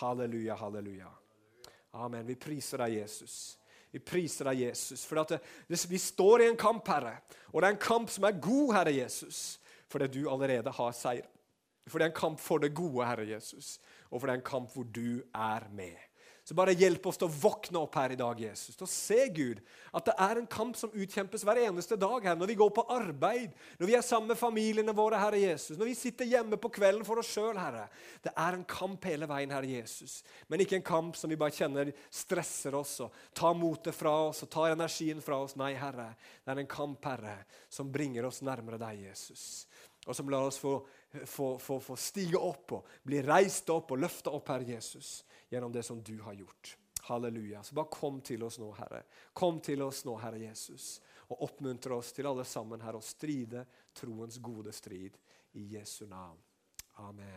Halleluja, 0.01 0.57
halleluja. 0.59 1.11
Amen. 1.95 2.25
Vi 2.27 2.35
priser 2.41 2.81
deg, 2.83 2.97
Jesus. 3.03 3.55
Vi 3.95 4.01
priser 4.03 4.49
deg, 4.49 4.65
Jesus. 4.65 5.05
For 5.07 5.23
det, 5.23 5.39
vi 5.87 5.99
står 6.01 6.43
i 6.43 6.49
en 6.51 6.59
kamp, 6.59 6.87
Herre. 6.91 7.13
Og 7.53 7.61
det 7.61 7.69
er 7.69 7.75
en 7.77 7.85
kamp 7.85 8.11
som 8.11 8.27
er 8.27 8.41
god, 8.43 8.73
Herre 8.75 8.91
Jesus, 8.91 9.61
fordi 9.87 10.09
du 10.17 10.25
allerede 10.27 10.73
har 10.75 10.91
seier. 10.97 11.29
For 11.87 12.01
det 12.01 12.09
er 12.09 12.11
en 12.11 12.17
kamp 12.17 12.41
for 12.41 12.59
det 12.59 12.73
gode, 12.75 13.05
Herre 13.07 13.27
Jesus, 13.29 13.77
og 14.09 14.19
for 14.19 14.27
det 14.27 14.33
er 14.33 14.41
en 14.41 14.49
kamp 14.49 14.73
hvor 14.73 14.87
du 14.89 15.21
er 15.31 15.67
med. 15.77 15.95
Så 16.45 16.53
bare 16.53 16.75
hjelp 16.77 17.07
oss 17.09 17.17
til 17.17 17.25
å 17.25 17.37
våkne 17.41 17.79
opp 17.81 17.95
her 17.97 18.11
i 18.13 18.17
dag, 18.19 18.37
Jesus. 18.37 18.75
Til 18.77 18.85
å 18.85 18.91
se, 18.91 19.15
Gud, 19.33 19.63
at 19.97 20.05
det 20.05 20.13
er 20.21 20.37
en 20.37 20.45
kamp 20.45 20.75
som 20.77 20.91
utkjempes 20.93 21.41
hver 21.41 21.57
eneste 21.63 21.97
dag 21.97 22.27
her. 22.29 22.35
Når 22.37 22.51
vi 22.51 22.57
går 22.59 22.69
på 22.75 22.83
arbeid, 22.93 23.55
når 23.79 23.89
vi 23.89 23.95
er 23.97 24.05
sammen 24.05 24.29
med 24.29 24.37
familiene 24.37 24.93
våre, 24.93 25.17
Herre 25.17 25.39
Jesus. 25.41 25.73
Når 25.79 25.89
vi 25.89 25.95
sitter 25.97 26.29
hjemme 26.29 26.59
på 26.61 26.69
kvelden 26.75 27.01
for 27.07 27.17
oss 27.17 27.31
sjøl, 27.33 27.57
Herre. 27.57 27.87
Det 28.21 28.29
er 28.29 28.59
en 28.59 28.67
kamp 28.69 29.09
hele 29.09 29.25
veien, 29.31 29.57
Herre 29.57 29.71
Jesus. 29.73 30.19
Men 30.45 30.61
ikke 30.61 30.77
en 30.77 30.85
kamp 30.85 31.17
som 31.17 31.33
vi 31.33 31.39
bare 31.41 31.55
kjenner 31.55 31.89
stresser 32.13 32.77
oss 32.77 32.99
og 33.07 33.17
tar 33.33 33.57
motet 33.57 33.97
fra 33.97 34.13
oss 34.27 34.45
og 34.45 34.53
tar 34.53 34.77
energien 34.77 35.25
fra 35.25 35.41
oss. 35.47 35.57
Nei, 35.57 35.71
Herre. 35.81 36.11
Det 36.45 36.53
er 36.53 36.61
en 36.61 36.73
kamp, 36.77 37.09
Herre, 37.09 37.39
som 37.73 37.89
bringer 37.89 38.29
oss 38.29 38.43
nærmere 38.45 38.77
deg, 38.85 39.07
Jesus. 39.07 39.65
Og 40.05 40.13
som 40.13 40.29
lar 40.29 40.45
oss 40.45 40.61
få, 40.61 40.77
få, 41.25 41.55
få, 41.57 41.81
få 41.81 41.97
stige 41.97 42.37
opp 42.37 42.77
og 42.77 42.99
bli 43.01 43.25
reist 43.25 43.73
opp 43.73 43.97
og 43.97 44.05
løfta 44.05 44.29
opp, 44.37 44.53
Herre 44.53 44.77
Jesus 44.77 45.23
gjennom 45.55 45.73
det 45.73 45.83
som 45.87 46.01
du 46.03 46.17
har 46.21 46.35
gjort. 46.37 46.75
Halleluja. 47.05 47.63
Så 47.63 47.75
bare 47.77 47.91
kom 47.91 48.21
til 48.25 48.43
oss 48.43 48.57
nå, 48.61 48.71
Herre. 48.79 49.03
Kom 49.33 49.59
til 49.63 49.83
oss 49.85 50.03
nå, 50.07 50.15
Herre 50.21 50.41
Jesus, 50.41 50.95
og 51.29 51.43
oppmuntre 51.45 51.97
oss 51.99 52.11
til 52.15 52.29
alle 52.29 52.45
sammen 52.47 52.81
her 52.81 52.97
å 52.97 53.03
stride 53.03 53.65
troens 53.93 54.39
gode 54.41 54.73
strid 54.73 55.17
i 55.59 55.67
Jesu 55.75 56.05
navn. 56.09 56.41
Amen. 57.05 57.33